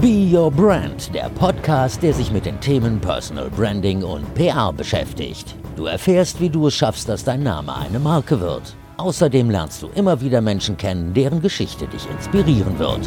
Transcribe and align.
Be 0.00 0.34
Your 0.34 0.50
Brand, 0.50 1.14
der 1.14 1.28
Podcast, 1.28 2.02
der 2.02 2.14
sich 2.14 2.30
mit 2.32 2.46
den 2.46 2.58
Themen 2.58 2.98
Personal 3.02 3.50
Branding 3.50 4.02
und 4.02 4.32
PR 4.34 4.72
beschäftigt. 4.72 5.54
Du 5.76 5.84
erfährst, 5.84 6.40
wie 6.40 6.48
du 6.48 6.68
es 6.68 6.74
schaffst, 6.74 7.06
dass 7.06 7.22
dein 7.22 7.42
Name 7.42 7.76
eine 7.76 7.98
Marke 7.98 8.40
wird. 8.40 8.74
Außerdem 8.96 9.50
lernst 9.50 9.82
du 9.82 9.90
immer 9.94 10.22
wieder 10.22 10.40
Menschen 10.40 10.78
kennen, 10.78 11.12
deren 11.12 11.42
Geschichte 11.42 11.86
dich 11.86 12.08
inspirieren 12.08 12.78
wird. 12.78 13.06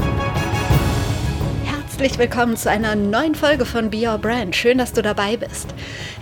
Herzlich 1.64 2.20
willkommen 2.20 2.58
zu 2.58 2.70
einer 2.70 2.94
neuen 2.94 3.34
Folge 3.34 3.66
von 3.66 3.90
Be 3.90 4.08
Your 4.08 4.20
Brand. 4.20 4.56
Schön, 4.56 4.78
dass 4.78 4.94
du 4.94 5.02
dabei 5.02 5.36
bist. 5.36 5.74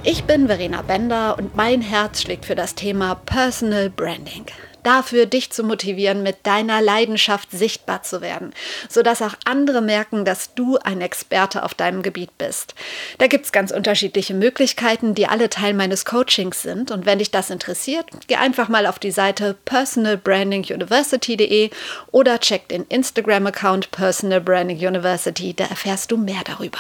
Ich 0.04 0.24
bin 0.24 0.48
Verena 0.48 0.84
Bender 0.84 1.38
und 1.38 1.54
mein 1.54 1.82
Herz 1.82 2.22
schlägt 2.22 2.46
für 2.46 2.56
das 2.56 2.76
Thema 2.76 3.16
Personal 3.16 3.90
Branding 3.90 4.46
dafür, 4.84 5.26
dich 5.26 5.52
zu 5.52 5.64
motivieren, 5.64 6.24
mit 6.24 6.46
deiner 6.46 6.82
Leidenschaft 6.82 7.52
sichtbar 7.52 8.04
zu 8.04 8.22
werden, 8.22 8.54
sodass 8.90 9.22
auch 9.22 9.36
andere 9.46 9.82
merken, 9.82 10.26
dass 10.26 10.54
du 10.54 10.78
ein 10.78 11.02
Experte 11.02 11.64
auf 11.64 11.74
deinem 11.74 12.02
Gebiet 12.02 12.38
bist. 12.38 12.76
Da 13.18 13.28
gibt 13.28 13.46
es 13.46 13.52
ganz 13.52 13.72
unterschiedliche 13.72 14.34
Möglichkeiten, 14.34 15.16
die 15.16 15.28
alle 15.28 15.50
Teil 15.50 15.74
meines 15.74 16.06
Coachings 16.06 16.62
sind. 16.62 16.92
Und 16.92 17.06
wenn 17.06 17.20
dich 17.20 17.32
das 17.32 17.50
interessiert, 17.50 18.06
geh 18.28 18.36
einfach 18.36 18.70
mal 18.70 18.86
auf 18.86 19.00
die 19.00 19.12
Seite 19.12 19.56
personalbrandinguniversity.de 19.66 21.70
oder 22.12 22.40
check 22.40 22.68
den 22.70 22.86
Instagram-Account 22.86 23.92
Personal 23.92 24.42
Branding 24.42 24.78
University, 24.78 25.54
da 25.54 25.66
erfährst 25.66 26.12
du 26.12 26.18
mehr 26.18 26.42
darüber. 26.46 26.80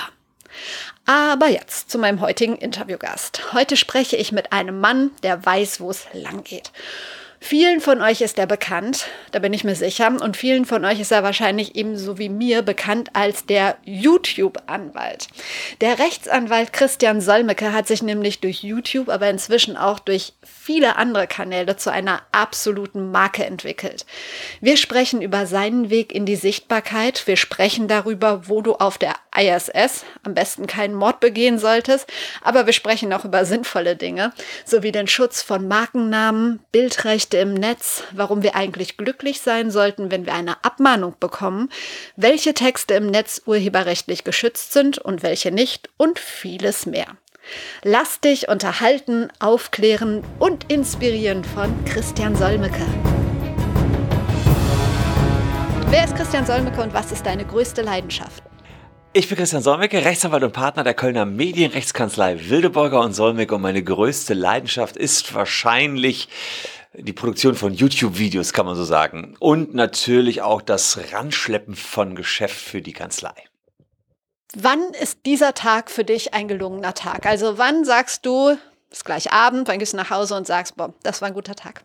Aber 1.06 1.48
jetzt 1.48 1.90
zu 1.90 1.98
meinem 1.98 2.22
heutigen 2.22 2.56
Interviewgast. 2.56 3.54
Heute 3.54 3.76
spreche 3.76 4.18
ich 4.18 4.32
mit 4.32 4.54
einem 4.54 4.80
Mann, 4.80 5.12
der 5.24 5.46
weiß, 5.46 5.80
wo 5.80 5.90
es 5.90 6.06
lang 6.14 6.44
geht. 6.44 6.72
Vielen 7.44 7.82
von 7.82 8.04
euch 8.04 8.22
ist 8.22 8.38
er 8.38 8.46
bekannt, 8.46 9.08
da 9.32 9.40
bin 9.40 9.52
ich 9.52 9.64
mir 9.64 9.74
sicher. 9.74 10.16
Und 10.22 10.38
vielen 10.38 10.64
von 10.64 10.86
euch 10.86 11.00
ist 11.00 11.12
er 11.12 11.24
wahrscheinlich 11.24 11.76
ebenso 11.76 12.20
wie 12.20 12.30
mir 12.30 12.62
bekannt 12.62 13.10
als 13.14 13.48
der 13.48 13.78
YouTube-Anwalt. 13.84 15.28
Der 15.82 15.98
Rechtsanwalt 15.98 16.72
Christian 16.72 17.20
Solmecke 17.20 17.74
hat 17.74 17.88
sich 17.88 18.04
nämlich 18.04 18.42
durch 18.42 18.64
YouTube, 18.64 19.10
aber 19.10 19.28
inzwischen 19.28 19.76
auch 19.76 19.98
durch 19.98 20.34
viele 20.44 20.98
andere 20.98 21.26
Kanäle 21.26 21.76
zu 21.78 21.92
einer 21.92 22.22
absoluten 22.32 23.10
Marke 23.10 23.44
entwickelt. 23.44 24.06
Wir 24.62 24.78
sprechen 24.78 25.24
über 25.24 25.48
seinen 25.48 25.90
Weg 25.90 26.14
in 26.14 26.28
die 26.28 26.36
Sichtbarkeit. 26.36 27.26
Wir 27.26 27.38
sprechen 27.38 27.88
darüber, 27.88 28.48
wo 28.50 28.62
du 28.62 28.76
auf 28.76 29.00
der 29.00 29.16
ISS 29.36 30.06
am 30.24 30.36
besten 30.36 30.68
keinen 30.68 30.94
Mord 30.94 31.20
begehen 31.20 31.58
solltest. 31.58 32.08
Aber 32.44 32.68
wir 32.68 32.74
sprechen 32.74 33.12
auch 33.14 33.26
über 33.26 33.46
sinnvolle 33.46 33.96
Dinge, 33.96 34.32
sowie 34.64 34.92
den 34.92 35.08
Schutz 35.08 35.42
von 35.42 35.68
Markennamen, 35.68 36.60
Bildrecht, 36.72 37.32
Geschichte 37.32 37.38
im 37.38 37.54
Netz, 37.54 38.04
warum 38.12 38.44
wir 38.44 38.56
eigentlich 38.56 38.98
glücklich 38.98 39.40
sein 39.40 39.72
sollten, 39.72 40.12
wenn 40.12 40.26
wir 40.26 40.34
eine 40.34 40.64
Abmahnung 40.66 41.16
bekommen, 41.20 41.70
welche 42.18 42.54
Texte 42.54 42.94
im 42.96 43.08
Netz 43.08 43.42
urheberrechtlich 43.46 44.24
geschützt 44.24 44.74
sind 44.74 44.98
und 44.98 45.24
welche 45.24 45.52
nicht 45.52 45.90
und 45.98 46.20
vieles 46.20 46.86
mehr. 46.86 47.08
Lass 47.84 48.20
dich 48.20 48.50
unterhalten, 48.50 49.30
aufklären 49.40 50.24
und 50.40 50.70
inspirieren 50.72 51.44
von 51.44 51.74
Christian 51.86 52.36
Solmecke. 52.36 52.86
Wer 55.88 56.04
ist 56.04 56.16
Christian 56.16 56.46
Solmecke 56.46 56.82
und 56.82 56.94
was 56.94 57.12
ist 57.12 57.26
deine 57.26 57.46
größte 57.46 57.82
Leidenschaft? 57.82 58.51
Ich 59.14 59.28
bin 59.28 59.38
Christian 59.38 59.62
Solmecke, 59.62 60.06
Rechtsanwalt 60.06 60.42
und 60.42 60.54
Partner 60.54 60.86
der 60.86 60.94
Kölner 60.94 61.26
Medienrechtskanzlei 61.26 62.50
Wildeborger 62.50 63.02
und 63.02 63.12
Solmecke 63.12 63.54
und 63.56 63.62
meine 63.62 63.84
größte 63.84 64.34
Leidenschaft 64.34 64.96
ist 64.96 65.34
wahrscheinlich 65.34 66.30
die 66.94 67.12
Produktion 67.12 67.56
von 67.56 67.74
YouTube-Videos, 67.74 68.54
kann 68.54 68.66
man 68.66 68.78
so 68.78 68.86
sagen. 68.86 69.36
Und 69.40 69.74
natürlich 69.74 70.42
auch 70.42 70.62
das 70.62 70.98
Ranschleppen 71.12 71.76
von 71.76 72.16
Geschäft 72.16 72.56
für 72.56 72.82
die 72.82 72.94
Kanzlei. 72.94 73.34
Wann 74.56 74.82
ist 75.02 75.26
dieser 75.26 75.54
Tag 75.56 75.92
für 75.92 76.06
dich 76.06 76.34
ein 76.34 76.48
gelungener 76.48 76.94
Tag? 76.94 77.26
Also 77.26 77.58
wann 77.58 77.84
sagst 77.84 78.26
du, 78.26 78.52
es 78.90 79.00
ist 79.00 79.06
gleich 79.06 79.34
Abend, 79.34 79.68
wann 79.68 79.80
gehst 79.80 79.92
du 79.92 79.98
nach 79.98 80.10
Hause 80.10 80.36
und 80.36 80.48
sagst, 80.48 80.78
boah, 80.78 80.94
das 81.04 81.22
war 81.22 81.28
ein 81.28 81.34
guter 81.34 81.56
Tag? 81.56 81.84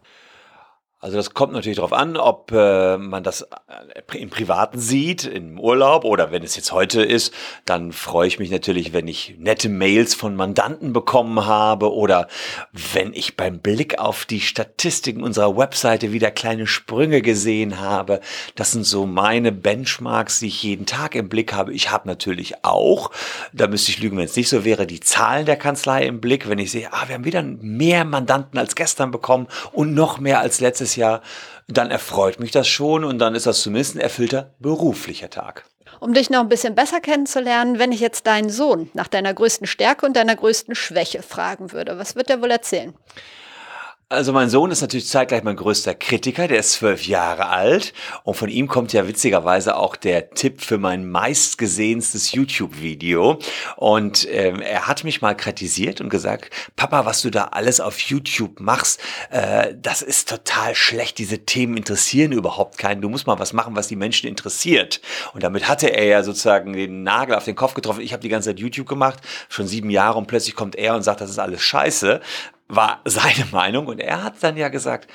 Also 0.99 1.19
das 1.19 1.35
kommt 1.35 1.53
natürlich 1.53 1.77
darauf 1.77 1.93
an, 1.93 2.17
ob 2.17 2.51
äh, 2.53 2.97
man 2.97 3.23
das 3.23 3.43
äh, 3.43 4.17
im 4.17 4.31
Privaten 4.31 4.79
sieht, 4.79 5.25
im 5.25 5.61
Urlaub 5.61 6.05
oder 6.05 6.33
wenn 6.33 6.43
es 6.43 6.57
jetzt 6.57 6.73
heute 6.73 7.03
ist, 7.03 7.35
dann 7.67 7.93
freue 7.93 8.29
ich 8.29 8.39
mich 8.39 8.51
natürlich, 8.51 8.95
wenn 8.95 9.07
ich 9.07 9.37
nette 9.39 9.69
Mails 9.69 10.15
von 10.15 10.35
Mandanten 10.35 10.95
bekommen 10.95 11.45
habe 11.45 11.93
oder 11.93 12.29
wenn 12.73 13.13
ich 13.13 13.37
beim 13.37 13.59
Blick 13.59 13.99
auf 13.99 14.25
die 14.25 14.41
Statistiken 14.41 15.23
unserer 15.23 15.55
Webseite 15.59 16.13
wieder 16.13 16.31
kleine 16.31 16.67
Sprünge 16.67 17.21
gesehen 17.21 17.79
habe. 17.79 18.21
Das 18.55 18.73
sind 18.73 18.87
so 18.87 19.05
meine 19.05 19.53
Benchmarks, 19.53 20.39
die 20.39 20.47
ich 20.47 20.63
jeden 20.63 20.87
Tag 20.87 21.15
im 21.15 21.29
Blick 21.29 21.53
habe. 21.53 21.75
Ich 21.75 21.91
habe 21.91 22.09
natürlich 22.09 22.65
auch, 22.65 23.11
da 23.53 23.67
müsste 23.67 23.91
ich 23.91 23.99
lügen, 23.99 24.17
wenn 24.17 24.25
es 24.25 24.37
nicht 24.37 24.49
so 24.49 24.65
wäre, 24.65 24.87
die 24.87 25.01
Zahlen 25.01 25.45
der 25.45 25.57
Kanzlei 25.57 26.07
im 26.07 26.23
Blick, 26.23 26.49
wenn 26.49 26.59
ich 26.59 26.71
sehe, 26.71 26.91
ah, 26.91 27.05
wir 27.07 27.17
haben 27.17 27.27
wieder 27.27 27.43
mehr 27.43 28.07
Mandanten 28.07 28.59
als 28.59 28.75
gestern 28.75 29.11
bekommen 29.11 29.47
und 29.73 29.93
noch 29.93 30.19
mehr 30.21 30.41
als 30.41 30.61
letztes 30.61 30.86
nächstes 30.87 30.97
Jahr, 30.97 31.23
dann 31.69 31.91
erfreut 31.91 32.39
mich 32.39 32.53
das 32.53 32.69
schon 32.69 33.05
und 33.05 33.19
dann 33.19 33.35
ist 33.35 33.47
das 33.47 33.61
zumindest 33.61 33.97
ein 33.97 34.01
erfüllter 34.01 34.55
beruflicher 34.61 35.31
Tag. 35.31 35.65
Um 35.99 36.15
dich 36.15 36.31
noch 36.31 36.41
ein 36.41 36.49
bisschen 36.49 36.75
besser 36.75 37.01
kennenzulernen, 37.01 37.79
wenn 37.79 37.91
ich 37.91 38.01
jetzt 38.01 38.27
deinen 38.27 38.51
Sohn 38.51 38.91
nach 38.95 39.09
deiner 39.09 39.35
größten 39.35 39.67
Stärke 39.67 40.07
und 40.07 40.15
deiner 40.15 40.37
größten 40.37 40.75
Schwäche 40.75 41.23
fragen 41.23 41.73
würde, 41.73 41.99
was 41.99 42.15
wird 42.15 42.31
er 42.31 42.43
wohl 42.43 42.51
erzählen? 42.51 42.95
Also 44.09 44.33
mein 44.33 44.49
Sohn 44.49 44.71
ist 44.71 44.83
natürlich 44.83 45.09
zeitgleich 45.09 45.43
mein 45.43 45.57
größter 45.57 45.93
Kritiker, 45.93 46.47
der 46.47 46.61
ist 46.61 46.75
zwölf 46.75 47.09
Jahre 47.09 47.49
alt. 47.49 47.93
Und 48.23 48.37
von 48.37 48.49
ihm 48.49 48.69
kommt 48.69 48.93
ja 48.93 49.09
witzigerweise 49.09 49.77
auch 49.77 49.97
der 49.97 50.31
Tipp 50.31 50.61
für 50.61 50.79
mein 50.79 51.11
meistgesehenstes 51.11 52.31
YouTube-Video. 52.31 53.41
Und 53.75 54.25
ähm, 54.31 54.61
er 54.61 54.87
hat 54.87 55.03
mich 55.03 55.23
mal 55.23 55.37
kritisiert 55.37 56.01
und 56.01 56.09
gesagt, 56.09 56.51
Papa, 56.77 57.05
was 57.05 57.23
du 57.23 57.31
da 57.31 57.47
alles 57.47 57.81
auf 57.81 57.99
YouTube 57.99 58.61
machst, 58.61 59.01
äh, 59.31 59.75
das 59.77 60.03
ist 60.03 60.29
total 60.29 60.77
schlecht, 60.77 61.19
diese 61.19 61.41
Themen 61.41 61.77
interessieren 61.77 62.31
überhaupt 62.31 62.79
keinen, 62.79 63.01
du 63.03 63.09
musst 63.09 63.27
mal 63.27 63.41
was 63.41 63.53
machen, 63.53 63.75
was 63.75 63.89
die 63.89 63.97
Menschen 63.97 64.29
interessiert. 64.29 65.01
Und 65.35 65.43
damit 65.43 65.67
hatte 65.67 65.89
er 65.89 66.05
ja 66.05 66.23
sozusagen 66.23 66.75
den 66.75 67.03
Nagel 67.03 67.35
auf 67.35 67.45
den 67.45 67.57
Kopf 67.57 67.75
getroffen, 67.75 68.03
ich 68.03 68.13
habe 68.13 68.23
die 68.23 68.29
ganze 68.29 68.51
Zeit 68.51 68.61
YouTube 68.61 68.89
gemacht, 68.89 69.19
schon 69.49 69.67
sieben 69.67 69.91
Jahre. 69.91 70.17
Und 70.17 70.29
plötzlich 70.29 70.55
kommt 70.55 70.77
er 70.77 70.95
und 70.95 71.03
sagt, 71.03 71.21
das 71.21 71.31
ist 71.31 71.41
alles 71.41 71.61
scheiße, 71.61 72.21
war 72.69 73.01
seine 73.05 73.47
Meinung 73.53 73.87
und 73.87 74.01
er 74.01 74.23
hat 74.23 74.43
dann 74.43 74.57
ja 74.57 74.69
gesagt, 74.69 75.09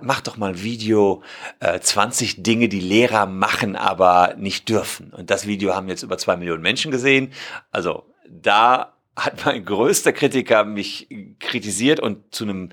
mach 0.00 0.20
doch 0.20 0.36
mal 0.36 0.50
ein 0.50 0.62
Video, 0.62 1.22
äh, 1.60 1.80
20 1.80 2.42
Dinge, 2.42 2.68
die 2.68 2.80
Lehrer 2.80 3.26
machen, 3.26 3.76
aber 3.76 4.34
nicht 4.36 4.68
dürfen. 4.68 5.12
Und 5.12 5.30
das 5.30 5.46
Video 5.46 5.74
haben 5.74 5.88
jetzt 5.88 6.02
über 6.02 6.18
zwei 6.18 6.36
Millionen 6.36 6.62
Menschen 6.62 6.90
gesehen. 6.90 7.32
Also 7.70 8.04
da 8.28 8.92
hat 9.16 9.44
mein 9.44 9.64
größter 9.64 10.12
Kritiker 10.12 10.64
mich 10.64 11.08
kritisiert 11.40 12.00
und 12.00 12.34
zu 12.34 12.44
einem 12.44 12.70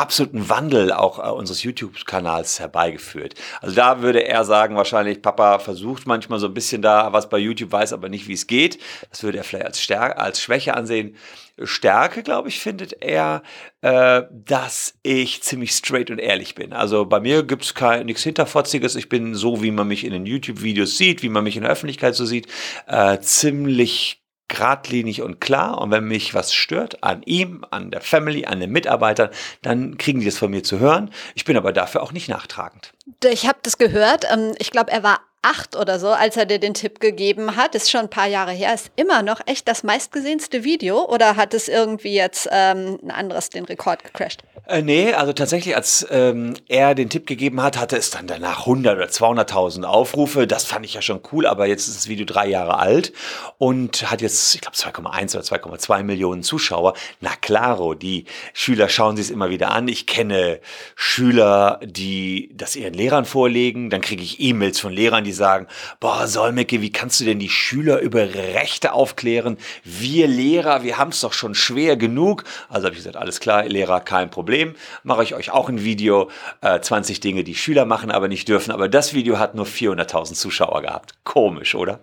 absoluten 0.00 0.48
Wandel 0.48 0.92
auch 0.92 1.18
äh, 1.18 1.30
unseres 1.30 1.62
YouTube-Kanals 1.62 2.58
herbeigeführt. 2.58 3.34
Also 3.60 3.76
da 3.76 4.02
würde 4.02 4.26
er 4.26 4.44
sagen, 4.44 4.76
wahrscheinlich, 4.76 5.22
Papa 5.22 5.58
versucht 5.58 6.06
manchmal 6.06 6.38
so 6.38 6.46
ein 6.46 6.54
bisschen 6.54 6.82
da 6.82 7.12
was 7.12 7.28
bei 7.28 7.38
YouTube, 7.38 7.72
weiß 7.72 7.92
aber 7.92 8.08
nicht, 8.08 8.26
wie 8.26 8.32
es 8.32 8.46
geht. 8.46 8.78
Das 9.10 9.22
würde 9.22 9.38
er 9.38 9.44
vielleicht 9.44 9.66
als, 9.66 9.82
Stärke, 9.82 10.18
als 10.18 10.40
Schwäche 10.40 10.74
ansehen. 10.74 11.16
Stärke, 11.62 12.22
glaube 12.22 12.48
ich, 12.48 12.58
findet 12.58 13.02
er, 13.02 13.42
äh, 13.82 14.22
dass 14.30 14.94
ich 15.02 15.42
ziemlich 15.42 15.72
straight 15.72 16.10
und 16.10 16.18
ehrlich 16.18 16.54
bin. 16.54 16.72
Also 16.72 17.04
bei 17.04 17.20
mir 17.20 17.42
gibt 17.42 17.64
es 17.64 17.74
nichts 18.04 18.22
Hinterfotziges. 18.22 18.96
Ich 18.96 19.08
bin 19.08 19.34
so, 19.34 19.62
wie 19.62 19.70
man 19.70 19.88
mich 19.88 20.04
in 20.04 20.12
den 20.12 20.26
YouTube-Videos 20.26 20.96
sieht, 20.96 21.22
wie 21.22 21.28
man 21.28 21.44
mich 21.44 21.56
in 21.56 21.62
der 21.62 21.72
Öffentlichkeit 21.72 22.14
so 22.14 22.24
sieht, 22.24 22.46
äh, 22.86 23.18
ziemlich 23.20 24.19
geradlinig 24.50 25.22
und 25.22 25.40
klar. 25.40 25.78
Und 25.78 25.90
wenn 25.90 26.04
mich 26.04 26.34
was 26.34 26.52
stört 26.52 27.02
an 27.02 27.22
ihm, 27.22 27.64
an 27.70 27.90
der 27.90 28.02
Family, 28.02 28.44
an 28.44 28.60
den 28.60 28.70
Mitarbeitern, 28.70 29.30
dann 29.62 29.96
kriegen 29.96 30.20
die 30.20 30.26
das 30.26 30.36
von 30.36 30.50
mir 30.50 30.62
zu 30.62 30.78
hören. 30.78 31.10
Ich 31.34 31.44
bin 31.46 31.56
aber 31.56 31.72
dafür 31.72 32.02
auch 32.02 32.12
nicht 32.12 32.28
nachtragend. 32.28 32.92
Ich 33.24 33.46
habe 33.46 33.58
das 33.62 33.78
gehört. 33.78 34.26
Ähm, 34.30 34.54
ich 34.58 34.70
glaube, 34.70 34.90
er 34.90 35.02
war 35.02 35.20
acht 35.42 35.76
oder 35.76 35.98
so, 35.98 36.08
als 36.08 36.36
er 36.36 36.46
dir 36.46 36.58
den 36.58 36.74
Tipp 36.74 37.00
gegeben 37.00 37.56
hat. 37.56 37.74
Ist 37.74 37.90
schon 37.90 38.02
ein 38.02 38.10
paar 38.10 38.26
Jahre 38.26 38.52
her. 38.52 38.74
Ist 38.74 38.90
immer 38.96 39.22
noch 39.22 39.40
echt 39.46 39.68
das 39.68 39.82
meistgesehenste 39.82 40.64
Video 40.64 41.04
oder 41.06 41.36
hat 41.36 41.54
es 41.54 41.68
irgendwie 41.68 42.14
jetzt 42.14 42.48
ähm, 42.50 42.98
ein 43.02 43.10
anderes 43.10 43.48
den 43.48 43.64
Rekord 43.64 44.04
gecrashed? 44.04 44.42
Äh, 44.66 44.82
nee, 44.82 45.12
also 45.12 45.32
tatsächlich, 45.32 45.74
als 45.74 46.06
ähm, 46.10 46.54
er 46.68 46.94
den 46.94 47.08
Tipp 47.10 47.26
gegeben 47.26 47.62
hat, 47.62 47.78
hatte 47.78 47.96
es 47.96 48.10
dann 48.10 48.26
danach 48.26 48.60
100 48.60 48.96
oder 48.96 49.06
200.000 49.06 49.84
Aufrufe. 49.84 50.46
Das 50.46 50.64
fand 50.64 50.84
ich 50.84 50.94
ja 50.94 51.02
schon 51.02 51.20
cool, 51.32 51.46
aber 51.46 51.66
jetzt 51.66 51.88
ist 51.88 51.96
das 51.96 52.08
Video 52.08 52.26
drei 52.26 52.46
Jahre 52.46 52.78
alt 52.78 53.12
und 53.58 54.10
hat 54.10 54.20
jetzt, 54.20 54.54
ich 54.54 54.60
glaube, 54.60 54.76
2,1 54.76 55.34
oder 55.34 55.44
2,2 55.44 56.02
Millionen 56.02 56.42
Zuschauer. 56.42 56.94
Na 57.20 57.30
klaro, 57.40 57.94
die 57.94 58.26
Schüler 58.52 58.88
schauen 58.88 59.16
sich 59.16 59.26
es 59.26 59.30
immer 59.30 59.50
wieder 59.50 59.72
an. 59.72 59.88
Ich 59.88 60.06
kenne 60.06 60.60
Schüler, 60.94 61.80
die 61.82 62.50
das 62.54 62.76
ihren 62.76 62.94
Lehrern 62.94 63.24
vorlegen. 63.24 63.90
Dann 63.90 64.00
kriege 64.02 64.22
ich 64.22 64.40
E-Mails 64.40 64.78
von 64.78 64.92
Lehrern, 64.92 65.24
die 65.24 65.29
die 65.30 65.36
sagen, 65.36 65.66
boah, 66.00 66.26
Solmecke, 66.26 66.80
wie 66.82 66.90
kannst 66.90 67.20
du 67.20 67.24
denn 67.24 67.38
die 67.38 67.48
Schüler 67.48 68.00
über 68.00 68.34
Rechte 68.34 68.92
aufklären? 68.92 69.56
Wir 69.84 70.26
Lehrer, 70.26 70.82
wir 70.82 70.98
haben 70.98 71.10
es 71.10 71.20
doch 71.20 71.32
schon 71.32 71.54
schwer 71.54 71.96
genug. 71.96 72.44
Also 72.68 72.86
habe 72.86 72.94
ich 72.94 73.00
gesagt, 73.00 73.16
alles 73.16 73.40
klar, 73.40 73.64
Lehrer, 73.64 74.00
kein 74.00 74.30
Problem. 74.30 74.74
Mache 75.02 75.22
ich 75.22 75.34
euch 75.34 75.50
auch 75.50 75.68
ein 75.68 75.84
Video, 75.84 76.30
äh, 76.60 76.80
20 76.80 77.20
Dinge, 77.20 77.44
die 77.44 77.54
Schüler 77.54 77.84
machen, 77.84 78.10
aber 78.10 78.28
nicht 78.28 78.48
dürfen. 78.48 78.72
Aber 78.72 78.88
das 78.88 79.14
Video 79.14 79.38
hat 79.38 79.54
nur 79.54 79.66
400.000 79.66 80.34
Zuschauer 80.34 80.82
gehabt. 80.82 81.14
Komisch, 81.24 81.74
oder? 81.74 82.00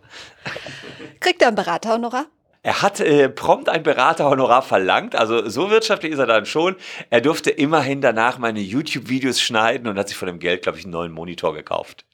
Kriegt 1.20 1.42
er 1.42 1.50
ein 1.50 1.56
Beraterhonorar? 1.56 2.26
Er 2.64 2.82
hat 2.82 3.00
äh, 3.00 3.30
prompt 3.30 3.70
ein 3.70 3.84
Beraterhonorar 3.84 4.62
verlangt, 4.62 5.16
also 5.16 5.48
so 5.48 5.70
wirtschaftlich 5.70 6.12
ist 6.12 6.20
er 6.20 6.26
dann 6.26 6.46
schon. 6.46 6.76
Er 7.10 7.22
durfte 7.22 7.50
immerhin 7.50 8.02
danach 8.02 8.40
meine 8.40 8.60
YouTube-Videos 8.60 9.40
schneiden 9.40 9.88
und 9.88 9.98
hat 9.98 10.10
sich 10.10 10.18
von 10.18 10.28
dem 10.28 10.40
Geld, 10.40 10.64
glaube 10.64 10.78
ich, 10.78 10.84
einen 10.84 10.92
neuen 10.92 11.14
Monitor 11.14 11.54
gekauft. 11.54 12.07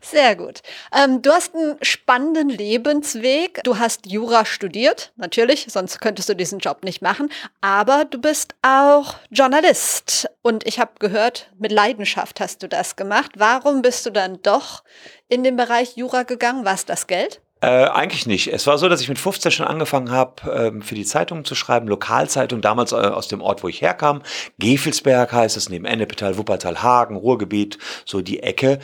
Sehr 0.00 0.36
gut. 0.36 0.60
Ähm, 0.92 1.22
du 1.22 1.30
hast 1.32 1.54
einen 1.54 1.76
spannenden 1.82 2.48
Lebensweg. 2.48 3.60
Du 3.64 3.78
hast 3.78 4.06
Jura 4.06 4.44
studiert, 4.44 5.12
natürlich, 5.16 5.66
sonst 5.68 6.00
könntest 6.00 6.28
du 6.28 6.34
diesen 6.34 6.58
Job 6.58 6.84
nicht 6.84 7.02
machen. 7.02 7.30
Aber 7.60 8.04
du 8.04 8.20
bist 8.20 8.54
auch 8.62 9.16
Journalist. 9.30 10.28
Und 10.42 10.66
ich 10.66 10.78
habe 10.78 10.92
gehört, 10.98 11.50
mit 11.58 11.72
Leidenschaft 11.72 12.40
hast 12.40 12.62
du 12.62 12.68
das 12.68 12.96
gemacht. 12.96 13.32
Warum 13.36 13.82
bist 13.82 14.06
du 14.06 14.10
dann 14.10 14.40
doch 14.42 14.84
in 15.28 15.42
den 15.42 15.56
Bereich 15.56 15.96
Jura 15.96 16.22
gegangen? 16.22 16.64
War 16.64 16.74
es 16.74 16.84
das 16.84 17.06
Geld? 17.06 17.40
Äh, 17.62 17.86
eigentlich 17.86 18.26
nicht. 18.26 18.48
Es 18.48 18.66
war 18.66 18.76
so, 18.76 18.86
dass 18.86 19.00
ich 19.00 19.08
mit 19.08 19.18
15 19.18 19.50
schon 19.50 19.66
angefangen 19.66 20.10
habe, 20.10 20.42
ähm, 20.50 20.82
für 20.82 20.94
die 20.94 21.06
Zeitung 21.06 21.46
zu 21.46 21.54
schreiben, 21.54 21.88
Lokalzeitung, 21.88 22.60
damals 22.60 22.92
äh, 22.92 22.96
aus 22.96 23.28
dem 23.28 23.40
Ort, 23.40 23.62
wo 23.62 23.68
ich 23.68 23.80
herkam. 23.80 24.20
Gefelsberg 24.58 25.32
heißt 25.32 25.56
es, 25.56 25.70
neben 25.70 25.86
Ennepetal, 25.86 26.36
Wuppertal, 26.36 26.82
Hagen, 26.82 27.16
Ruhrgebiet, 27.16 27.78
so 28.04 28.20
die 28.20 28.42
Ecke. 28.42 28.78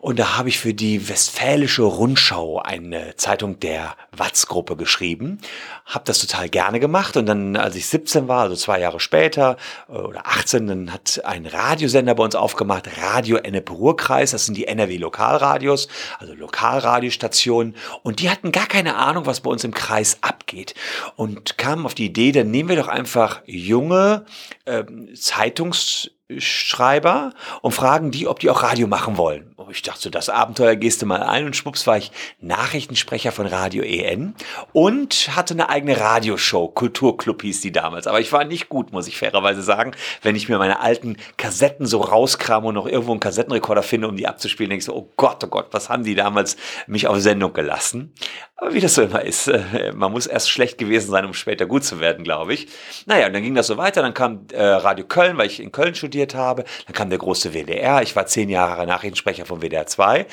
Und 0.00 0.18
da 0.18 0.36
habe 0.36 0.48
ich 0.48 0.58
für 0.60 0.74
die 0.74 1.08
Westfälische 1.08 1.82
Rundschau 1.82 2.60
eine 2.60 3.16
Zeitung 3.16 3.58
der 3.58 3.96
Watz-Gruppe 4.12 4.76
geschrieben. 4.76 5.38
Habe 5.86 6.04
das 6.04 6.20
total 6.20 6.48
gerne 6.48 6.78
gemacht. 6.78 7.16
Und 7.16 7.26
dann, 7.26 7.56
als 7.56 7.74
ich 7.74 7.86
17 7.86 8.28
war, 8.28 8.42
also 8.42 8.54
zwei 8.54 8.78
Jahre 8.78 9.00
später 9.00 9.56
äh, 9.88 9.92
oder 9.92 10.26
18, 10.26 10.66
dann 10.66 10.92
hat 10.92 11.22
ein 11.24 11.46
Radiosender 11.46 12.14
bei 12.14 12.22
uns 12.22 12.36
aufgemacht, 12.36 12.88
Radio 13.02 13.38
Ennepe-Ruhr-Kreis. 13.38 14.30
Das 14.32 14.46
sind 14.46 14.56
die 14.56 14.68
NRW-Lokalradios, 14.68 15.88
also 16.18 16.34
Lokalradiostationen. 16.34 17.74
Und 18.02 18.17
die 18.18 18.30
hatten 18.30 18.52
gar 18.52 18.66
keine 18.66 18.96
Ahnung, 18.96 19.26
was 19.26 19.40
bei 19.40 19.50
uns 19.50 19.64
im 19.64 19.74
Kreis 19.74 20.18
abgeht. 20.22 20.74
Und 21.16 21.58
kamen 21.58 21.86
auf 21.86 21.94
die 21.94 22.06
Idee, 22.06 22.32
dann 22.32 22.50
nehmen 22.50 22.68
wir 22.68 22.76
doch 22.76 22.88
einfach 22.88 23.42
junge 23.46 24.26
ähm, 24.66 25.14
Zeitungs 25.14 26.10
Schreiber 26.36 27.32
und 27.62 27.72
fragen 27.72 28.10
die, 28.10 28.28
ob 28.28 28.38
die 28.38 28.50
auch 28.50 28.62
Radio 28.62 28.86
machen 28.86 29.16
wollen. 29.16 29.52
Und 29.56 29.70
ich 29.70 29.82
dachte 29.82 30.02
so, 30.02 30.10
das 30.10 30.28
Abenteuer 30.28 30.76
gehst 30.76 31.00
du 31.00 31.06
mal 31.06 31.22
ein 31.22 31.46
und 31.46 31.56
schwupps 31.56 31.86
war 31.86 31.96
ich 31.96 32.12
Nachrichtensprecher 32.40 33.32
von 33.32 33.46
Radio 33.46 33.82
EN 33.82 34.34
und 34.72 35.34
hatte 35.34 35.54
eine 35.54 35.70
eigene 35.70 35.98
Radioshow. 35.98 36.68
Kulturclub 36.68 37.40
hieß 37.40 37.62
die 37.62 37.72
damals. 37.72 38.06
Aber 38.06 38.20
ich 38.20 38.30
war 38.30 38.44
nicht 38.44 38.68
gut, 38.68 38.92
muss 38.92 39.08
ich 39.08 39.16
fairerweise 39.16 39.62
sagen. 39.62 39.92
Wenn 40.20 40.36
ich 40.36 40.50
mir 40.50 40.58
meine 40.58 40.80
alten 40.80 41.16
Kassetten 41.38 41.86
so 41.86 42.00
rauskram 42.00 42.66
und 42.66 42.74
noch 42.74 42.86
irgendwo 42.86 43.12
einen 43.12 43.20
Kassettenrekorder 43.20 43.82
finde, 43.82 44.08
um 44.08 44.16
die 44.16 44.26
abzuspielen, 44.26 44.68
denke 44.68 44.80
ich 44.80 44.86
so, 44.86 44.94
oh 44.94 45.10
Gott, 45.16 45.42
oh 45.44 45.48
Gott, 45.48 45.68
was 45.70 45.88
haben 45.88 46.04
die 46.04 46.14
damals 46.14 46.58
mich 46.86 47.06
auf 47.06 47.18
Sendung 47.20 47.54
gelassen? 47.54 48.12
Aber 48.56 48.74
wie 48.74 48.80
das 48.80 48.96
so 48.96 49.02
immer 49.02 49.24
ist, 49.24 49.46
äh, 49.46 49.92
man 49.94 50.10
muss 50.10 50.26
erst 50.26 50.50
schlecht 50.50 50.78
gewesen 50.78 51.10
sein, 51.10 51.24
um 51.24 51.32
später 51.32 51.64
gut 51.64 51.84
zu 51.84 52.00
werden, 52.00 52.24
glaube 52.24 52.54
ich. 52.54 52.66
Naja, 53.06 53.28
und 53.28 53.32
dann 53.32 53.42
ging 53.42 53.54
das 53.54 53.68
so 53.68 53.76
weiter. 53.76 54.02
Dann 54.02 54.14
kam 54.14 54.46
äh, 54.52 54.60
Radio 54.60 55.06
Köln, 55.06 55.38
weil 55.38 55.46
ich 55.46 55.60
in 55.60 55.70
Köln 55.70 55.94
studiert 56.18 56.34
habe. 56.34 56.64
Dann 56.86 56.94
kam 56.94 57.10
der 57.10 57.18
große 57.18 57.52
WDR. 57.54 58.02
Ich 58.02 58.16
war 58.16 58.26
zehn 58.26 58.48
Jahre 58.48 58.86
Nachrichtensprecher 58.86 59.46
vom 59.46 59.60
WDR 59.60 59.86
2. 59.86 60.26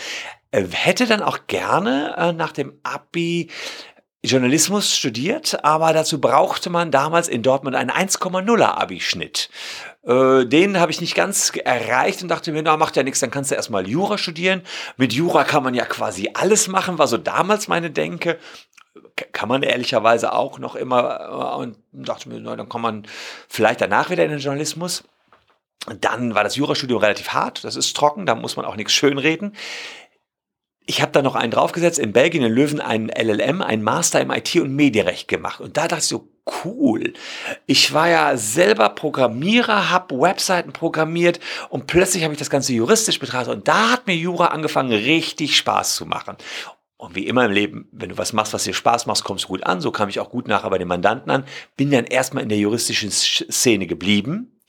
Äh, 0.52 0.64
hätte 0.72 1.06
dann 1.06 1.22
auch 1.22 1.48
gerne 1.48 2.16
äh, 2.18 2.34
nach 2.34 2.52
dem 2.52 2.80
Abi 2.84 3.50
Journalismus 4.24 4.96
studiert, 4.96 5.64
aber 5.64 5.94
dazu 5.94 6.20
brauchte 6.20 6.72
man 6.72 6.90
damals 6.90 7.28
in 7.28 7.44
Dortmund 7.44 7.76
einen 7.76 7.92
1,0er 7.92 8.64
Abischnitt. 8.64 9.50
Äh, 10.02 10.46
den 10.46 10.80
habe 10.80 10.92
ich 10.92 11.00
nicht 11.00 11.14
ganz 11.14 11.52
erreicht 11.64 12.24
und 12.24 12.30
dachte 12.30 12.52
mir, 12.52 12.64
na, 12.64 12.76
macht 12.76 12.96
ja 12.96 13.04
nichts, 13.04 13.20
dann 13.20 13.30
kannst 13.30 13.52
du 13.52 13.56
erstmal 13.56 13.88
Jura 13.88 14.18
studieren. 14.18 14.64
Mit 14.98 15.14
Jura 15.14 15.44
kann 15.44 15.62
man 15.62 15.76
ja 15.76 15.86
quasi 15.86 16.32
alles 16.34 16.68
machen, 16.68 16.98
war 16.98 17.08
so 17.08 17.18
damals 17.20 17.68
meine 17.68 17.92
Denke. 17.92 18.40
Kann 19.32 19.48
man 19.48 19.62
ehrlicherweise 19.62 20.34
auch 20.34 20.58
noch 20.58 20.76
immer 20.76 21.58
und 21.58 21.78
dachte 21.92 22.28
mir, 22.28 22.40
na, 22.40 22.56
dann 22.56 22.68
kann 22.68 22.82
man 22.82 23.06
vielleicht 23.48 23.82
danach 23.82 24.10
wieder 24.10 24.26
in 24.26 24.32
den 24.32 24.40
Journalismus. 24.40 25.04
Dann 26.00 26.34
war 26.34 26.44
das 26.44 26.56
Jurastudium 26.56 27.00
relativ 27.00 27.30
hart, 27.30 27.64
das 27.64 27.76
ist 27.76 27.96
trocken, 27.96 28.26
da 28.26 28.36
muss 28.36 28.56
man 28.58 28.66
auch 28.66 28.76
nichts 28.76 28.94
schönreden. 28.94 29.56
Ich 30.88 31.02
habe 31.02 31.12
da 31.12 31.22
noch 31.22 31.36
einen 31.36 31.52
draufgesetzt, 31.52 31.98
in 31.98 32.14
Belgien 32.14 32.44
in 32.44 32.54
Löwen 32.54 32.80
einen 32.80 33.10
LLM, 33.10 33.62
einen 33.62 33.84
Master 33.84 34.22
im 34.22 34.32
IT- 34.32 34.56
und 34.56 34.76
Medienrecht 34.76 35.28
gemacht. 35.28 35.60
Und 35.60 35.78
da 35.78 35.88
dachte 35.88 36.02
ich 36.02 36.08
so, 36.08 36.30
cool. 36.64 37.14
Ich 37.66 37.94
war 37.94 38.10
ja 38.10 38.38
selber 38.38 38.90
Programmierer, 38.90 39.90
habe 39.90 40.20
Webseiten 40.20 40.74
programmiert 40.74 41.40
und 41.70 41.88
plötzlich 41.88 42.24
habe 42.24 42.34
ich 42.34 42.40
das 42.40 42.50
Ganze 42.50 42.74
juristisch 42.74 43.20
betrachtet. 43.20 43.54
Und 43.54 43.68
da 43.68 43.92
hat 43.92 44.06
mir 44.06 44.16
Jura 44.16 44.48
angefangen, 44.48 44.92
richtig 44.92 45.58
Spaß 45.58 45.96
zu 45.96 46.06
machen. 46.06 46.38
Und 46.98 47.16
wie 47.16 47.28
immer 47.28 47.46
im 47.46 47.52
Leben, 47.52 47.90
wenn 47.92 48.10
du 48.10 48.18
was 48.18 48.34
machst, 48.34 48.54
was 48.54 48.64
dir 48.64 48.74
Spaß 48.74 49.06
macht, 49.06 49.24
kommst 49.24 49.46
du 49.46 49.50
gut 49.50 49.64
an. 49.64 49.82
So 49.82 49.92
kam 49.92 50.10
ich 50.10 50.20
auch 50.20 50.30
gut 50.30 50.48
nachher 50.48 50.70
bei 50.70 50.78
den 50.78 50.88
Mandanten 50.88 51.30
an. 51.30 51.46
Bin 51.76 51.92
dann 51.92 52.06
erstmal 52.06 52.44
in 52.44 52.50
der 52.50 52.58
juristischen 52.58 53.12
Szene 53.12 53.86
geblieben. 53.86 54.62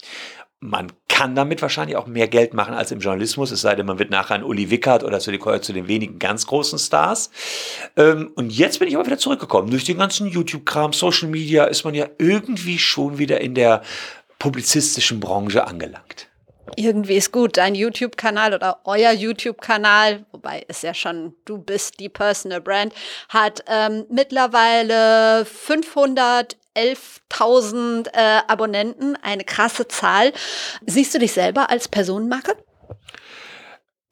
Man 0.60 0.90
kann 1.08 1.34
damit 1.34 1.62
wahrscheinlich 1.62 1.96
auch 1.96 2.06
mehr 2.06 2.28
Geld 2.28 2.54
machen 2.54 2.74
als 2.74 2.90
im 2.90 3.00
Journalismus, 3.00 3.50
es 3.50 3.60
sei 3.60 3.74
denn, 3.74 3.86
man 3.86 3.98
wird 3.98 4.10
nachher 4.10 4.34
ein 4.34 4.44
Uli 4.44 4.70
Wickert 4.70 5.04
oder 5.04 5.20
zu 5.20 5.30
den, 5.30 5.62
zu 5.62 5.72
den 5.72 5.88
wenigen 5.88 6.18
ganz 6.18 6.46
großen 6.46 6.78
Stars. 6.78 7.30
Ähm, 7.96 8.32
und 8.36 8.50
jetzt 8.52 8.78
bin 8.78 8.88
ich 8.88 8.96
aber 8.96 9.06
wieder 9.06 9.18
zurückgekommen. 9.18 9.70
Durch 9.70 9.84
den 9.84 9.98
ganzen 9.98 10.26
YouTube-Kram, 10.28 10.92
Social 10.92 11.28
Media 11.28 11.64
ist 11.64 11.84
man 11.84 11.94
ja 11.94 12.06
irgendwie 12.18 12.78
schon 12.78 13.18
wieder 13.18 13.40
in 13.40 13.54
der 13.54 13.82
publizistischen 14.38 15.20
Branche 15.20 15.66
angelangt. 15.66 16.28
Irgendwie 16.74 17.14
ist 17.14 17.32
gut, 17.32 17.56
dein 17.56 17.74
YouTube-Kanal 17.74 18.52
oder 18.52 18.80
euer 18.84 19.12
YouTube-Kanal, 19.12 20.26
wobei 20.32 20.64
es 20.68 20.82
ja 20.82 20.94
schon, 20.94 21.34
du 21.44 21.58
bist 21.58 22.00
die 22.00 22.08
Personal 22.08 22.60
Brand, 22.60 22.92
hat 23.28 23.62
ähm, 23.68 24.04
mittlerweile 24.10 25.44
500 25.44 26.56
11.000 26.76 28.08
äh, 28.12 28.40
Abonnenten, 28.46 29.16
eine 29.22 29.44
krasse 29.44 29.88
Zahl. 29.88 30.32
Siehst 30.86 31.14
du 31.14 31.18
dich 31.18 31.32
selber 31.32 31.70
als 31.70 31.88
Personenmarke? 31.88 32.56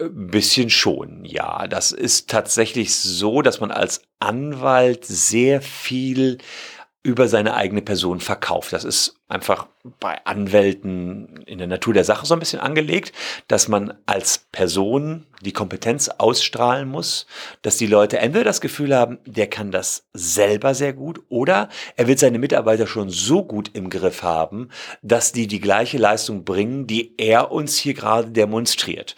Ein 0.01 0.29
bisschen 0.29 0.71
schon, 0.71 1.25
ja. 1.25 1.69
Das 1.69 1.93
ist 1.93 2.29
tatsächlich 2.29 2.95
so, 2.97 3.43
dass 3.43 3.61
man 3.61 3.71
als 3.71 4.03
Anwalt 4.19 5.05
sehr 5.05 5.63
viel 5.63 6.39
über 7.05 7.29
seine 7.29 7.55
eigene 7.55 7.83
Person 7.83 8.19
verkauft. 8.19 8.73
Das 8.73 8.83
ist 8.83 9.17
einfach 9.35 9.67
bei 10.01 10.25
Anwälten 10.25 11.43
in 11.45 11.59
der 11.59 11.67
Natur 11.67 11.93
der 11.93 12.05
Sache 12.05 12.25
so 12.25 12.35
ein 12.35 12.41
bisschen 12.41 12.61
angelegt, 12.61 13.13
dass 13.49 13.69
man 13.69 13.93
als 14.07 14.39
Person 14.39 15.27
die 15.43 15.53
Kompetenz 15.53 16.09
ausstrahlen 16.09 16.89
muss, 16.89 17.27
dass 17.61 17.77
die 17.77 17.87
Leute 17.87 18.19
entweder 18.19 18.45
das 18.45 18.63
Gefühl 18.63 18.97
haben, 18.97 19.19
der 19.27 19.47
kann 19.49 19.71
das 19.71 20.07
selber 20.15 20.75
sehr 20.75 20.95
gut 20.95 21.21
oder 21.29 21.69
er 21.97 22.09
wird 22.09 22.19
seine 22.19 22.39
Mitarbeiter 22.39 22.87
schon 22.87 23.11
so 23.11 23.45
gut 23.45 23.71
im 23.75 23.91
Griff 23.91 24.23
haben, 24.23 24.71
dass 25.03 25.33
die 25.33 25.47
die 25.47 25.61
gleiche 25.61 25.99
Leistung 25.99 26.45
bringen, 26.45 26.87
die 26.87 27.15
er 27.19 27.53
uns 27.53 27.77
hier 27.77 27.95
gerade 27.95 28.31
demonstriert. 28.31 29.17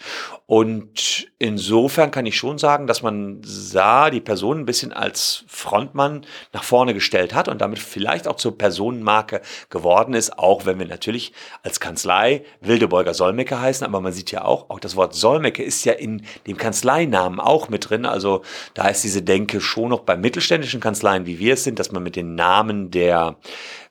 Und 0.49 1.27
insofern 1.39 2.09
kann 2.09 2.25
ich 2.25 2.37
schon 2.37 2.57
sagen, 2.57 2.87
dass 2.87 3.01
man 3.01 3.41
sah, 3.43 4.09
die 4.09 4.21
Person 4.21 4.59
ein 4.59 4.65
bisschen 4.65 4.93
als 4.93 5.43
Frontmann 5.47 6.25
nach 6.53 6.63
vorne 6.63 6.93
gestellt 6.93 7.33
hat 7.33 7.49
und 7.49 7.59
damit 7.59 7.79
vielleicht 7.79 8.29
auch 8.29 8.37
zur 8.37 8.57
Personenmarke 8.57 9.41
geworden 9.69 10.06
ist, 10.13 10.37
auch 10.37 10.65
wenn 10.65 10.79
wir 10.79 10.87
natürlich 10.87 11.33
als 11.63 11.79
Kanzlei 11.79 12.43
Wildebeuger 12.61 13.13
Solmecke 13.13 13.59
heißen, 13.59 13.85
aber 13.85 14.01
man 14.01 14.13
sieht 14.13 14.31
ja 14.31 14.45
auch, 14.45 14.69
auch 14.69 14.79
das 14.79 14.95
Wort 14.95 15.15
Solmecke 15.15 15.63
ist 15.63 15.85
ja 15.85 15.93
in 15.93 16.25
dem 16.45 16.57
Kanzleinamen 16.57 17.39
auch 17.39 17.69
mit 17.69 17.89
drin. 17.89 18.05
Also 18.05 18.43
da 18.73 18.87
ist 18.87 19.03
diese 19.03 19.21
Denke 19.21 19.61
schon 19.61 19.89
noch 19.89 20.01
bei 20.01 20.17
mittelständischen 20.17 20.79
Kanzleien, 20.79 21.25
wie 21.25 21.39
wir 21.39 21.53
es 21.53 21.63
sind, 21.63 21.79
dass 21.79 21.91
man 21.91 22.03
mit 22.03 22.15
den 22.15 22.35
Namen 22.35 22.91
der 22.91 23.37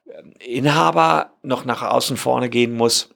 ähm, 0.07 0.33
Inhaber 0.39 1.33
noch 1.43 1.65
nach 1.65 1.83
außen 1.83 2.17
vorne 2.17 2.49
gehen 2.49 2.75
muss 2.75 3.11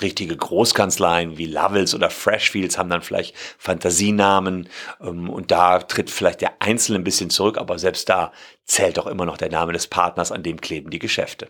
richtige 0.00 0.36
Großkanzleien 0.36 1.36
wie 1.36 1.46
Lovells 1.46 1.94
oder 1.94 2.10
Freshfields 2.10 2.78
haben 2.78 2.90
dann 2.90 3.02
vielleicht 3.02 3.34
Fantasienamen 3.58 4.68
ähm, 5.00 5.28
und 5.28 5.50
da 5.50 5.80
tritt 5.80 6.10
vielleicht 6.10 6.40
der 6.40 6.62
Einzelne 6.62 6.98
ein 6.98 7.04
bisschen 7.04 7.30
zurück, 7.30 7.58
aber 7.58 7.78
selbst 7.78 8.08
da 8.08 8.32
zählt 8.64 8.98
doch 8.98 9.06
immer 9.06 9.26
noch 9.26 9.36
der 9.36 9.50
Name 9.50 9.72
des 9.72 9.88
Partners, 9.88 10.32
an 10.32 10.42
dem 10.42 10.60
kleben 10.60 10.90
die 10.90 10.98
Geschäfte. 10.98 11.48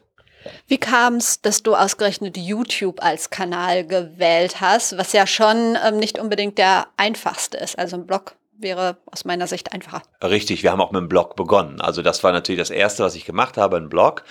Wie 0.66 0.78
kam 0.78 1.16
es, 1.16 1.40
dass 1.42 1.62
du 1.62 1.74
ausgerechnet 1.74 2.36
YouTube 2.36 3.02
als 3.02 3.30
Kanal 3.30 3.86
gewählt 3.86 4.60
hast, 4.60 4.96
was 4.96 5.12
ja 5.12 5.26
schon 5.26 5.76
ähm, 5.84 5.98
nicht 5.98 6.18
unbedingt 6.18 6.58
der 6.58 6.86
einfachste 6.96 7.58
ist, 7.58 7.78
also 7.78 7.96
ein 7.96 8.06
Blog? 8.06 8.34
wäre 8.62 8.98
aus 9.06 9.24
meiner 9.24 9.46
Sicht 9.46 9.72
einfacher. 9.72 10.02
Richtig, 10.22 10.62
wir 10.62 10.70
haben 10.70 10.80
auch 10.80 10.92
mit 10.92 11.00
dem 11.00 11.08
Blog 11.08 11.36
begonnen. 11.36 11.80
Also 11.80 12.02
das 12.02 12.22
war 12.22 12.32
natürlich 12.32 12.58
das 12.58 12.70
Erste, 12.70 13.02
was 13.02 13.14
ich 13.14 13.24
gemacht 13.24 13.56
habe, 13.56 13.76
ein 13.76 13.88
Blog. 13.88 14.24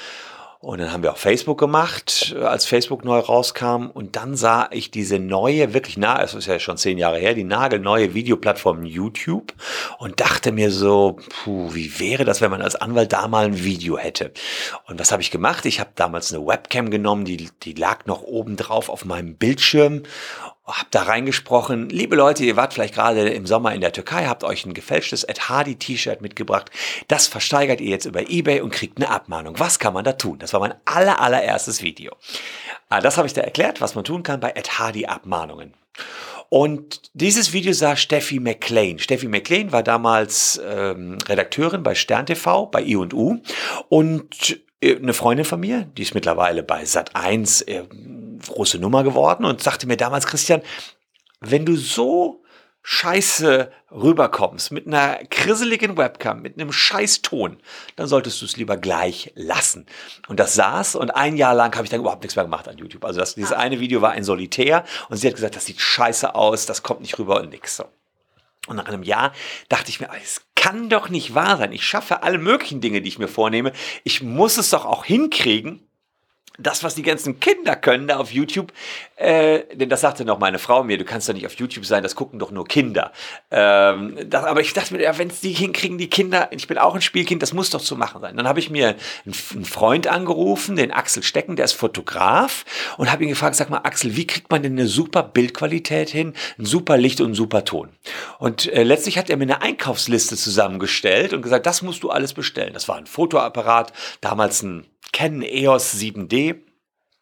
Und 0.62 0.80
dann 0.80 0.92
haben 0.92 1.04
wir 1.04 1.13
auch 1.13 1.18
Facebook 1.18 1.58
gemacht, 1.58 2.36
als 2.42 2.66
Facebook 2.66 3.06
neu 3.06 3.20
rauskam. 3.20 3.86
Und 3.94 4.18
dann 4.18 4.36
sah 4.36 4.68
ich 4.72 4.92
diese 4.92 5.18
neue, 5.18 5.74
wirklich 5.74 5.96
nah, 5.96 6.22
es 6.22 6.34
ist 6.34 6.48
ja 6.48 6.60
schon 6.60 6.75
zehn 6.75 6.98
Jahre 6.98 7.18
her, 7.18 7.34
die 7.34 7.46
nagelneue 7.46 8.13
Videoplattform 8.13 8.84
YouTube 8.84 9.54
und 10.00 10.20
dachte 10.20 10.51
mir 10.51 10.70
so, 10.70 11.18
puh, 11.30 11.74
wie 11.74 11.98
wäre 12.01 12.25
das, 12.25 12.42
wenn 12.42 12.51
man 12.51 12.62
als 12.62 12.75
Anwalt 12.75 13.13
da 13.13 13.30
mal 13.30 13.46
ein 13.46 13.63
Video 13.63 13.98
hätte? 13.98 14.34
Und 14.86 15.00
was 15.00 15.13
habe 15.13 15.22
ich 15.22 15.32
gemacht? 15.32 15.66
Ich 15.66 15.80
habe 15.80 15.92
damals 15.96 16.34
eine 16.34 16.46
Webcam 16.46 16.89
genommen, 16.89 17.24
die, 17.24 17.50
die 17.63 17.74
lag 17.74 18.06
noch 18.06 18.22
oben 18.24 18.58
drauf 18.58 18.89
auf 18.89 19.06
meinem 19.06 19.36
Bildschirm 19.36 20.04
hab 20.72 20.92
da 20.92 21.04
reingesprochen, 21.04 21.90
liebe 21.90 22.16
Leute, 22.16 22.44
ihr 22.44 22.56
wart 22.56 22.74
vielleicht 22.74 22.96
gerade 22.96 23.30
im 23.30 23.46
Sommer 23.46 23.74
in 23.74 23.82
der 23.82 23.92
Türkei, 23.92 24.26
habt 24.26 24.44
euch 24.44 24.66
ein 24.66 24.74
gefälschtes 24.74 25.24
Ed 25.24 25.50
Hardy 25.50 25.76
T-Shirt 25.76 26.22
mitgebracht. 26.22 26.70
Das 27.08 27.28
versteigert 27.28 27.82
ihr 27.82 27.90
jetzt 27.90 28.06
über 28.06 28.30
Ebay 28.30 28.62
und 28.62 28.72
kriegt 28.72 28.98
eine 28.98 29.10
Abmahnung. 29.10 29.60
Was 29.60 29.80
kann 29.80 29.94
man 29.94 30.04
da 30.04 30.14
tun? 30.14 30.40
Das 30.40 30.54
war 30.54 30.60
mein 30.60 30.76
aller, 30.86 31.20
allererstes 31.20 31.82
Video. 31.82 32.16
Ah, 32.90 33.02
das 33.02 33.18
habe 33.18 33.28
ich 33.28 33.34
da 33.34 33.42
erklärt, 33.42 33.82
was 33.82 33.96
man 33.96 34.04
tun 34.04 34.24
kann 34.24 34.40
bei 34.40 34.52
Ed 34.52 34.80
Hardy 34.80 35.06
Abmahnungen. 35.06 35.74
Und 36.50 37.12
dieses 37.14 37.54
Video 37.54 37.74
sah 37.74 37.96
Steffi 37.96 38.40
McLean. 38.40 38.98
Steffi 38.98 39.28
McLean 39.28 39.72
war 39.72 39.84
damals 39.84 40.60
ähm, 40.68 41.20
Redakteurin 41.28 41.84
bei 41.84 41.94
Stern 41.94 42.26
TV, 42.26 42.66
bei 42.66 42.82
I&U 42.82 43.40
und 43.88 44.60
eine 44.81 45.13
Freundin 45.13 45.45
von 45.45 45.59
mir, 45.59 45.83
die 45.98 46.03
ist 46.03 46.13
mittlerweile 46.13 46.63
bei 46.63 46.83
Sat1 46.83 47.67
äh, 47.67 47.83
große 48.48 48.79
Nummer 48.79 49.03
geworden 49.03 49.45
und 49.45 49.62
sagte 49.62 49.88
mir 49.88 49.98
damals, 49.98 50.27
Christian, 50.27 50.62
wenn 51.41 51.65
du 51.65 51.75
so 51.75 52.43
scheiße 52.81 53.71
rüberkommst 53.91 54.71
mit 54.71 54.88
einer 54.88 55.19
krisseligen 55.29 55.98
Webcam, 55.98 56.41
mit 56.41 56.59
einem 56.59 56.71
scheiß 56.71 57.21
Ton, 57.21 57.57
dann 57.98 58.07
solltest 58.07 58.41
du 58.41 58.45
es 58.45 58.55
lieber 58.55 58.77
gleich 58.77 59.31
lassen. 59.36 59.86
Und 60.27 60.39
das 60.39 60.55
saß 60.55 60.95
und 60.95 61.12
ein 61.12 61.36
Jahr 61.36 61.53
lang 61.53 61.75
habe 61.75 61.83
ich 61.83 61.89
dann 61.89 62.00
überhaupt 62.00 62.24
nichts 62.24 62.36
mehr 62.36 62.45
gemacht 62.45 62.67
an 62.67 62.77
YouTube. 62.77 63.03
Also 63.03 63.19
das, 63.19 63.36
dieses 63.36 63.51
ah. 63.51 63.57
eine 63.57 63.79
Video 63.79 64.01
war 64.01 64.12
ein 64.12 64.24
Solitär 64.24 64.86
und 65.09 65.17
sie 65.17 65.27
hat 65.27 65.36
gesagt, 65.36 65.55
das 65.55 65.65
sieht 65.65 65.81
scheiße 65.81 66.33
aus, 66.36 66.65
das 66.65 66.81
kommt 66.81 67.01
nicht 67.01 67.19
rüber 67.19 67.41
und 67.41 67.50
nix. 67.50 67.75
So. 67.75 67.86
Und 68.70 68.76
nach 68.76 68.86
einem 68.86 69.04
Jahr 69.04 69.34
dachte 69.68 69.90
ich 69.90 70.00
mir, 70.00 70.10
es 70.22 70.42
kann 70.56 70.90
doch 70.90 71.10
nicht 71.10 71.34
wahr 71.34 71.58
sein. 71.58 71.72
Ich 71.72 71.86
schaffe 71.86 72.22
alle 72.22 72.38
möglichen 72.38 72.82
Dinge, 72.82 73.02
die 73.02 73.10
ich 73.10 73.20
mir 73.20 73.28
vornehme. 73.28 73.74
Ich 74.04 74.22
muss 74.22 74.58
es 74.58 74.70
doch 74.70 74.86
auch 74.86 75.06
hinkriegen, 75.06 75.88
das, 76.60 76.84
was 76.84 76.96
die 76.96 77.04
ganzen 77.04 77.39
Kinder 77.39 77.75
können 77.75 78.08
da 78.08 78.18
auf 78.18 78.32
YouTube, 78.32 78.72
äh, 79.16 79.63
denn 79.74 79.89
das 79.89 80.01
sagte 80.01 80.25
noch 80.25 80.39
meine 80.39 80.60
Frau 80.60 80.84
mir, 80.84 80.98
du 80.98 81.06
kannst 81.06 81.28
doch 81.30 81.34
nicht 81.34 81.46
auf 81.46 81.56
YouTube 81.56 81.86
sein, 81.86 82.04
das 82.04 82.16
gucken 82.16 82.39
doch 82.39 82.51
nur 82.51 82.66
Kinder. 82.68 83.12
Ähm, 83.51 84.18
das, 84.25 84.44
aber 84.44 84.62
ich 84.62 84.74
dachte 84.74 84.94
mir, 84.94 85.01
ja, 85.01 85.18
wenn 85.18 85.30
es 85.30 85.42
die 85.42 85.54
hinkriegen, 85.54 85.98
die 85.98 86.10
Kinder, 86.10 86.50
ich 86.51 86.68
bin 86.68 86.78
auch 86.78 86.96
ein 86.96 87.01
Spielkind, 87.01 87.42
das 87.42 87.54
muss 87.54 87.70
doch 87.70 87.82
zu 87.82 87.96
machen 87.96 88.22
sein. 88.22 88.36
Dann 88.38 88.48
habe 88.48 88.60
ich 88.60 88.70
mir 88.70 88.96
einen, 89.25 89.66
Freund 89.66 90.08
angerufen, 90.08 90.75
den 90.75 90.92
Axel 90.92 91.24
Stecken, 91.24 91.56
der 91.56 91.66
ist 91.66 91.74
Fotograf, 91.74 92.66
und 92.98 93.12
habe 93.12 93.24
ihn 93.24 93.30
gefragt, 93.30 93.56
sag 93.56 93.70
mal, 93.70 93.82
Axel, 93.84 94.16
wie 94.16 94.28
kriegt 94.28 94.51
man 94.51 94.63
denn 94.63 94.74
eine 94.74 94.88
super 94.88 95.24
Bildqualität 95.24 96.10
hin, 96.10 96.34
ein 96.58 96.66
super 96.66 96.98
Licht 96.98 97.22
und 97.22 97.28
einen 97.28 97.36
super 97.36 97.66
Ton? 97.66 97.89
Und 98.39 98.72
äh, 98.72 98.84
letztlich 98.84 99.18
hat 99.18 99.30
er 99.30 99.38
mir 99.38 99.44
eine 99.44 99.62
Einkaufsliste 99.62 100.36
zusammengestellt 100.36 101.34
und 101.34 101.42
gesagt, 101.42 101.66
das 101.66 101.82
musst 101.82 102.04
du 102.04 102.10
alles 102.10 102.34
bestellen. 102.34 102.74
Das 102.74 102.88
war 102.88 102.98
ein 102.98 103.06
Fotoapparat, 103.06 103.94
damals 104.22 104.62
ein 104.63 104.86
Canon 105.12 105.42
EOS 105.42 105.96
7D. 105.96 106.58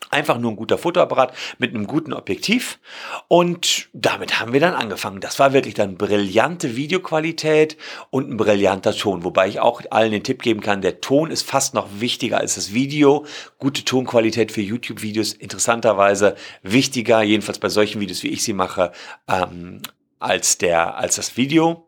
Einfach 0.09 0.37
nur 0.37 0.51
ein 0.51 0.55
guter 0.55 0.77
Fotoapparat 0.77 1.33
mit 1.57 1.73
einem 1.73 1.85
guten 1.85 2.13
Objektiv. 2.13 2.79
Und 3.27 3.89
damit 3.91 4.39
haben 4.39 4.53
wir 4.53 4.61
dann 4.61 4.73
angefangen. 4.73 5.19
Das 5.19 5.37
war 5.37 5.51
wirklich 5.51 5.73
dann 5.73 5.97
brillante 5.97 6.77
Videoqualität 6.77 7.77
und 8.09 8.29
ein 8.29 8.37
brillanter 8.37 8.95
Ton. 8.95 9.25
Wobei 9.25 9.49
ich 9.49 9.59
auch 9.59 9.81
allen 9.89 10.11
den 10.11 10.23
Tipp 10.23 10.41
geben 10.43 10.61
kann, 10.61 10.81
der 10.81 11.01
Ton 11.01 11.29
ist 11.29 11.41
fast 11.41 11.73
noch 11.73 11.87
wichtiger 11.99 12.37
als 12.37 12.55
das 12.55 12.73
Video. 12.73 13.25
Gute 13.57 13.83
Tonqualität 13.83 14.53
für 14.53 14.61
YouTube-Videos 14.61 15.33
interessanterweise 15.33 16.35
wichtiger, 16.61 17.21
jedenfalls 17.21 17.59
bei 17.59 17.69
solchen 17.69 17.99
Videos, 17.99 18.23
wie 18.23 18.29
ich 18.29 18.43
sie 18.43 18.53
mache, 18.53 18.93
ähm, 19.27 19.81
als, 20.19 20.57
der, 20.57 20.95
als 20.95 21.17
das 21.17 21.35
Video. 21.35 21.85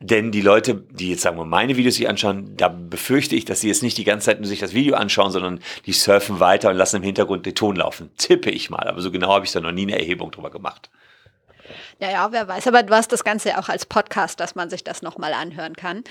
Denn 0.00 0.30
die 0.30 0.42
Leute, 0.42 0.76
die 0.76 1.10
jetzt 1.10 1.22
sagen 1.22 1.38
wir 1.38 1.44
meine 1.44 1.76
Videos 1.76 1.96
sich 1.96 2.08
anschauen, 2.08 2.56
da 2.56 2.68
befürchte 2.68 3.34
ich, 3.34 3.44
dass 3.44 3.60
sie 3.60 3.68
jetzt 3.68 3.82
nicht 3.82 3.98
die 3.98 4.04
ganze 4.04 4.26
Zeit 4.26 4.38
nur 4.38 4.46
sich 4.46 4.60
das 4.60 4.72
Video 4.72 4.94
anschauen, 4.94 5.32
sondern 5.32 5.60
die 5.86 5.92
surfen 5.92 6.38
weiter 6.38 6.70
und 6.70 6.76
lassen 6.76 6.96
im 6.96 7.02
Hintergrund 7.02 7.46
den 7.46 7.56
Ton 7.56 7.74
laufen. 7.74 8.10
Tippe 8.16 8.50
ich 8.50 8.70
mal. 8.70 8.86
Aber 8.86 9.00
so 9.00 9.10
genau 9.10 9.32
habe 9.32 9.44
ich 9.44 9.50
da 9.50 9.60
noch 9.60 9.72
nie 9.72 9.82
eine 9.82 9.98
Erhebung 9.98 10.30
drüber 10.30 10.50
gemacht. 10.50 10.88
Ja, 12.00 12.10
ja, 12.10 12.30
wer 12.30 12.46
weiß. 12.46 12.68
Aber 12.68 12.84
du 12.84 12.94
hast 12.94 13.12
das 13.12 13.24
Ganze 13.24 13.50
ja 13.50 13.60
auch 13.60 13.68
als 13.68 13.86
Podcast, 13.86 14.38
dass 14.38 14.54
man 14.54 14.70
sich 14.70 14.84
das 14.84 15.02
nochmal 15.02 15.32
anhören 15.32 15.74
kann. 15.74 16.04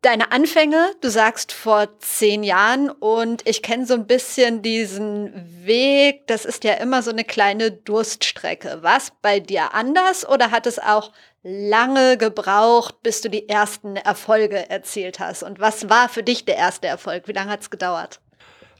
Deine 0.00 0.30
Anfänge, 0.30 0.92
du 1.00 1.10
sagst 1.10 1.52
vor 1.52 1.98
zehn 1.98 2.44
Jahren 2.44 2.88
und 2.88 3.46
ich 3.48 3.62
kenne 3.62 3.84
so 3.84 3.94
ein 3.94 4.06
bisschen 4.06 4.62
diesen 4.62 5.32
Weg, 5.66 6.26
das 6.28 6.44
ist 6.44 6.62
ja 6.62 6.74
immer 6.74 7.02
so 7.02 7.10
eine 7.10 7.24
kleine 7.24 7.72
Durststrecke. 7.72 8.78
Was 8.80 9.12
bei 9.22 9.40
dir 9.40 9.74
anders 9.74 10.26
oder 10.26 10.52
hat 10.52 10.68
es 10.68 10.78
auch 10.78 11.10
lange 11.48 12.18
gebraucht, 12.18 13.02
bis 13.02 13.22
du 13.22 13.30
die 13.30 13.48
ersten 13.48 13.96
Erfolge 13.96 14.68
erzielt 14.70 15.18
hast? 15.18 15.42
Und 15.42 15.60
was 15.60 15.88
war 15.88 16.08
für 16.08 16.22
dich 16.22 16.44
der 16.44 16.56
erste 16.56 16.86
Erfolg? 16.86 17.26
Wie 17.26 17.32
lange 17.32 17.50
hat 17.50 17.60
es 17.60 17.70
gedauert? 17.70 18.20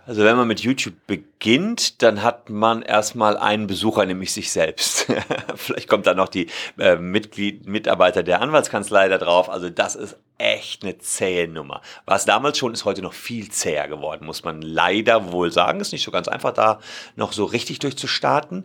Also 0.09 0.25
wenn 0.25 0.39
man 0.39 0.49
mit 0.49 0.61
YouTube 0.61 0.95
beginnt, 1.07 2.03
dann 2.03 2.23
hat 2.23 2.49
man 2.49 2.81
erstmal 2.81 3.37
einen 3.37 3.67
Besucher, 3.67 4.07
nämlich 4.07 4.33
sich 4.33 4.51
selbst. 4.51 5.07
Vielleicht 5.55 5.87
kommt 5.87 6.07
dann 6.07 6.17
noch 6.17 6.31
die 6.31 6.47
äh, 6.79 6.97
Mitglied, 6.97 7.67
Mitarbeiter 7.67 8.23
der 8.23 8.41
Anwaltskanzlei 8.41 9.09
da 9.09 9.19
drauf. 9.19 9.51
Also 9.51 9.69
das 9.69 9.97
ist 9.97 10.17
echt 10.39 10.83
eine 10.83 10.97
zähe 10.97 11.47
Nummer. 11.47 11.83
War 12.07 12.17
es 12.17 12.25
damals 12.25 12.57
schon, 12.57 12.73
ist 12.73 12.87
heute 12.87 13.03
noch 13.03 13.13
viel 13.13 13.51
zäher 13.51 13.87
geworden, 13.87 14.25
muss 14.25 14.45
man 14.45 14.63
leider 14.63 15.31
wohl 15.31 15.53
sagen. 15.53 15.79
Ist 15.81 15.93
nicht 15.93 16.05
so 16.05 16.11
ganz 16.11 16.27
einfach, 16.27 16.55
da 16.55 16.81
noch 17.15 17.35
so 17.35 17.45
richtig 17.45 17.79
durchzustarten. 17.81 18.65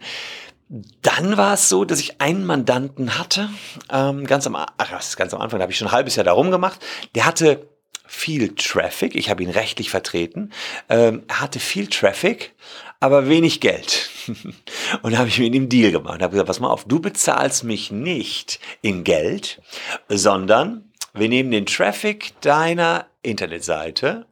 Dann 1.03 1.37
war 1.37 1.53
es 1.53 1.69
so, 1.69 1.85
dass 1.85 1.99
ich 1.99 2.19
einen 2.19 2.45
Mandanten 2.45 3.19
hatte, 3.19 3.47
ähm, 3.91 4.25
ganz, 4.25 4.47
am, 4.47 4.55
ach, 4.55 5.15
ganz 5.15 5.33
am 5.33 5.39
Anfang, 5.39 5.59
da 5.59 5.63
habe 5.63 5.71
ich 5.71 5.77
schon 5.77 5.89
ein 5.89 5.93
halbes 5.93 6.15
Jahr 6.15 6.23
darum 6.23 6.49
gemacht. 6.49 6.83
Der 7.13 7.27
hatte 7.27 7.67
viel 8.07 8.55
Traffic, 8.55 9.15
ich 9.15 9.29
habe 9.29 9.43
ihn 9.43 9.51
rechtlich 9.51 9.91
vertreten. 9.91 10.51
Ähm, 10.89 11.23
er 11.27 11.41
hatte 11.41 11.59
viel 11.59 11.85
Traffic, 11.87 12.55
aber 12.99 13.29
wenig 13.29 13.59
Geld. 13.59 14.09
und 15.03 15.13
da 15.13 15.19
habe 15.19 15.29
ich 15.29 15.37
mit 15.37 15.53
ihm 15.53 15.69
Deal 15.69 15.91
gemacht. 15.91 16.15
Und 16.15 16.23
habe 16.23 16.31
gesagt, 16.31 16.47
pass 16.47 16.59
mal 16.59 16.69
auf, 16.71 16.85
du 16.85 16.99
bezahlst 16.99 17.63
mich 17.63 17.91
nicht 17.91 18.59
in 18.81 19.03
Geld, 19.03 19.61
sondern 20.09 20.91
wir 21.13 21.29
nehmen 21.29 21.51
den 21.51 21.67
Traffic 21.67 22.33
deiner 22.41 23.05
Internetseite 23.21 24.25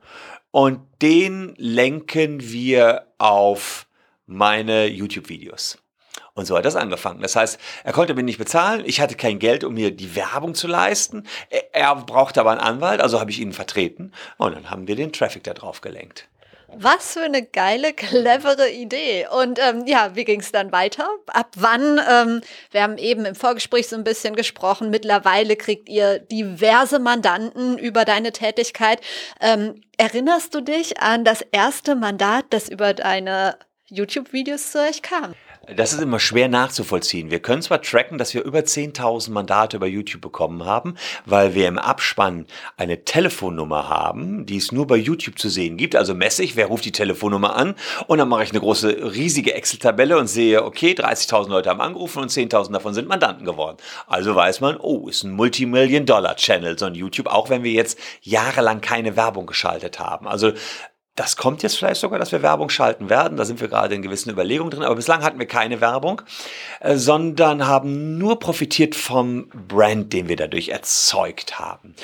und 0.49 0.79
den 1.03 1.53
lenken 1.57 2.51
wir 2.51 3.05
auf 3.19 3.85
meine 4.25 4.87
YouTube-Videos. 4.87 5.77
Und 6.41 6.47
so 6.47 6.57
hat 6.57 6.65
das 6.65 6.75
angefangen. 6.75 7.21
Das 7.21 7.35
heißt, 7.35 7.59
er 7.83 7.93
konnte 7.93 8.15
mir 8.15 8.23
nicht 8.23 8.39
bezahlen. 8.39 8.81
Ich 8.83 8.99
hatte 8.99 9.13
kein 9.13 9.37
Geld, 9.37 9.63
um 9.63 9.75
mir 9.75 9.91
die 9.91 10.15
Werbung 10.15 10.55
zu 10.55 10.67
leisten. 10.67 11.27
Er 11.71 11.95
brauchte 11.95 12.39
aber 12.39 12.49
einen 12.49 12.59
Anwalt, 12.59 12.99
also 12.99 13.19
habe 13.19 13.29
ich 13.29 13.39
ihn 13.39 13.53
vertreten. 13.53 14.11
Und 14.37 14.55
dann 14.55 14.71
haben 14.71 14.87
wir 14.87 14.95
den 14.95 15.13
Traffic 15.13 15.43
da 15.43 15.53
drauf 15.53 15.81
gelenkt. 15.81 16.27
Was 16.73 17.13
für 17.13 17.21
eine 17.21 17.43
geile, 17.43 17.93
clevere 17.93 18.71
Idee. 18.71 19.27
Und 19.27 19.59
ähm, 19.59 19.85
ja, 19.85 20.15
wie 20.15 20.23
ging 20.23 20.39
es 20.39 20.51
dann 20.51 20.71
weiter? 20.71 21.07
Ab 21.27 21.51
wann? 21.57 22.01
Ähm, 22.09 22.41
wir 22.71 22.81
haben 22.81 22.97
eben 22.97 23.25
im 23.25 23.35
Vorgespräch 23.35 23.87
so 23.87 23.95
ein 23.95 24.03
bisschen 24.03 24.35
gesprochen. 24.35 24.89
Mittlerweile 24.89 25.55
kriegt 25.57 25.89
ihr 25.89 26.17
diverse 26.17 26.97
Mandanten 26.97 27.77
über 27.77 28.03
deine 28.03 28.31
Tätigkeit. 28.31 28.99
Ähm, 29.39 29.83
erinnerst 29.97 30.55
du 30.55 30.61
dich 30.61 30.99
an 30.99 31.23
das 31.23 31.41
erste 31.51 31.93
Mandat, 31.93 32.45
das 32.49 32.67
über 32.67 32.95
deine 32.95 33.57
YouTube-Videos 33.89 34.71
zu 34.71 34.79
euch 34.79 35.03
kam? 35.03 35.35
Das 35.67 35.93
ist 35.93 36.01
immer 36.01 36.19
schwer 36.19 36.47
nachzuvollziehen. 36.47 37.29
Wir 37.29 37.39
können 37.39 37.61
zwar 37.61 37.83
tracken, 37.83 38.17
dass 38.17 38.33
wir 38.33 38.43
über 38.43 38.59
10.000 38.61 39.29
Mandate 39.29 39.77
über 39.77 39.85
YouTube 39.85 40.19
bekommen 40.19 40.65
haben, 40.65 40.95
weil 41.25 41.53
wir 41.53 41.67
im 41.67 41.77
Abspann 41.77 42.47
eine 42.77 43.05
Telefonnummer 43.05 43.87
haben, 43.87 44.47
die 44.47 44.57
es 44.57 44.71
nur 44.71 44.87
bei 44.87 44.95
YouTube 44.95 45.37
zu 45.37 45.49
sehen 45.49 45.77
gibt. 45.77 45.95
Also 45.95 46.15
messe 46.15 46.41
ich, 46.43 46.55
wer 46.55 46.65
ruft 46.65 46.85
die 46.85 46.91
Telefonnummer 46.91 47.55
an 47.55 47.75
und 48.07 48.17
dann 48.17 48.27
mache 48.27 48.43
ich 48.43 48.49
eine 48.49 48.59
große, 48.59 49.13
riesige 49.13 49.53
Excel-Tabelle 49.53 50.17
und 50.17 50.25
sehe, 50.25 50.63
okay, 50.63 50.93
30.000 50.93 51.49
Leute 51.49 51.69
haben 51.69 51.81
angerufen 51.81 52.23
und 52.23 52.31
10.000 52.31 52.73
davon 52.73 52.95
sind 52.95 53.07
Mandanten 53.07 53.45
geworden. 53.45 53.77
Also 54.07 54.35
weiß 54.35 54.61
man, 54.61 54.77
oh, 54.77 55.09
ist 55.09 55.23
ein 55.23 55.31
Multimillion-Dollar-Channel, 55.31 56.79
so 56.79 56.85
ein 56.87 56.95
YouTube, 56.95 57.27
auch 57.27 57.51
wenn 57.51 57.61
wir 57.61 57.71
jetzt 57.71 57.99
jahrelang 58.23 58.81
keine 58.81 59.15
Werbung 59.15 59.45
geschaltet 59.45 59.99
haben. 59.99 60.27
Also 60.27 60.53
das 61.15 61.35
kommt 61.35 61.61
jetzt 61.61 61.77
vielleicht 61.77 61.99
sogar, 61.99 62.19
dass 62.19 62.31
wir 62.31 62.41
Werbung 62.41 62.69
schalten 62.69 63.09
werden. 63.09 63.37
Da 63.37 63.45
sind 63.45 63.59
wir 63.59 63.67
gerade 63.67 63.93
in 63.95 64.01
gewissen 64.01 64.29
Überlegungen 64.29 64.71
drin. 64.71 64.83
Aber 64.83 64.95
bislang 64.95 65.23
hatten 65.23 65.39
wir 65.39 65.45
keine 65.45 65.81
Werbung, 65.81 66.21
äh, 66.79 66.95
sondern 66.95 67.67
haben 67.67 68.17
nur 68.17 68.39
profitiert 68.39 68.95
vom 68.95 69.49
Brand, 69.49 70.13
den 70.13 70.29
wir 70.29 70.37
dadurch 70.37 70.69
erzeugt 70.69 71.59
haben. 71.59 71.95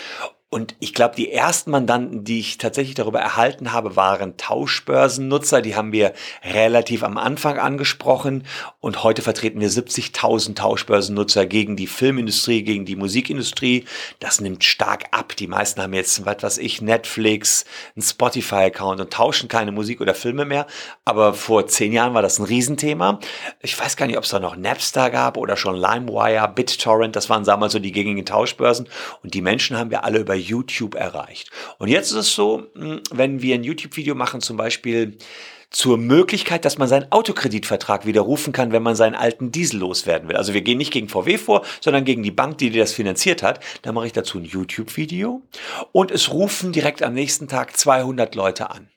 Und 0.50 0.78
ich 0.80 0.94
glaube, 0.94 1.14
die 1.18 1.30
ersten 1.34 1.72
Mandanten, 1.72 2.24
die 2.24 2.40
ich 2.40 2.58
tatsächlich 2.58 2.96
darüber 2.96 3.20
erhalten 3.20 3.74
habe, 3.74 3.98
waren 3.98 4.38
Tauschbörsennutzer. 4.38 5.62
Die 5.62 5.76
haben 5.76 5.92
wir 5.92 6.14
relativ 6.42 7.04
am 7.04 7.18
Anfang 7.18 7.60
angesprochen. 7.60 8.46
Und 8.80 9.04
heute 9.04 9.22
vertreten 9.22 9.60
wir 9.60 9.70
70.000 9.70 10.56
Tauschbörsennutzer 10.56 11.46
gegen 11.46 11.76
die 11.76 11.86
Filmindustrie, 11.86 12.64
gegen 12.64 12.86
die 12.86 12.96
Musikindustrie. 12.96 13.84
Das 14.22 14.40
nimmt 14.40 14.64
stark 14.64 15.08
ab. 15.12 15.36
Die 15.36 15.48
meisten 15.48 15.82
haben 15.82 15.94
jetzt, 15.94 16.26
was 16.26 16.42
weiß 16.42 16.58
ich, 16.60 16.82
Netflix, 16.82 17.66
einen 17.98 18.04
Spotify-Account 18.04 19.02
und 19.02 19.12
tauschen 19.12 19.50
keine 19.50 19.74
Musik 19.74 20.00
oder 20.00 20.16
Filme 20.16 20.46
mehr. 20.46 20.66
Aber 21.04 21.34
vor 21.34 21.68
zehn 21.68 21.92
Jahren 21.92 22.14
war 22.14 22.22
das 22.22 22.40
ein 22.40 22.46
Riesenthema. 22.46 23.20
Ich 23.62 23.78
weiß 23.78 23.98
gar 23.98 24.08
nicht, 24.08 24.18
ob 24.18 24.24
es 24.24 24.30
da 24.30 24.40
noch 24.40 24.56
Napster 24.56 25.10
gab 25.10 25.36
oder 25.36 25.58
schon 25.58 25.76
LimeWire, 25.76 26.48
BitTorrent. 26.48 27.18
Das 27.18 27.30
waren 27.30 27.44
damals 27.44 27.74
so 27.74 27.80
die 27.80 27.92
gängigen 27.92 28.26
Tauschbörsen. 28.26 28.88
Und 29.24 29.34
die 29.34 29.42
Menschen 29.42 29.78
haben 29.78 29.92
wir 29.92 30.06
alle 30.06 30.20
über 30.20 30.37
YouTube 30.38 30.96
erreicht. 30.96 31.50
Und 31.78 31.90
jetzt 31.90 32.12
ist 32.12 32.18
es 32.18 32.36
so, 32.36 32.68
hm, 32.74 33.02
wenn 33.12 33.42
wir 33.42 33.56
ein 33.56 33.64
YouTube-Video 33.64 34.16
machen, 34.16 34.42
zum 34.42 34.58
Beispiel 34.58 35.18
zur 35.70 35.98
Möglichkeit, 35.98 36.66
dass 36.66 36.78
man 36.78 36.88
seinen 36.88 37.12
Autokreditvertrag 37.12 38.06
widerrufen 38.06 38.54
kann, 38.54 38.72
wenn 38.72 38.84
man 38.84 38.96
seinen 38.96 39.16
alten 39.16 39.52
Diesel 39.52 39.80
loswerden 39.80 40.30
will. 40.30 40.38
Also 40.38 40.54
wir 40.54 40.62
gehen 40.62 40.78
nicht 40.78 40.94
gegen 40.94 41.10
VW 41.10 41.38
vor, 41.38 41.66
sondern 41.82 42.06
gegen 42.06 42.24
die 42.24 42.32
Bank, 42.32 42.58
die 42.58 42.70
dir 42.70 42.84
das 42.84 42.94
finanziert 42.94 43.44
hat. 43.44 43.60
Dann 43.82 43.94
mache 43.94 44.08
ich 44.08 44.14
dazu 44.14 44.38
ein 44.38 44.46
YouTube-Video 44.46 45.42
und 45.92 46.12
es 46.12 46.32
rufen 46.32 46.72
direkt 46.72 47.04
am 47.04 47.14
nächsten 47.14 47.48
Tag 47.48 47.76
200 47.76 48.34
Leute 48.36 48.70
an. 48.70 48.90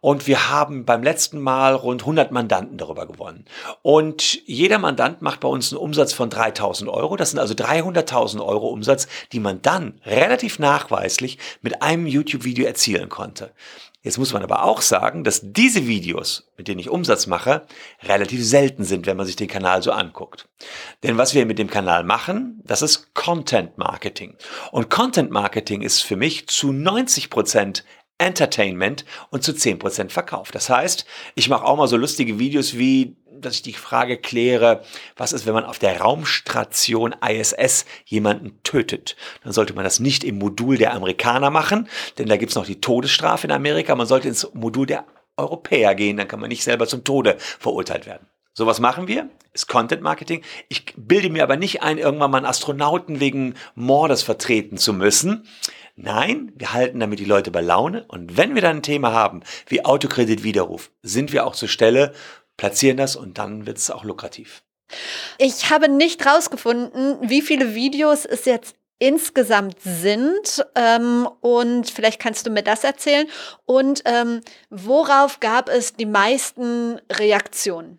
Und 0.00 0.26
wir 0.26 0.50
haben 0.50 0.84
beim 0.84 1.02
letzten 1.02 1.40
Mal 1.40 1.74
rund 1.74 2.02
100 2.02 2.30
Mandanten 2.30 2.78
darüber 2.78 3.06
gewonnen. 3.06 3.44
Und 3.82 4.46
jeder 4.46 4.78
Mandant 4.78 5.22
macht 5.22 5.40
bei 5.40 5.48
uns 5.48 5.72
einen 5.72 5.80
Umsatz 5.80 6.12
von 6.12 6.30
3000 6.30 6.90
Euro. 6.90 7.16
Das 7.16 7.30
sind 7.30 7.40
also 7.40 7.54
300.000 7.54 8.44
Euro 8.44 8.68
Umsatz, 8.68 9.08
die 9.32 9.40
man 9.40 9.62
dann 9.62 10.00
relativ 10.04 10.58
nachweislich 10.58 11.38
mit 11.62 11.82
einem 11.82 12.06
YouTube-Video 12.06 12.66
erzielen 12.66 13.08
konnte. 13.08 13.52
Jetzt 14.06 14.18
muss 14.18 14.32
man 14.32 14.44
aber 14.44 14.62
auch 14.62 14.82
sagen, 14.82 15.24
dass 15.24 15.40
diese 15.42 15.88
Videos, 15.88 16.48
mit 16.56 16.68
denen 16.68 16.78
ich 16.78 16.90
Umsatz 16.90 17.26
mache, 17.26 17.66
relativ 18.04 18.46
selten 18.46 18.84
sind, 18.84 19.04
wenn 19.04 19.16
man 19.16 19.26
sich 19.26 19.34
den 19.34 19.48
Kanal 19.48 19.82
so 19.82 19.90
anguckt. 19.90 20.48
Denn 21.02 21.18
was 21.18 21.34
wir 21.34 21.44
mit 21.44 21.58
dem 21.58 21.68
Kanal 21.68 22.04
machen, 22.04 22.62
das 22.64 22.82
ist 22.82 23.14
Content 23.14 23.78
Marketing. 23.78 24.36
Und 24.70 24.90
Content 24.90 25.32
Marketing 25.32 25.82
ist 25.82 26.04
für 26.04 26.14
mich 26.14 26.46
zu 26.46 26.70
90 26.70 27.30
Prozent 27.30 27.84
Entertainment 28.18 29.04
und 29.30 29.42
zu 29.42 29.50
10% 29.50 30.10
Verkauf. 30.10 30.52
Das 30.52 30.70
heißt, 30.70 31.04
ich 31.34 31.48
mache 31.48 31.64
auch 31.64 31.76
mal 31.76 31.88
so 31.88 31.96
lustige 31.96 32.38
Videos 32.38 32.78
wie, 32.78 33.16
dass 33.40 33.54
ich 33.54 33.62
die 33.62 33.72
Frage 33.72 34.18
kläre, 34.18 34.82
was 35.16 35.32
ist, 35.32 35.46
wenn 35.46 35.54
man 35.54 35.64
auf 35.64 35.78
der 35.78 36.00
Raumstation 36.00 37.14
ISS 37.26 37.86
jemanden 38.04 38.60
tötet? 38.62 39.16
Dann 39.44 39.52
sollte 39.52 39.74
man 39.74 39.84
das 39.84 40.00
nicht 40.00 40.24
im 40.24 40.38
Modul 40.38 40.78
der 40.78 40.94
Amerikaner 40.94 41.50
machen, 41.50 41.88
denn 42.18 42.28
da 42.28 42.36
gibt's 42.36 42.54
noch 42.54 42.66
die 42.66 42.80
Todesstrafe 42.80 43.46
in 43.46 43.52
Amerika. 43.52 43.94
Man 43.94 44.06
sollte 44.06 44.28
ins 44.28 44.48
Modul 44.54 44.86
der 44.86 45.06
Europäer 45.36 45.94
gehen, 45.94 46.16
dann 46.16 46.28
kann 46.28 46.40
man 46.40 46.48
nicht 46.48 46.64
selber 46.64 46.86
zum 46.86 47.04
Tode 47.04 47.36
verurteilt 47.38 48.06
werden. 48.06 48.26
So 48.54 48.66
was 48.66 48.80
machen 48.80 49.06
wir, 49.06 49.28
ist 49.52 49.68
Content 49.68 50.00
Marketing. 50.00 50.42
Ich 50.70 50.86
bilde 50.96 51.28
mir 51.28 51.42
aber 51.42 51.58
nicht 51.58 51.82
ein, 51.82 51.98
irgendwann 51.98 52.30
mal 52.30 52.38
einen 52.38 52.46
Astronauten 52.46 53.20
wegen 53.20 53.54
Mordes 53.74 54.22
vertreten 54.22 54.78
zu 54.78 54.94
müssen. 54.94 55.46
Nein, 55.94 56.52
wir 56.54 56.72
halten 56.72 57.00
damit 57.00 57.18
die 57.18 57.26
Leute 57.26 57.50
bei 57.50 57.60
Laune 57.60 58.04
und 58.08 58.38
wenn 58.38 58.54
wir 58.54 58.62
dann 58.62 58.76
ein 58.76 58.82
Thema 58.82 59.12
haben 59.12 59.42
wie 59.66 59.84
Autokreditwiderruf, 59.84 60.90
sind 61.02 61.32
wir 61.32 61.46
auch 61.46 61.54
zur 61.54 61.68
Stelle, 61.68 62.14
platzieren 62.56 62.96
das 62.96 63.16
und 63.16 63.38
dann 63.38 63.66
wird 63.66 63.78
es 63.78 63.90
auch 63.90 64.04
lukrativ. 64.04 64.62
Ich 65.38 65.70
habe 65.70 65.88
nicht 65.88 66.24
rausgefunden, 66.24 67.18
wie 67.28 67.42
viele 67.42 67.74
Videos 67.74 68.24
es 68.24 68.44
jetzt 68.44 68.76
insgesamt 68.98 69.76
sind 69.80 70.64
ähm, 70.74 71.28
und 71.40 71.90
vielleicht 71.90 72.20
kannst 72.20 72.46
du 72.46 72.50
mir 72.50 72.62
das 72.62 72.82
erzählen 72.82 73.26
und 73.66 74.02
ähm, 74.06 74.40
worauf 74.70 75.40
gab 75.40 75.68
es 75.68 75.94
die 75.94 76.06
meisten 76.06 76.98
Reaktionen? 77.12 77.98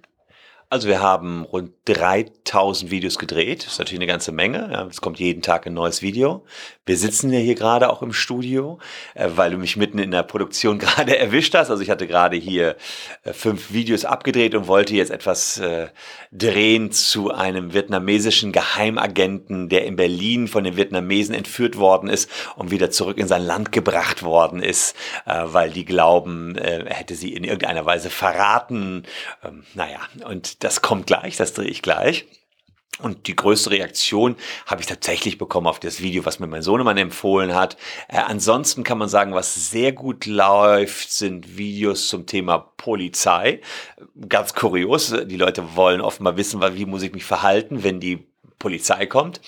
Also 0.70 0.90
wir 0.90 1.02
haben 1.02 1.44
rund 1.44 1.72
3000 1.86 2.92
Videos 2.92 3.18
gedreht. 3.18 3.66
Das 3.66 3.74
ist 3.74 3.80
natürlich 3.80 4.00
eine 4.00 4.08
ganze 4.08 4.34
Menge. 4.34 4.88
Es 4.90 5.00
kommt 5.00 5.18
jeden 5.18 5.42
Tag 5.42 5.66
ein 5.66 5.74
neues 5.74 6.02
Video. 6.02 6.44
Wir 6.86 6.98
sitzen 6.98 7.32
ja 7.32 7.40
hier 7.40 7.56
gerade 7.56 7.90
auch 7.90 8.02
im 8.02 8.12
Studio, 8.12 8.78
äh, 9.14 9.30
weil 9.36 9.52
du 9.52 9.58
mich 9.58 9.78
mitten 9.78 9.98
in 9.98 10.12
der 10.12 10.24
Produktion 10.24 10.78
gerade 10.80 11.18
erwischt 11.18 11.56
hast. 11.56 11.70
Also 11.70 11.82
ich 11.82 11.90
hatte 11.90 12.06
gerade 12.06 12.36
hier 12.36 12.76
äh, 13.24 13.32
fünf 13.32 13.72
Videos 13.72 14.04
abgedreht 14.04 14.56
und 14.56 14.68
wollte 14.68 14.94
jetzt 14.94 15.10
etwas 15.10 15.58
äh, 15.60 15.88
drehen 16.34 16.92
zu 16.92 17.34
einem 17.34 17.74
vietnamesischen 17.74 18.52
Geheimagenten, 18.52 19.70
der 19.70 19.86
in 19.86 19.96
Berlin 19.96 20.50
von 20.50 20.66
den 20.66 20.76
Vietnamesen 20.76 21.34
entführt 21.34 21.78
worden 21.78 22.10
ist 22.10 22.30
und 22.58 22.72
wieder 22.72 22.92
zurück 22.92 23.18
in 23.18 23.30
sein 23.30 23.44
Land 23.46 23.72
gebracht 23.72 24.24
worden 24.24 24.62
ist, 24.62 24.96
weil 25.26 25.72
die 25.72 25.86
glauben, 25.86 26.56
er 26.56 26.94
hätte 26.94 27.16
sie 27.16 27.34
in 27.34 27.44
irgendeiner 27.44 27.86
Weise 27.86 28.10
verraten. 28.10 29.04
Ähm, 29.44 29.64
naja, 29.74 30.00
und 30.28 30.57
das 30.60 30.82
kommt 30.82 31.08
gleich, 31.08 31.38
das 31.38 31.54
drehe 31.54 31.68
ich 31.68 31.82
gleich. 31.82 32.26
Und 33.00 33.28
die 33.28 33.36
größte 33.36 33.70
Reaktion 33.70 34.36
habe 34.66 34.82
ich 34.82 34.88
tatsächlich 34.88 35.38
bekommen 35.38 35.68
auf 35.68 35.80
das 35.80 36.02
Video, 36.02 36.26
was 36.26 36.40
mir 36.40 36.48
mein 36.48 36.64
Sohnemann 36.64 36.98
empfohlen 36.98 37.54
hat. 37.54 37.78
Äh, 38.08 38.18
ansonsten 38.18 38.84
kann 38.84 38.98
man 38.98 39.08
sagen, 39.08 39.36
was 39.36 39.70
sehr 39.70 39.92
gut 39.92 40.26
läuft, 40.26 41.12
sind 41.12 41.58
Videos 41.58 42.08
zum 42.08 42.26
Thema 42.26 42.58
Polizei. 42.58 43.62
Ganz 44.28 44.56
kurios. 44.56 45.14
Die 45.26 45.38
Leute 45.38 45.76
wollen 45.76 46.02
offenbar 46.02 46.38
wissen, 46.38 46.60
wie 46.76 46.86
muss 46.86 47.04
ich 47.04 47.14
mich 47.14 47.24
verhalten, 47.24 47.84
wenn 47.84 48.00
die 48.00 48.28
Polizei 48.58 49.06
kommt. 49.06 49.42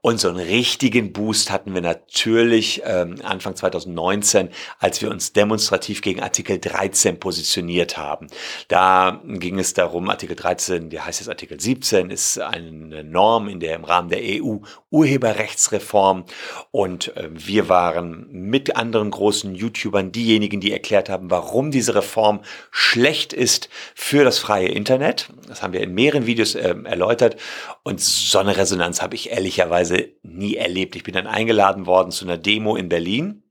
Und 0.00 0.20
so 0.20 0.28
einen 0.28 0.38
richtigen 0.38 1.12
Boost 1.12 1.50
hatten 1.50 1.74
wir 1.74 1.80
natürlich 1.80 2.82
ähm, 2.84 3.16
Anfang 3.24 3.56
2019, 3.56 4.50
als 4.78 5.02
wir 5.02 5.10
uns 5.10 5.32
demonstrativ 5.32 6.02
gegen 6.02 6.22
Artikel 6.22 6.58
13 6.58 7.18
positioniert 7.18 7.96
haben. 7.96 8.28
Da 8.68 9.20
ging 9.24 9.58
es 9.58 9.74
darum, 9.74 10.08
Artikel 10.08 10.36
13, 10.36 10.90
der 10.90 11.04
heißt 11.04 11.20
jetzt 11.20 11.28
Artikel 11.28 11.60
17, 11.60 12.10
ist 12.10 12.38
eine 12.38 13.02
Norm 13.02 13.48
in 13.48 13.60
der 13.60 13.74
im 13.74 13.84
Rahmen 13.84 14.08
der 14.08 14.20
EU 14.22 14.58
Urheberrechtsreform. 14.90 16.24
Und 16.70 17.16
äh, 17.16 17.28
wir 17.32 17.68
waren 17.68 18.28
mit 18.30 18.76
anderen 18.76 19.10
großen 19.10 19.54
YouTubern 19.54 20.12
diejenigen, 20.12 20.60
die 20.60 20.72
erklärt 20.72 21.08
haben, 21.08 21.30
warum 21.30 21.70
diese 21.70 21.94
Reform 21.94 22.40
schlecht 22.70 23.32
ist 23.32 23.68
für 23.94 24.24
das 24.24 24.38
freie 24.38 24.68
Internet. 24.68 25.28
Das 25.46 25.62
haben 25.62 25.72
wir 25.72 25.80
in 25.80 25.94
mehreren 25.94 26.26
Videos 26.26 26.54
äh, 26.54 26.74
erläutert. 26.84 27.36
Und 27.82 28.00
so 28.00 28.38
eine 28.38 28.56
Resonanz 28.56 29.02
habe 29.02 29.14
ich 29.14 29.30
ehrlicherweise 29.30 29.97
nie 30.22 30.56
erlebt. 30.56 30.96
Ich 30.96 31.02
bin 31.02 31.14
dann 31.14 31.26
eingeladen 31.26 31.86
worden 31.86 32.10
zu 32.10 32.24
einer 32.24 32.38
Demo 32.38 32.76
in 32.76 32.88
Berlin. 32.88 33.42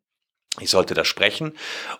Ich 0.59 0.71
sollte 0.71 0.93
da 0.93 1.05
sprechen 1.05 1.53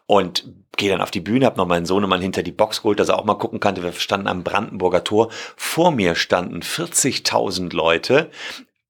und 0.08 0.46
gehe 0.78 0.90
dann 0.90 1.02
auf 1.02 1.12
die 1.12 1.20
Bühne, 1.20 1.46
habe 1.46 1.58
noch 1.58 1.68
meinen 1.68 1.86
Sohnemann 1.86 2.22
hinter 2.22 2.42
die 2.42 2.52
Box 2.52 2.82
geholt, 2.82 3.00
dass 3.00 3.10
er 3.10 3.20
auch 3.20 3.26
mal 3.26 3.36
gucken 3.36 3.60
kannte. 3.60 3.84
Wir 3.84 3.92
standen 3.94 4.28
am 4.28 4.44
Brandenburger 4.44 5.04
Tor. 5.04 5.30
Vor 5.56 5.92
mir 5.92 6.16
standen 6.16 6.62
40.000 6.62 7.76
Leute 7.76 8.32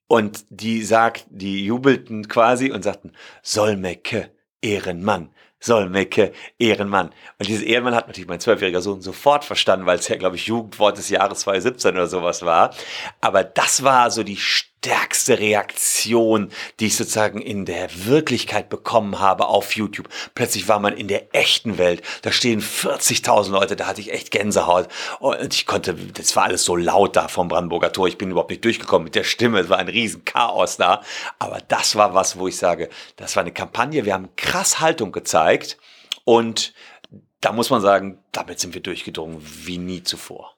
und 0.07 0.45
die 0.49 0.83
sagt, 0.83 1.25
die 1.29 1.65
jubelten 1.65 2.27
quasi 2.27 2.71
und 2.71 2.83
sagten, 2.83 3.11
Solmecke, 3.41 4.31
Ehrenmann. 4.61 5.29
Solmecke, 5.59 6.33
Ehrenmann. 6.59 7.07
Und 7.39 7.47
dieses 7.47 7.63
Ehrenmann 7.63 7.95
hat 7.95 8.07
natürlich 8.07 8.29
mein 8.29 8.39
zwölfjähriger 8.39 8.81
Sohn 8.81 9.01
sofort 9.01 9.43
verstanden, 9.43 9.85
weil 9.85 9.97
es 9.97 10.07
ja, 10.07 10.15
glaube 10.15 10.35
ich, 10.35 10.45
Jugendwort 10.45 10.97
des 10.97 11.09
Jahres 11.09 11.39
2017 11.39 11.91
oder 11.91 12.07
sowas 12.07 12.45
war. 12.45 12.73
Aber 13.21 13.43
das 13.43 13.83
war 13.83 14.11
so 14.11 14.23
die 14.23 14.37
stärkste 14.87 15.39
Reaktion, 15.39 16.49
die 16.79 16.87
ich 16.87 16.95
sozusagen 16.95 17.41
in 17.41 17.65
der 17.65 17.89
Wirklichkeit 18.05 18.69
bekommen 18.69 19.19
habe 19.19 19.47
auf 19.47 19.75
YouTube. 19.75 20.07
Plötzlich 20.33 20.69
war 20.69 20.79
man 20.79 20.93
in 20.93 21.07
der 21.07 21.35
echten 21.35 21.77
Welt. 21.77 22.01
Da 22.21 22.31
stehen 22.31 22.61
40.000 22.61 23.51
Leute, 23.51 23.75
da 23.75 23.87
hatte 23.87 23.99
ich 23.99 24.13
echt 24.13 24.31
Gänsehaut. 24.31 24.87
Und 25.19 25.53
ich 25.53 25.65
konnte, 25.65 25.93
das 25.93 26.35
war 26.35 26.43
alles 26.43 26.63
so 26.63 26.75
laut 26.75 27.15
da 27.17 27.27
vom 27.27 27.49
Brandenburger 27.49 27.91
Tor. 27.91 28.07
Ich 28.07 28.17
bin 28.17 28.31
überhaupt 28.31 28.51
nicht 28.51 28.63
durchgekommen 28.63 29.03
mit 29.03 29.15
der 29.15 29.25
Stimme. 29.25 29.59
Es 29.59 29.69
war 29.69 29.77
ein 29.77 29.89
riesen 29.89 30.23
Chaos 30.23 30.77
da. 30.77 31.01
Aber 31.37 31.59
das 31.67 31.95
war 31.95 32.13
was, 32.13 32.37
wo 32.39 32.47
ich 32.47 32.57
sage, 32.57 32.89
das 33.17 33.35
war 33.35 33.41
eine 33.41 33.53
Kampagne. 33.53 34.05
Wir 34.05 34.13
haben 34.13 34.29
krass 34.37 34.79
Haltung 34.79 35.11
gezeigt. 35.11 35.77
Und 36.23 36.73
da 37.41 37.51
muss 37.51 37.69
man 37.69 37.81
sagen, 37.81 38.19
damit 38.31 38.59
sind 38.59 38.73
wir 38.73 38.81
durchgedrungen 38.81 39.41
wie 39.41 39.79
nie 39.79 40.03
zuvor. 40.03 40.55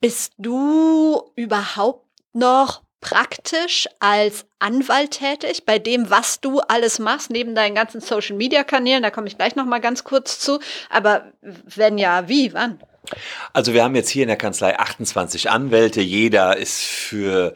Bist 0.00 0.34
du 0.38 1.32
überhaupt 1.34 2.06
noch 2.32 2.82
praktisch 3.02 3.86
als 4.00 4.46
Anwalt 4.58 5.10
tätig 5.10 5.66
bei 5.66 5.78
dem, 5.78 6.08
was 6.08 6.40
du 6.40 6.60
alles 6.60 6.98
machst, 6.98 7.30
neben 7.30 7.54
deinen 7.54 7.74
ganzen 7.74 8.00
Social 8.00 8.36
Media 8.36 8.64
Kanälen? 8.64 9.02
Da 9.02 9.10
komme 9.10 9.26
ich 9.26 9.36
gleich 9.36 9.56
noch 9.56 9.66
mal 9.66 9.80
ganz 9.80 10.04
kurz 10.04 10.38
zu. 10.38 10.60
Aber 10.88 11.32
wenn 11.42 11.98
ja, 11.98 12.28
wie, 12.28 12.54
wann? 12.54 12.80
Also 13.52 13.74
wir 13.74 13.84
haben 13.84 13.96
jetzt 13.96 14.08
hier 14.08 14.22
in 14.22 14.28
der 14.28 14.36
Kanzlei 14.36 14.78
28 14.78 15.50
Anwälte. 15.50 16.00
Jeder 16.00 16.56
ist 16.56 16.82
für 16.82 17.52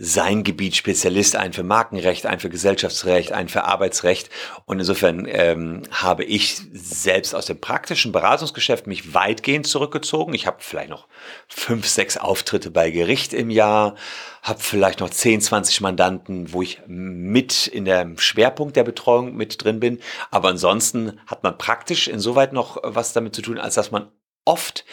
sein 0.00 0.44
Gebiet 0.44 0.76
Spezialist, 0.76 1.34
einen 1.34 1.52
für 1.52 1.64
Markenrecht, 1.64 2.24
einen 2.24 2.38
für 2.38 2.48
Gesellschaftsrecht, 2.48 3.32
einen 3.32 3.48
für 3.48 3.64
Arbeitsrecht. 3.64 4.30
Und 4.64 4.78
insofern 4.78 5.26
ähm, 5.28 5.82
habe 5.90 6.22
ich 6.22 6.60
selbst 6.72 7.34
aus 7.34 7.46
dem 7.46 7.60
praktischen 7.60 8.12
Beratungsgeschäft 8.12 8.86
mich 8.86 9.12
weitgehend 9.12 9.66
zurückgezogen. 9.66 10.34
Ich 10.34 10.46
habe 10.46 10.58
vielleicht 10.60 10.90
noch 10.90 11.08
fünf, 11.48 11.88
sechs 11.88 12.16
Auftritte 12.16 12.70
bei 12.70 12.90
Gericht 12.90 13.32
im 13.34 13.50
Jahr, 13.50 13.96
habe 14.42 14.60
vielleicht 14.60 15.00
noch 15.00 15.10
10, 15.10 15.40
20 15.40 15.80
Mandanten, 15.80 16.52
wo 16.52 16.62
ich 16.62 16.80
mit 16.86 17.66
in 17.66 17.84
der 17.84 18.08
Schwerpunkt 18.18 18.76
der 18.76 18.84
Betreuung 18.84 19.34
mit 19.34 19.62
drin 19.64 19.80
bin. 19.80 19.98
Aber 20.30 20.48
ansonsten 20.48 21.18
hat 21.26 21.42
man 21.42 21.58
praktisch 21.58 22.06
insoweit 22.06 22.52
noch 22.52 22.78
was 22.84 23.12
damit 23.12 23.34
zu 23.34 23.42
tun, 23.42 23.58
als 23.58 23.74
dass 23.74 23.90
man 23.90 24.12
oft 24.44 24.84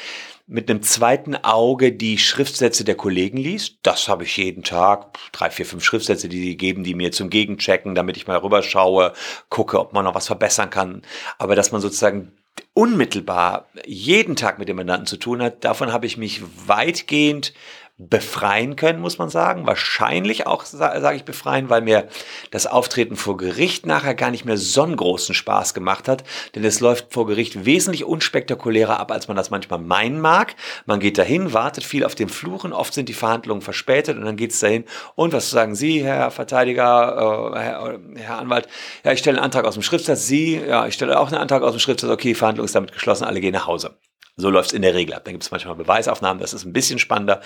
mit 0.47 0.69
einem 0.69 0.84
zweiten 0.84 1.36
Auge 1.36 1.91
die 1.91 2.17
Schriftsätze 2.17 2.84
der 2.84 2.95
Kollegen 2.95 3.38
liest. 3.38 3.77
Das 3.81 4.08
habe 4.08 4.23
ich 4.23 4.38
jeden 4.38 4.63
Tag. 4.63 5.17
Drei, 5.31 5.49
vier, 5.49 5.65
fünf 5.65 5.84
Schriftsätze, 5.84 6.29
die 6.29 6.41
sie 6.41 6.58
geben, 6.58 6.84
die 6.84 6.93
mir 6.93 7.12
zum 7.12 7.29
Gegenchecken, 7.29 7.95
damit 7.95 8.15
ich 8.15 8.27
mal 8.27 8.38
rüberschaue, 8.38 9.13
gucke, 9.49 9.79
ob 9.79 9.93
man 9.93 10.05
noch 10.05 10.15
was 10.15 10.27
verbessern 10.27 10.69
kann. 10.69 11.01
Aber 11.39 11.55
dass 11.55 11.71
man 11.71 11.81
sozusagen 11.81 12.31
unmittelbar 12.73 13.67
jeden 13.86 14.36
Tag 14.36 14.60
mit 14.60 14.69
dem 14.69 14.77
Mandanten 14.77 15.08
zu 15.08 15.17
tun 15.17 15.41
hat, 15.41 15.63
davon 15.63 15.91
habe 15.91 16.05
ich 16.05 16.17
mich 16.17 16.41
weitgehend 16.67 17.53
befreien 17.97 18.75
können, 18.75 18.99
muss 18.99 19.17
man 19.17 19.29
sagen. 19.29 19.65
Wahrscheinlich 19.65 20.47
auch, 20.47 20.65
sage 20.65 21.15
ich, 21.15 21.23
befreien, 21.23 21.69
weil 21.69 21.81
mir 21.81 22.10
das 22.51 22.67
Auftreten 22.67 23.15
vor 23.15 23.38
Gericht 23.38 23.86
nachher 23.86 24.15
gar 24.15 24.31
nicht 24.31 24.43
mehr 24.43 24.58
so 24.58 24.84
einen 24.84 24.97
großen 24.97 25.34
Spaß 25.34 25.73
gemacht 25.73 26.10
hat. 26.10 26.25
Denn 26.55 26.65
es 26.65 26.81
läuft 26.81 27.13
vor 27.13 27.25
Gericht 27.25 27.65
wesentlich 27.65 28.03
unspektakulärer 28.03 28.99
ab, 28.99 29.12
als 29.12 29.29
man 29.29 29.38
das 29.38 29.49
manchmal 29.49 29.79
meinen 29.79 30.19
mag. 30.19 30.55
Man 30.86 30.99
geht 30.99 31.17
dahin, 31.17 31.53
wartet 31.53 31.86
viel 31.86 32.03
auf 32.03 32.15
den 32.15 32.27
Fluchen, 32.27 32.73
oft 32.73 32.93
sind 32.93 33.08
die 33.08 33.13
Verhandlungen 33.13 33.62
verspätet 33.62 34.17
und 34.17 34.25
dann 34.25 34.36
geht 34.36 34.51
es 34.51 34.60
dahin. 34.60 34.84
Und 35.15 35.31
was 35.31 35.49
sagen 35.49 35.73
Sie, 35.75 36.03
Herr 36.03 36.31
Verteidiger, 36.31 37.53
äh, 37.55 37.60
Herr, 37.60 37.99
Herr, 38.15 38.38
Anwalt? 38.39 38.67
Ja, 39.05 39.13
ich 39.13 39.19
stelle 39.19 39.38
einen 39.38 39.45
Antrag 39.45 39.63
aus 39.63 39.75
dem 39.75 39.84
Schriftsatz. 39.84 40.25
Sie, 40.25 40.55
ja, 40.58 40.86
ich 40.86 40.95
stelle 40.95 41.17
auch 41.17 41.27
einen 41.27 41.39
Antrag 41.39 41.63
aus 41.63 41.71
dem 41.71 41.79
Schriftsatz. 41.79 42.10
Okay, 42.10 42.36
Verhandlung 42.36 42.65
ist 42.65 42.75
damit 42.75 42.91
geschlossen, 42.91 43.23
alle 43.23 43.39
gehen 43.39 43.53
nach 43.53 43.67
Hause. 43.67 43.97
So 44.37 44.49
läuft 44.49 44.69
es 44.69 44.73
in 44.73 44.81
der 44.81 44.93
Regel 44.93 45.13
ab. 45.13 45.23
Dann 45.25 45.33
gibt 45.33 45.43
es 45.43 45.51
manchmal 45.51 45.75
Beweisaufnahmen, 45.75 46.41
das 46.41 46.53
ist 46.53 46.65
ein 46.65 46.73
bisschen 46.73 46.99
spannender. 46.99 47.41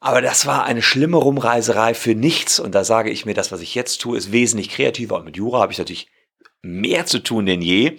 Aber 0.00 0.20
das 0.20 0.44
war 0.44 0.64
eine 0.64 0.82
schlimme 0.82 1.16
Rumreiserei 1.16 1.94
für 1.94 2.14
nichts. 2.14 2.60
Und 2.60 2.74
da 2.74 2.84
sage 2.84 3.10
ich 3.10 3.24
mir, 3.24 3.34
das, 3.34 3.52
was 3.52 3.60
ich 3.60 3.74
jetzt 3.74 4.00
tue, 4.00 4.18
ist 4.18 4.32
wesentlich 4.32 4.68
kreativer. 4.68 5.16
Und 5.16 5.24
mit 5.24 5.36
Jura 5.36 5.60
habe 5.60 5.72
ich 5.72 5.78
natürlich 5.78 6.10
mehr 6.62 7.06
zu 7.06 7.22
tun 7.22 7.46
denn 7.46 7.62
je. 7.62 7.98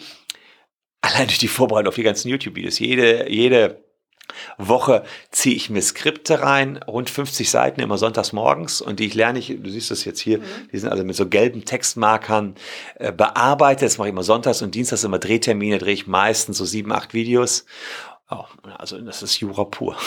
Allein 1.02 1.28
durch 1.28 1.40
die 1.40 1.48
Vorbereitung 1.48 1.90
auf 1.90 1.96
die 1.96 2.04
ganzen 2.04 2.30
YouTube-Videos. 2.30 2.80
Jede, 2.80 3.32
jede 3.32 3.85
Woche 4.58 5.04
ziehe 5.32 5.56
ich 5.56 5.70
mir 5.70 5.82
Skripte 5.82 6.42
rein, 6.42 6.78
rund 6.88 7.10
50 7.10 7.50
Seiten, 7.50 7.82
immer 7.82 7.98
sonntags 7.98 8.34
morgens. 8.34 8.82
Und 8.82 9.00
die 9.00 9.06
ich 9.06 9.14
lerne 9.14 9.40
ich, 9.40 9.48
du 9.48 9.70
siehst 9.70 9.92
das 9.92 10.06
jetzt 10.06 10.20
hier, 10.20 10.40
mhm. 10.40 10.44
die 10.72 10.78
sind 10.78 10.90
also 10.90 11.04
mit 11.04 11.16
so 11.16 11.28
gelben 11.28 11.66
Textmarkern 11.66 12.56
äh, 12.96 13.12
bearbeitet. 13.12 13.84
Das 13.84 13.98
mache 13.98 14.08
ich 14.08 14.14
immer 14.14 14.24
sonntags 14.24 14.62
und 14.62 14.76
dienstags 14.76 15.04
immer 15.04 15.20
Drehtermine, 15.20 15.78
drehe 15.78 15.94
ich 15.94 16.08
meistens 16.08 16.58
so 16.58 16.66
sieben, 16.66 16.92
acht 16.92 17.14
Videos. 17.14 17.66
Oh, 18.30 18.46
also 18.78 19.00
das 19.00 19.22
ist 19.24 19.40
Jura 19.40 19.66
pur. 19.66 19.96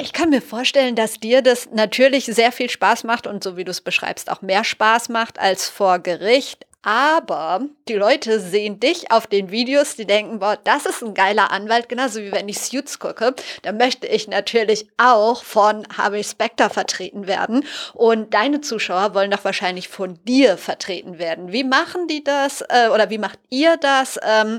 Ich 0.00 0.12
kann 0.12 0.30
mir 0.30 0.40
vorstellen, 0.40 0.94
dass 0.94 1.18
dir 1.18 1.42
das 1.42 1.70
natürlich 1.72 2.26
sehr 2.26 2.52
viel 2.52 2.70
Spaß 2.70 3.02
macht 3.02 3.26
und 3.26 3.42
so 3.42 3.56
wie 3.56 3.64
du 3.64 3.72
es 3.72 3.80
beschreibst, 3.80 4.30
auch 4.30 4.42
mehr 4.42 4.62
Spaß 4.62 5.08
macht 5.08 5.40
als 5.40 5.68
vor 5.68 5.98
Gericht. 5.98 6.66
Aber 6.88 7.60
die 7.86 7.96
Leute 7.96 8.40
sehen 8.40 8.80
dich 8.80 9.10
auf 9.10 9.26
den 9.26 9.50
Videos, 9.50 9.96
die 9.96 10.06
denken, 10.06 10.38
boah, 10.38 10.56
das 10.64 10.86
ist 10.86 11.02
ein 11.02 11.12
geiler 11.12 11.52
Anwalt, 11.52 11.90
genauso 11.90 12.20
wie 12.20 12.32
wenn 12.32 12.48
ich 12.48 12.60
Suits 12.60 12.98
gucke. 12.98 13.34
Da 13.60 13.72
möchte 13.72 14.06
ich 14.06 14.26
natürlich 14.26 14.88
auch 14.96 15.44
von 15.44 15.86
Harvey 15.94 16.24
Specter 16.24 16.70
vertreten 16.70 17.26
werden. 17.26 17.66
Und 17.92 18.32
deine 18.32 18.62
Zuschauer 18.62 19.12
wollen 19.12 19.30
doch 19.30 19.44
wahrscheinlich 19.44 19.88
von 19.88 20.18
dir 20.24 20.56
vertreten 20.56 21.18
werden. 21.18 21.52
Wie 21.52 21.62
machen 21.62 22.08
die 22.08 22.24
das 22.24 22.62
äh, 22.62 22.88
oder 22.88 23.10
wie 23.10 23.18
macht 23.18 23.38
ihr 23.50 23.76
das? 23.76 24.18
Ähm, 24.26 24.58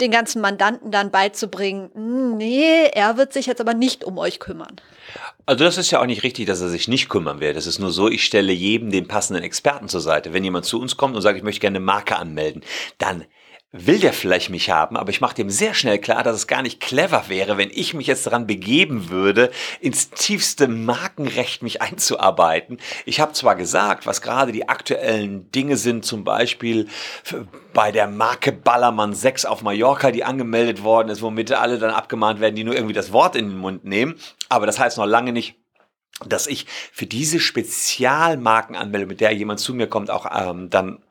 den 0.00 0.10
ganzen 0.10 0.40
Mandanten 0.40 0.90
dann 0.90 1.10
beizubringen, 1.10 1.90
hm, 1.92 2.36
nee, 2.36 2.86
er 2.86 3.16
wird 3.16 3.32
sich 3.32 3.46
jetzt 3.46 3.60
aber 3.60 3.74
nicht 3.74 4.04
um 4.04 4.18
euch 4.18 4.40
kümmern. 4.40 4.76
Also 5.46 5.64
das 5.64 5.78
ist 5.78 5.90
ja 5.90 6.00
auch 6.00 6.06
nicht 6.06 6.22
richtig, 6.22 6.46
dass 6.46 6.60
er 6.60 6.68
sich 6.68 6.88
nicht 6.88 7.08
kümmern 7.08 7.40
will. 7.40 7.54
Das 7.54 7.66
ist 7.66 7.78
nur 7.78 7.90
so, 7.90 8.08
ich 8.08 8.24
stelle 8.24 8.52
jedem 8.52 8.90
den 8.90 9.06
passenden 9.06 9.42
Experten 9.42 9.88
zur 9.88 10.00
Seite. 10.00 10.32
Wenn 10.32 10.44
jemand 10.44 10.64
zu 10.64 10.80
uns 10.80 10.96
kommt 10.96 11.14
und 11.14 11.22
sagt, 11.22 11.36
ich 11.36 11.44
möchte 11.44 11.60
gerne 11.60 11.76
eine 11.76 11.84
Marke 11.84 12.16
anmelden, 12.16 12.62
dann 12.98 13.24
will 13.84 13.98
der 13.98 14.12
vielleicht 14.12 14.50
mich 14.50 14.70
haben, 14.70 14.96
aber 14.96 15.10
ich 15.10 15.20
mache 15.20 15.34
dem 15.34 15.50
sehr 15.50 15.74
schnell 15.74 15.98
klar, 15.98 16.22
dass 16.22 16.36
es 16.36 16.46
gar 16.46 16.62
nicht 16.62 16.80
clever 16.80 17.24
wäre, 17.28 17.58
wenn 17.58 17.70
ich 17.70 17.94
mich 17.94 18.06
jetzt 18.06 18.26
daran 18.26 18.46
begeben 18.46 19.10
würde, 19.10 19.50
ins 19.80 20.10
tiefste 20.10 20.68
Markenrecht 20.68 21.62
mich 21.62 21.82
einzuarbeiten. 21.82 22.78
Ich 23.04 23.20
habe 23.20 23.32
zwar 23.32 23.56
gesagt, 23.56 24.06
was 24.06 24.22
gerade 24.22 24.52
die 24.52 24.68
aktuellen 24.68 25.50
Dinge 25.52 25.76
sind, 25.76 26.04
zum 26.04 26.24
Beispiel 26.24 26.88
bei 27.72 27.92
der 27.92 28.06
Marke 28.06 28.52
Ballermann 28.52 29.14
6 29.14 29.44
auf 29.44 29.62
Mallorca, 29.62 30.10
die 30.10 30.24
angemeldet 30.24 30.82
worden 30.82 31.08
ist, 31.08 31.22
womit 31.22 31.52
alle 31.52 31.78
dann 31.78 31.90
abgemahnt 31.90 32.40
werden, 32.40 32.54
die 32.54 32.64
nur 32.64 32.74
irgendwie 32.74 32.94
das 32.94 33.12
Wort 33.12 33.36
in 33.36 33.48
den 33.48 33.58
Mund 33.58 33.84
nehmen. 33.84 34.14
Aber 34.48 34.66
das 34.66 34.78
heißt 34.78 34.98
noch 34.98 35.06
lange 35.06 35.32
nicht, 35.32 35.56
dass 36.24 36.46
ich 36.46 36.66
für 36.92 37.06
diese 37.06 37.40
Spezialmarkenanmeldung, 37.40 39.08
mit 39.08 39.20
der 39.20 39.32
jemand 39.32 39.60
zu 39.60 39.74
mir 39.74 39.86
kommt, 39.86 40.10
auch 40.10 40.26
ähm, 40.34 40.70
dann 40.70 41.02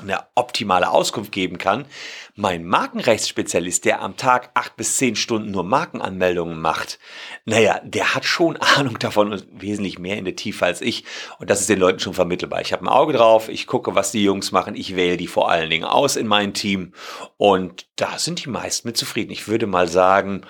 eine 0.00 0.20
optimale 0.34 0.90
Auskunft 0.90 1.32
geben 1.32 1.58
kann. 1.58 1.86
Mein 2.34 2.64
Markenrechtsspezialist, 2.64 3.84
der 3.84 4.00
am 4.00 4.16
Tag 4.16 4.50
acht 4.54 4.76
bis 4.76 4.96
zehn 4.96 5.16
Stunden 5.16 5.50
nur 5.50 5.64
Markenanmeldungen 5.64 6.60
macht, 6.60 6.98
naja, 7.44 7.80
der 7.84 8.14
hat 8.14 8.24
schon 8.24 8.56
Ahnung 8.76 8.98
davon 8.98 9.32
und 9.32 9.46
wesentlich 9.50 9.98
mehr 9.98 10.16
in 10.16 10.24
der 10.24 10.36
Tiefe 10.36 10.64
als 10.64 10.80
ich. 10.80 11.04
Und 11.38 11.50
das 11.50 11.60
ist 11.60 11.68
den 11.68 11.80
Leuten 11.80 11.98
schon 11.98 12.14
vermittelbar. 12.14 12.60
Ich 12.60 12.72
habe 12.72 12.84
ein 12.84 12.88
Auge 12.88 13.12
drauf, 13.12 13.48
ich 13.48 13.66
gucke, 13.66 13.94
was 13.94 14.12
die 14.12 14.22
Jungs 14.22 14.52
machen, 14.52 14.74
ich 14.74 14.94
wähle 14.94 15.16
die 15.16 15.26
vor 15.26 15.50
allen 15.50 15.70
Dingen 15.70 15.84
aus 15.84 16.16
in 16.16 16.26
mein 16.26 16.54
Team. 16.54 16.92
Und 17.36 17.86
da 17.96 18.18
sind 18.18 18.44
die 18.44 18.50
meisten 18.50 18.88
mit 18.88 18.96
zufrieden. 18.96 19.32
Ich 19.32 19.48
würde 19.48 19.66
mal 19.66 19.88
sagen, 19.88 20.42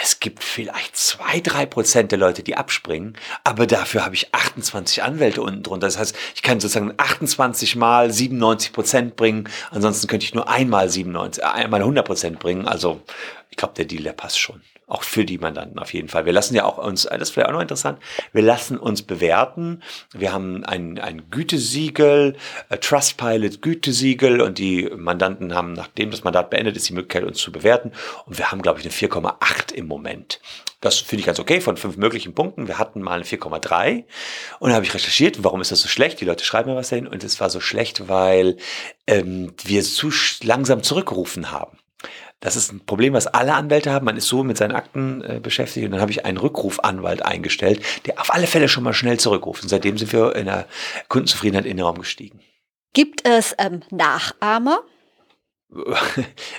es 0.00 0.20
gibt 0.20 0.44
vielleicht 0.44 0.96
zwei, 0.96 1.40
drei 1.40 1.66
Prozent 1.66 2.12
der 2.12 2.18
Leute, 2.18 2.42
die 2.42 2.56
abspringen, 2.56 3.16
aber 3.44 3.66
dafür 3.66 4.04
habe 4.04 4.14
ich 4.14 4.32
28 4.34 5.02
Anwälte 5.02 5.42
unten 5.42 5.62
drunter. 5.62 5.86
Das 5.86 5.98
heißt, 5.98 6.16
ich 6.34 6.42
kann 6.42 6.60
sozusagen 6.60 6.94
28 6.96 7.76
mal 7.76 8.12
97 8.12 8.72
Prozent 8.72 9.16
bringen, 9.16 9.48
ansonsten 9.70 10.06
könnte 10.06 10.24
ich 10.24 10.34
nur 10.34 10.48
einmal 10.48 10.88
97, 10.88 11.44
einmal 11.44 11.80
100 11.80 12.06
Prozent 12.06 12.38
bringen. 12.38 12.66
Also 12.66 13.02
ich 13.50 13.56
glaube, 13.56 13.74
der 13.74 13.86
Deal, 13.86 14.04
der 14.04 14.12
passt 14.12 14.38
schon. 14.38 14.62
Auch 14.88 15.02
für 15.02 15.26
die 15.26 15.36
Mandanten 15.36 15.78
auf 15.78 15.92
jeden 15.92 16.08
Fall. 16.08 16.24
Wir 16.24 16.32
lassen 16.32 16.54
ja 16.54 16.64
auch 16.64 16.78
uns, 16.78 17.02
das 17.02 17.20
ist 17.20 17.30
vielleicht 17.30 17.50
auch 17.50 17.52
noch 17.52 17.60
interessant, 17.60 17.98
wir 18.32 18.40
lassen 18.42 18.78
uns 18.78 19.02
bewerten. 19.02 19.82
Wir 20.14 20.32
haben 20.32 20.64
ein, 20.64 20.98
ein 20.98 21.30
Gütesiegel, 21.30 22.36
Trustpilot 22.80 23.60
Gütesiegel 23.60 24.40
und 24.40 24.56
die 24.56 24.90
Mandanten 24.96 25.54
haben, 25.54 25.74
nachdem 25.74 26.10
das 26.10 26.24
Mandat 26.24 26.48
beendet 26.48 26.76
ist, 26.76 26.88
die 26.88 26.94
Möglichkeit, 26.94 27.24
uns 27.24 27.38
zu 27.38 27.52
bewerten. 27.52 27.92
Und 28.24 28.38
wir 28.38 28.50
haben, 28.50 28.62
glaube 28.62 28.80
ich, 28.80 28.86
eine 28.86 28.94
4,8 28.94 29.74
im 29.74 29.86
Moment. 29.86 30.40
Das 30.80 30.98
finde 30.98 31.20
ich 31.20 31.26
ganz 31.26 31.40
okay 31.40 31.60
von 31.60 31.76
fünf 31.76 31.96
möglichen 31.96 32.34
Punkten. 32.34 32.68
Wir 32.68 32.78
hatten 32.78 33.02
mal 33.02 33.16
eine 33.16 33.24
4,3 33.24 34.04
und 34.60 34.70
da 34.70 34.76
habe 34.76 34.86
ich 34.86 34.94
recherchiert, 34.94 35.42
warum 35.44 35.60
ist 35.60 35.72
das 35.72 35.80
so 35.80 35.88
schlecht? 35.88 36.20
Die 36.20 36.24
Leute 36.24 36.44
schreiben 36.44 36.70
mir 36.70 36.76
was 36.76 36.88
dahin 36.90 37.08
und 37.08 37.24
es 37.24 37.40
war 37.40 37.50
so 37.50 37.60
schlecht, 37.60 38.08
weil 38.08 38.56
ähm, 39.06 39.52
wir 39.64 39.82
zu 39.82 40.10
langsam 40.42 40.82
zurückgerufen 40.82 41.50
haben. 41.50 41.78
Das 42.40 42.54
ist 42.54 42.72
ein 42.72 42.84
Problem, 42.86 43.14
was 43.14 43.26
alle 43.26 43.54
Anwälte 43.54 43.90
haben. 43.90 44.04
Man 44.04 44.16
ist 44.16 44.28
so 44.28 44.44
mit 44.44 44.56
seinen 44.56 44.74
Akten 44.74 45.22
äh, 45.22 45.40
beschäftigt 45.40 45.86
und 45.86 45.92
dann 45.92 46.00
habe 46.00 46.12
ich 46.12 46.24
einen 46.24 46.38
Rückrufanwalt 46.38 47.24
eingestellt, 47.24 47.82
der 48.06 48.20
auf 48.20 48.32
alle 48.32 48.46
Fälle 48.46 48.68
schon 48.68 48.84
mal 48.84 48.94
schnell 48.94 49.18
zurückruft. 49.18 49.62
Und 49.62 49.68
seitdem 49.68 49.98
sind 49.98 50.12
wir 50.12 50.36
in 50.36 50.46
der 50.46 50.66
Kundenzufriedenheit 51.08 51.66
enorm 51.66 51.98
gestiegen. 51.98 52.40
Gibt 52.92 53.26
es 53.26 53.54
ähm, 53.58 53.82
Nachahmer? 53.90 54.80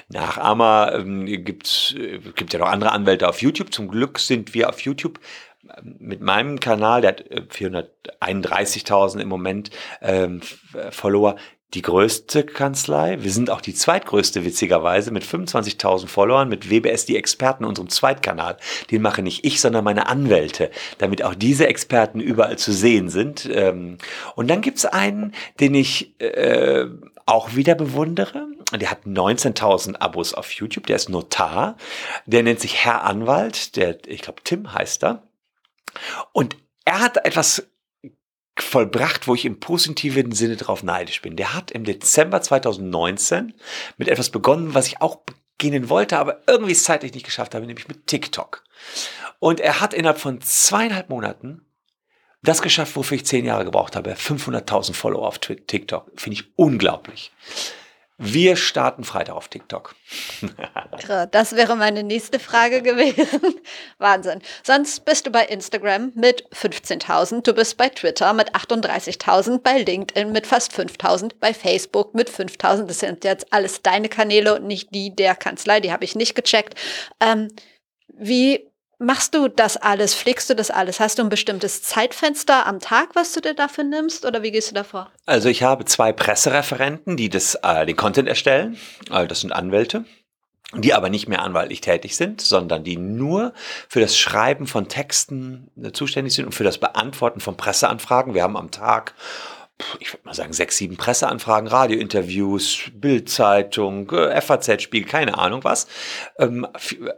Nachahmer 0.10 0.94
ähm, 0.96 1.26
gibt 1.26 1.96
äh, 1.98 2.20
gibt 2.36 2.54
ja 2.54 2.60
noch 2.60 2.70
andere 2.70 2.92
Anwälte 2.92 3.28
auf 3.28 3.42
YouTube. 3.42 3.74
Zum 3.74 3.88
Glück 3.88 4.20
sind 4.20 4.54
wir 4.54 4.70
auf 4.70 4.82
YouTube 4.82 5.20
mit 5.84 6.22
meinem 6.22 6.60
Kanal, 6.60 7.02
der 7.02 7.12
hat 7.12 7.24
431.000 7.24 9.18
äh, 9.18 9.22
im 9.22 9.30
Moment 9.30 9.72
ähm, 10.02 10.42
Follower, 10.92 11.36
die 11.74 11.84
größte 11.84 12.44
Kanzlei. 12.46 13.22
Wir 13.22 13.32
sind 13.32 13.52
auch 13.52 13.62
die 13.62 13.76
zweitgrößte, 13.76 14.44
witzigerweise, 14.44 15.12
mit 15.12 15.24
25.000 15.24 16.08
Followern, 16.08 16.50
mit 16.50 16.70
WBS 16.72 17.06
die 17.06 17.16
Experten, 17.18 17.64
unserem 17.64 17.90
Zweitkanal. 17.90 18.58
Den 18.90 19.04
mache 19.04 19.22
nicht 19.22 19.46
ich, 19.46 19.62
sondern 19.62 19.84
meine 19.84 20.08
Anwälte, 20.08 20.72
damit 20.98 21.24
auch 21.24 21.36
diese 21.36 21.68
Experten 21.68 22.20
überall 22.20 22.58
zu 22.58 22.72
sehen 22.72 23.10
sind. 23.10 23.48
Ähm, 23.52 24.00
und 24.36 24.50
dann 24.50 24.62
gibt's 24.62 24.86
einen, 24.86 25.36
den 25.60 25.76
ich 25.76 26.20
äh, 26.20 26.88
auch 27.28 27.56
wieder 27.56 27.76
bewundere. 27.76 28.48
Der 28.76 28.90
hat 28.90 29.06
19.000 29.06 29.98
Abos 29.98 30.34
auf 30.34 30.52
YouTube, 30.52 30.88
der 30.88 30.96
ist 30.96 31.10
Notar. 31.10 31.78
Der 32.26 32.42
nennt 32.42 32.60
sich 32.60 32.84
Herr 32.84 33.04
Anwalt, 33.04 33.76
der, 33.76 33.98
ich 34.08 34.22
glaube, 34.22 34.42
Tim 34.44 34.74
heißt 34.74 35.04
er. 35.04 35.24
Und 36.34 36.58
er 36.86 37.02
hat 37.02 37.24
etwas 37.26 37.68
vollbracht, 38.62 39.28
wo 39.28 39.36
ich 39.36 39.46
im 39.46 39.60
positiven 39.60 40.32
Sinne 40.32 40.56
drauf 40.56 40.84
neidisch 40.84 41.22
bin. 41.22 41.36
Der 41.36 41.54
hat 41.54 41.72
im 41.72 41.84
Dezember 41.84 42.42
2019 42.42 43.54
mit 43.98 44.08
etwas 44.08 44.30
begonnen, 44.30 44.74
was 44.74 44.88
ich 44.88 45.02
auch 45.02 45.20
beginnen 45.58 45.90
wollte, 45.90 46.18
aber 46.18 46.42
irgendwie 46.48 46.72
es 46.72 46.84
zeitlich 46.84 47.14
nicht 47.14 47.26
geschafft 47.26 47.56
habe, 47.56 47.66
nämlich 47.66 47.88
mit 47.88 48.08
TikTok. 48.08 48.64
Und 49.40 49.60
er 49.60 49.80
hat 49.80 49.94
innerhalb 49.94 50.20
von 50.20 50.42
zweieinhalb 50.42 51.10
Monaten 51.10 51.66
das 52.42 52.62
geschafft, 52.62 52.96
wofür 52.96 53.18
ich 53.18 53.26
zehn 53.26 53.46
Jahre 53.46 53.66
gebraucht 53.66 53.96
habe. 53.96 54.14
500.000 54.14 54.94
Follower 54.94 55.28
auf 55.28 55.40
TikTok. 55.40 56.12
Finde 56.16 56.40
ich 56.40 56.46
unglaublich. 56.56 57.32
Wir 58.22 58.58
starten 58.58 59.06
Freitag 59.06 59.34
auf 59.34 59.48
TikTok. 59.48 59.96
das 61.32 61.56
wäre 61.56 61.78
meine 61.78 62.04
nächste 62.04 62.38
Frage 62.38 62.82
gewesen. 62.82 63.56
Wahnsinn. 63.98 64.42
Sonst 64.62 65.06
bist 65.06 65.26
du 65.26 65.32
bei 65.32 65.46
Instagram 65.46 66.12
mit 66.16 66.44
15.000, 66.50 67.44
du 67.44 67.54
bist 67.54 67.78
bei 67.78 67.88
Twitter 67.88 68.34
mit 68.34 68.54
38.000, 68.54 69.60
bei 69.60 69.78
LinkedIn 69.78 70.34
mit 70.34 70.48
fast 70.48 70.74
5.000, 70.74 71.32
bei 71.40 71.54
Facebook 71.54 72.14
mit 72.14 72.30
5.000. 72.30 72.88
Das 72.88 73.00
sind 73.00 73.24
jetzt 73.24 73.54
alles 73.54 73.84
deine 73.84 74.10
Kanäle 74.10 74.54
und 74.56 74.68
nicht 74.68 74.94
die 74.94 75.16
der 75.16 75.36
Kanzlei, 75.36 75.80
die 75.80 75.94
habe 75.94 76.04
ich 76.04 76.16
nicht 76.16 76.36
gecheckt. 76.36 76.76
Ähm, 77.22 77.48
wie 78.10 78.69
machst 79.00 79.34
du 79.34 79.48
das 79.48 79.78
alles? 79.78 80.14
Pflegst 80.14 80.50
du 80.50 80.56
das 80.56 80.70
alles? 80.70 81.00
Hast 81.00 81.18
du 81.18 81.24
ein 81.24 81.30
bestimmtes 81.30 81.82
Zeitfenster 81.82 82.68
am 82.68 82.80
Tag, 82.80 83.16
was 83.16 83.34
du 83.34 83.42
dir 83.42 83.56
dafür 83.56 83.84
nimmst 83.84 84.26
oder 84.26 84.44
wie 84.44 84.52
gehst 84.52 84.70
du 84.70 84.76
davor? 84.76 85.12
Also 85.26 85.50
ich 85.50 85.64
habe 85.64 85.86
zwei 85.86 86.14
Pressereferenten, 86.14 87.18
die 87.18 87.30
das, 87.30 87.56
äh, 87.64 87.86
den 87.86 87.96
Content 87.96 88.28
erstellen. 88.28 88.78
Also 89.10 89.28
das 89.28 89.42
sind 89.42 89.52
Anwälte 89.52 90.06
die 90.76 90.94
aber 90.94 91.10
nicht 91.10 91.28
mehr 91.28 91.42
anwaltlich 91.42 91.82
tätig 91.82 92.16
sind, 92.16 92.42
sondern 92.42 92.84
die 92.84 92.98
nur 92.98 93.54
für 93.88 94.00
das 94.02 94.18
Schreiben 94.18 94.68
von 94.68 94.88
Texten 94.88 95.72
äh, 95.82 95.92
zuständig 95.92 96.34
sind 96.34 96.46
und 96.46 96.54
für 96.54 96.64
das 96.64 96.78
Beantworten 96.78 97.40
von 97.40 97.58
Presseanfragen. 97.58 98.36
Wir 98.36 98.44
haben 98.44 98.56
am 98.56 98.70
Tag 98.70 99.16
ich 100.00 100.14
würde 100.14 100.26
mal 100.26 100.34
sagen, 100.34 100.54
sechs, 100.54 100.78
sieben 100.78 100.98
Presseanfragen, 100.98 101.68
Radiointerviews, 101.68 102.92
Bildzeitung, 102.94 104.10
äh, 104.12 104.42
FAZ-Spiegel, 104.42 105.10
keine 105.10 105.38
Ahnung 105.38 105.64
was. 105.64 105.88
Ähm, 106.38 106.68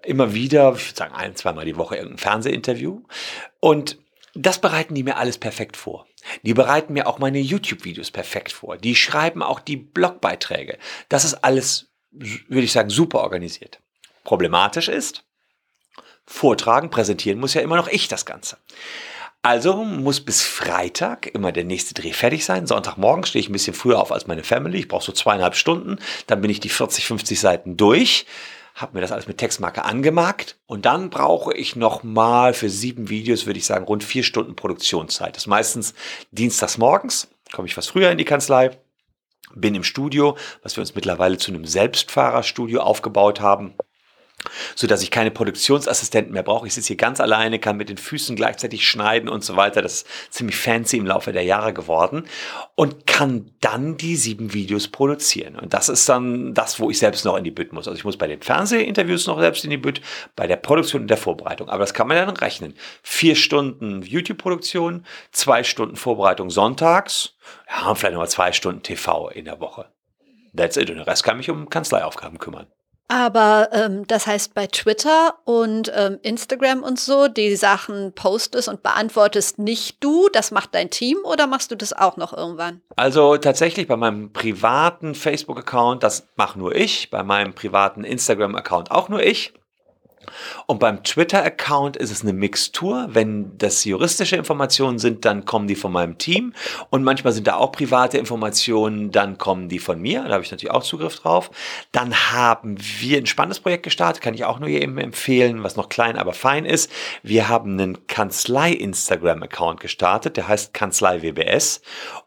immer 0.04 0.34
wieder, 0.34 0.74
ich 0.76 0.90
würde 0.90 0.98
sagen, 0.98 1.16
ein, 1.16 1.36
zweimal 1.36 1.66
die 1.66 1.78
Woche 1.78 1.96
irgendein 1.96 2.20
Fernsehinterview. 2.20 3.02
Und 3.60 3.98
das 4.34 4.60
bereiten 4.60 4.96
die 4.96 5.04
mir 5.04 5.18
alles 5.18 5.38
perfekt 5.38 5.76
vor. 5.76 6.06
Die 6.44 6.54
bereiten 6.54 6.94
mir 6.94 7.08
auch 7.08 7.20
meine 7.20 7.40
YouTube-Videos 7.40 8.12
perfekt 8.12 8.52
vor. 8.52 8.78
Die 8.78 8.96
schreiben 8.96 9.42
auch 9.42 9.60
die 9.60 9.78
Blogbeiträge. 9.78 10.78
Das 11.10 11.26
ist 11.26 11.34
alles, 11.44 11.90
würde 12.12 12.64
ich 12.64 12.72
sagen, 12.72 12.90
super 12.90 13.22
organisiert. 13.22 13.80
Problematisch 14.24 14.88
ist, 14.88 15.24
vortragen, 16.26 16.92
präsentieren 16.92 17.40
muss 17.40 17.56
ja 17.56 17.62
immer 17.62 17.76
noch 17.76 17.88
ich 17.88 18.08
das 18.08 18.26
Ganze. 18.26 18.58
Also 19.44 19.84
muss 19.84 20.22
bis 20.22 20.44
Freitag 20.44 21.26
immer 21.34 21.52
der 21.52 21.64
nächste 21.64 21.96
Dreh 21.96 22.14
fertig 22.14 22.46
sein. 22.46 22.68
Sonntagmorgen 22.68 23.26
stehe 23.26 23.42
ich 23.42 23.50
ein 23.50 23.54
bisschen 23.54 23.74
früher 23.74 24.00
auf 24.00 24.12
als 24.12 24.28
meine 24.28 24.44
Family. 24.44 24.78
Ich 24.78 24.88
brauche 24.88 25.04
so 25.04 25.12
zweieinhalb 25.12 25.56
Stunden. 25.56 25.98
Dann 26.28 26.42
bin 26.42 26.52
ich 26.52 26.60
die 26.60 26.70
40, 26.70 27.08
50 27.08 27.40
Seiten 27.40 27.76
durch. 27.76 28.28
Habe 28.76 28.94
mir 28.94 29.02
das 29.02 29.12
alles 29.12 29.28
mit 29.28 29.40
Textmarke 29.40 29.84
angemarkt. 29.84 30.60
Und 30.68 30.86
dann 30.86 31.10
brauche 31.10 31.56
ich 31.56 31.76
nochmal 31.76 32.54
für 32.54 32.70
sieben 32.70 33.10
Videos, 33.10 33.48
würde 33.48 33.58
ich 33.58 33.66
sagen, 33.66 33.86
rund 33.86 34.04
vier 34.04 34.24
Stunden 34.24 34.56
Produktionszeit. 34.56 35.36
Das 35.36 35.44
ist 35.44 35.48
meistens 35.48 35.96
dienstags 36.30 36.78
morgens. 36.78 37.28
Komme 37.52 37.68
ich 37.68 37.76
was 37.76 37.88
früher 37.88 38.12
in 38.12 38.20
die 38.20 38.26
Kanzlei. 38.26 38.78
Bin 39.56 39.74
im 39.74 39.84
Studio, 39.84 40.38
was 40.62 40.78
wir 40.78 40.82
uns 40.82 40.94
mittlerweile 40.94 41.40
zu 41.40 41.52
einem 41.52 41.66
Selbstfahrerstudio 41.66 42.82
aufgebaut 42.82 43.42
haben 43.42 43.74
so 44.76 44.88
dass 44.88 45.04
ich 45.04 45.12
keine 45.12 45.32
Produktionsassistenten 45.32 46.34
mehr 46.34 46.44
brauche. 46.44 46.68
Ich 46.68 46.74
sitze 46.74 46.88
hier 46.88 46.98
ganz 46.98 47.20
alleine, 47.20 47.60
kann 47.60 47.78
mit 47.78 47.90
den 47.90 47.98
Füßen 47.98 48.36
gleichzeitig 48.36 48.88
schneiden 48.88 49.30
und 49.30 49.44
so 49.44 49.56
weiter. 49.56 49.82
Das 49.82 49.94
ist 49.94 50.08
ziemlich 50.30 50.56
fancy 50.56 50.98
im 50.98 51.06
Laufe 51.06 51.32
der 51.32 51.44
Jahre 51.44 51.74
geworden 51.74 52.26
und 52.76 53.08
kann 53.08 53.52
dann 53.62 53.98
die 53.98 54.16
sieben 54.16 54.54
Videos 54.54 54.88
produzieren. 54.88 55.56
Und 55.56 55.74
das 55.74 55.90
ist 55.90 56.08
dann 56.10 56.54
das, 56.54 56.80
wo 56.80 56.90
ich 56.90 57.00
selbst 57.00 57.26
noch 57.26 57.38
in 57.38 57.44
die 57.44 57.52
Bütt 57.52 57.74
muss. 57.74 57.88
Also 57.88 57.98
ich 57.98 58.06
muss 58.06 58.18
bei 58.18 58.28
den 58.28 58.42
Fernsehinterviews 58.42 59.28
noch 59.28 59.40
selbst 59.40 59.64
in 59.64 59.70
die 59.70 59.78
Bütt, 59.78 60.02
bei 60.36 60.48
der 60.48 60.58
Produktion 60.58 61.04
und 61.04 61.08
der 61.08 61.18
Vorbereitung. 61.18 61.70
Aber 61.70 61.80
das 61.80 61.94
kann 61.94 62.08
man 62.08 62.18
dann 62.18 62.36
rechnen. 62.36 62.74
Vier 63.04 63.36
Stunden 63.36 64.02
YouTube-Produktion, 64.02 65.06
zwei 65.32 65.64
Stunden 65.64 65.96
Vorbereitung 65.96 66.50
sonntags, 66.50 67.36
ja, 67.70 67.94
vielleicht 67.96 68.14
nochmal 68.14 68.30
zwei 68.30 68.52
Stunden 68.52 68.84
TV 68.84 69.30
in 69.30 69.46
der 69.46 69.60
Woche. 69.60 69.88
That's 70.56 70.78
it. 70.78 70.90
Und 70.90 70.98
den 70.98 71.04
Rest 71.04 71.24
kann 71.24 71.38
mich 71.38 71.50
um 71.50 71.70
Kanzleiaufgaben 71.70 72.38
kümmern. 72.38 72.68
Aber 73.12 73.68
ähm, 73.74 74.08
das 74.08 74.26
heißt, 74.26 74.54
bei 74.54 74.68
Twitter 74.68 75.36
und 75.44 75.92
ähm, 75.94 76.18
Instagram 76.22 76.82
und 76.82 76.98
so, 76.98 77.28
die 77.28 77.58
Sachen 77.58 78.14
postest 78.14 78.70
und 78.70 78.84
beantwortest 78.84 79.60
nicht 79.60 80.02
du, 80.02 80.30
das 80.32 80.52
macht 80.52 80.74
dein 80.74 80.90
Team 80.90 81.18
oder 81.26 81.46
machst 81.46 81.72
du 81.72 81.76
das 81.76 81.92
auch 81.92 82.16
noch 82.16 82.32
irgendwann? 82.32 82.80
Also 82.96 83.36
tatsächlich 83.36 83.90
bei 83.90 83.98
meinem 83.98 84.32
privaten 84.32 85.14
Facebook-Account, 85.14 86.04
das 86.04 86.26
mache 86.38 86.58
nur 86.58 86.74
ich, 86.74 87.10
bei 87.10 87.22
meinem 87.22 87.54
privaten 87.54 88.06
Instagram-Account 88.06 88.92
auch 88.92 89.10
nur 89.10 89.22
ich. 89.22 89.52
Und 90.68 90.80
beim 90.80 91.04
Twitter-Account 91.04 91.98
ist 91.98 92.12
es 92.12 92.22
eine 92.22 92.34
Mixtur. 92.34 93.08
Wenn 93.10 93.58
das 93.58 93.86
juristische 93.86 94.36
Informationen 94.36 95.00
sind, 95.00 95.26
dann 95.26 95.46
kommen 95.46 95.68
die 95.68 95.76
von 95.76 95.92
meinem 95.92 96.18
Team. 96.18 96.54
Und 96.90 97.04
manchmal 97.04 97.34
sind 97.34 97.48
da 97.48 97.56
auch 97.56 97.72
private 97.72 98.18
Informationen, 98.18 99.12
dann 99.12 99.38
kommen 99.38 99.70
die 99.70 99.80
von 99.80 100.00
mir. 100.00 100.24
Da 100.24 100.34
habe 100.34 100.44
ich 100.44 100.52
natürlich 100.52 100.74
auch 100.74 100.84
Zugriff 100.84 101.20
drauf. 101.20 101.52
Dann 101.92 102.14
haben 102.32 102.78
wir 103.00 103.18
ein 103.18 103.26
spannendes 103.26 103.60
Projekt 103.60 103.84
gestartet, 103.84 104.22
kann 104.22 104.34
ich 104.34 104.46
auch 104.46 104.60
nur 104.60 104.70
jedem 104.70 104.98
empfehlen, 104.98 105.64
was 105.64 105.76
noch 105.76 105.90
klein, 105.90 106.18
aber 106.18 106.34
fein 106.34 106.66
ist. 106.66 106.92
Wir 107.24 107.50
haben 107.50 107.74
einen 107.74 108.08
Kanzlei-Instagram-Account 108.08 109.80
gestartet, 109.80 110.38
der 110.38 110.48
heißt 110.48 110.74
Kanzlei 110.74 111.22
WBS. 111.22 111.82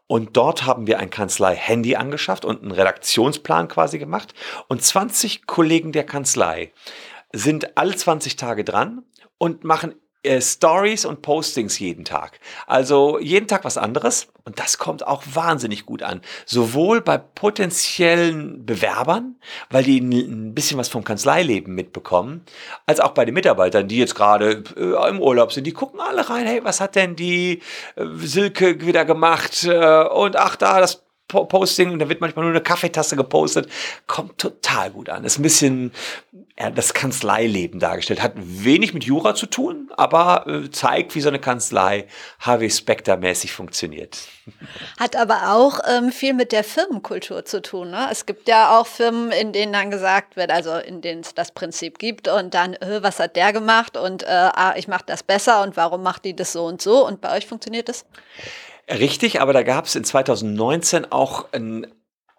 Und 0.07 0.37
dort 0.37 0.65
haben 0.65 0.85
wir 0.85 0.99
ein 0.99 1.09
Kanzlei-Handy 1.09 1.95
angeschafft 1.95 2.45
und 2.45 2.61
einen 2.61 2.71
Redaktionsplan 2.71 3.67
quasi 3.67 3.97
gemacht. 3.97 4.35
Und 4.67 4.83
20 4.83 5.47
Kollegen 5.47 5.91
der 5.91 6.03
Kanzlei 6.03 6.71
sind 7.33 7.77
alle 7.77 7.95
20 7.95 8.35
Tage 8.35 8.63
dran 8.63 9.03
und 9.37 9.63
machen 9.63 9.95
äh, 10.25 10.41
Stories 10.41 11.05
und 11.05 11.21
Postings 11.21 11.77
jeden 11.79 12.03
Tag. 12.03 12.39
Also 12.67 13.19
jeden 13.19 13.47
Tag 13.47 13.63
was 13.63 13.77
anderes. 13.77 14.27
Und 14.43 14.59
das 14.59 14.77
kommt 14.77 15.05
auch 15.05 15.23
wahnsinnig 15.33 15.85
gut 15.85 16.03
an. 16.03 16.21
Sowohl 16.45 17.01
bei 17.01 17.17
potenziellen 17.17 18.65
Bewerbern, 18.65 19.35
weil 19.69 19.83
die 19.83 19.99
ein 19.99 20.53
bisschen 20.53 20.77
was 20.77 20.87
vom 20.87 21.03
Kanzleileben 21.03 21.73
mitbekommen, 21.73 22.43
als 22.85 22.99
auch 22.99 23.11
bei 23.11 23.25
den 23.25 23.33
Mitarbeitern, 23.33 23.87
die 23.87 23.97
jetzt 23.97 24.15
gerade 24.15 24.63
äh, 24.75 25.09
im 25.09 25.21
Urlaub 25.21 25.51
sind. 25.51 25.65
Die 25.65 25.73
gucken 25.73 25.99
alle 25.99 26.29
rein, 26.29 26.45
hey, 26.45 26.63
was 26.63 26.81
hat 26.81 26.95
denn 26.95 27.15
die 27.15 27.61
äh, 27.95 28.05
Silke 28.17 28.81
wieder 28.81 29.05
gemacht? 29.05 29.65
und 29.65 30.35
ach 30.35 30.55
da, 30.55 30.79
das 30.79 31.04
Posting 31.27 31.91
und 31.91 31.99
da 31.99 32.09
wird 32.09 32.21
manchmal 32.21 32.45
nur 32.45 32.53
eine 32.53 32.61
Kaffeetasse 32.61 33.15
gepostet. 33.15 33.69
Kommt 34.07 34.37
total 34.37 34.91
gut 34.91 35.09
an. 35.09 35.23
Ist 35.23 35.39
ein 35.39 35.43
bisschen 35.43 35.91
ja, 36.57 36.69
das 36.69 36.93
Kanzleileben 36.93 37.79
dargestellt. 37.79 38.21
Hat 38.21 38.33
wenig 38.35 38.93
mit 38.93 39.03
Jura 39.03 39.35
zu 39.35 39.45
tun, 39.45 39.91
aber 39.97 40.45
äh, 40.47 40.71
zeigt, 40.71 41.13
wie 41.13 41.21
so 41.21 41.27
eine 41.27 41.39
Kanzlei 41.39 42.07
Harvey 42.39 42.69
Specter 42.69 43.17
mäßig 43.17 43.51
funktioniert. 43.51 44.19
Hat 44.99 45.17
aber 45.17 45.53
auch 45.53 45.79
ähm, 45.85 46.11
viel 46.11 46.33
mit 46.33 46.53
der 46.53 46.63
Firmenkultur 46.63 47.43
zu 47.43 47.61
tun. 47.61 47.91
Ne? 47.91 48.07
Es 48.09 48.25
gibt 48.25 48.47
ja 48.47 48.79
auch 48.79 48.87
Firmen, 48.87 49.31
in 49.31 49.51
denen 49.51 49.73
dann 49.73 49.91
gesagt 49.91 50.37
wird, 50.37 50.49
also 50.49 50.75
in 50.75 51.01
denen 51.01 51.21
es 51.21 51.33
das 51.33 51.51
Prinzip 51.51 51.99
gibt 51.99 52.27
und 52.27 52.53
dann, 52.53 52.75
äh, 52.75 53.03
was 53.03 53.19
hat 53.19 53.35
der 53.35 53.51
gemacht 53.51 53.97
und 53.97 54.23
äh, 54.23 54.27
ah, 54.29 54.75
ich 54.77 54.87
mache 54.87 55.03
das 55.05 55.23
besser 55.23 55.61
und 55.61 55.75
warum 55.75 56.03
macht 56.03 56.23
die 56.23 56.35
das 56.35 56.53
so 56.53 56.65
und 56.65 56.81
so 56.81 57.05
und 57.05 57.19
bei 57.19 57.35
euch 57.35 57.47
funktioniert 57.47 57.89
das? 57.89 58.05
Richtig, 58.89 59.41
aber 59.41 59.53
da 59.53 59.63
gab 59.63 59.85
es 59.85 59.95
in 59.95 60.03
2019 60.03 61.11
auch 61.11 61.51
ein, 61.53 61.87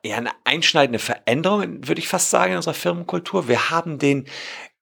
ja, 0.05 0.17
eine 0.17 0.31
einschneidende 0.45 0.99
Veränderung, 0.99 1.87
würde 1.89 2.01
ich 2.01 2.09
fast 2.09 2.31
sagen, 2.31 2.53
in 2.53 2.57
unserer 2.57 2.75
Firmenkultur. 2.75 3.49
Wir 3.49 3.71
haben 3.71 3.99
den 3.99 4.27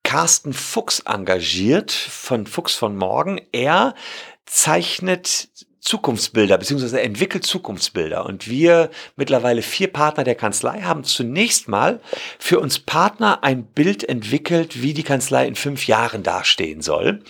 Carsten 0.03 0.53
Fuchs 0.53 1.00
engagiert 1.00 1.90
von 1.90 2.46
Fuchs 2.46 2.74
von 2.74 2.96
Morgen. 2.96 3.40
Er 3.53 3.94
zeichnet 4.44 5.48
Zukunftsbilder, 5.85 6.57
beziehungsweise 6.57 7.03
entwickelt 7.03 7.44
Zukunftsbilder. 7.44 8.25
Und 8.25 8.49
wir 8.49 8.90
mittlerweile 9.16 9.61
vier 9.61 9.88
Partner 9.88 10.25
der 10.25 10.35
Kanzlei 10.35 10.81
haben 10.81 11.05
zunächst 11.05 11.68
mal 11.68 12.01
für 12.38 12.59
uns 12.59 12.79
Partner 12.79 13.44
ein 13.44 13.64
Bild 13.64 14.09
entwickelt, 14.09 14.81
wie 14.81 14.94
die 14.94 15.03
Kanzlei 15.03 15.47
in 15.47 15.57
fünf 15.57 15.87
Jahren 15.87 16.23
dastehen 16.23 16.81
soll. 16.81 17.23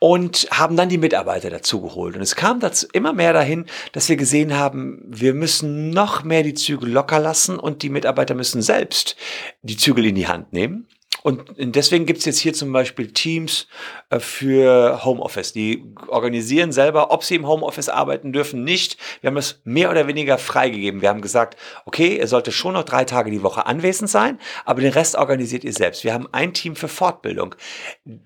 Und 0.00 0.48
haben 0.50 0.76
dann 0.76 0.88
die 0.88 0.98
Mitarbeiter 0.98 1.48
dazu 1.48 1.80
geholt. 1.80 2.16
Und 2.16 2.22
es 2.22 2.34
kam 2.34 2.58
dazu 2.58 2.88
immer 2.92 3.12
mehr 3.12 3.32
dahin, 3.32 3.66
dass 3.92 4.08
wir 4.08 4.16
gesehen 4.16 4.58
haben, 4.58 5.00
wir 5.06 5.32
müssen 5.32 5.90
noch 5.90 6.24
mehr 6.24 6.42
die 6.42 6.54
Zügel 6.54 6.90
locker 6.90 7.20
lassen 7.20 7.56
und 7.56 7.82
die 7.82 7.88
Mitarbeiter 7.88 8.34
müssen 8.34 8.62
selbst 8.62 9.14
die 9.62 9.76
Zügel 9.76 10.06
in 10.06 10.16
die 10.16 10.26
Hand 10.26 10.52
nehmen. 10.52 10.88
Und 11.22 11.44
deswegen 11.56 12.06
gibt's 12.06 12.24
jetzt 12.24 12.38
hier 12.38 12.52
zum 12.52 12.72
Beispiel 12.72 13.12
Teams 13.12 13.68
äh, 14.10 14.18
für 14.18 15.04
Homeoffice. 15.04 15.52
Die 15.52 15.84
organisieren 16.08 16.72
selber, 16.72 17.10
ob 17.10 17.24
sie 17.24 17.36
im 17.36 17.46
Homeoffice 17.46 17.88
arbeiten 17.88 18.32
dürfen, 18.32 18.64
nicht. 18.64 18.96
Wir 19.20 19.28
haben 19.28 19.36
es 19.36 19.60
mehr 19.64 19.90
oder 19.90 20.06
weniger 20.08 20.38
freigegeben. 20.38 21.00
Wir 21.00 21.08
haben 21.08 21.20
gesagt, 21.20 21.56
okay, 21.84 22.18
ihr 22.18 22.26
solltet 22.26 22.54
schon 22.54 22.74
noch 22.74 22.84
drei 22.84 23.04
Tage 23.04 23.30
die 23.30 23.42
Woche 23.42 23.66
anwesend 23.66 24.10
sein, 24.10 24.38
aber 24.64 24.80
den 24.80 24.92
Rest 24.92 25.14
organisiert 25.14 25.64
ihr 25.64 25.72
selbst. 25.72 26.04
Wir 26.04 26.12
haben 26.12 26.28
ein 26.32 26.54
Team 26.54 26.74
für 26.74 26.88
Fortbildung. 26.88 27.54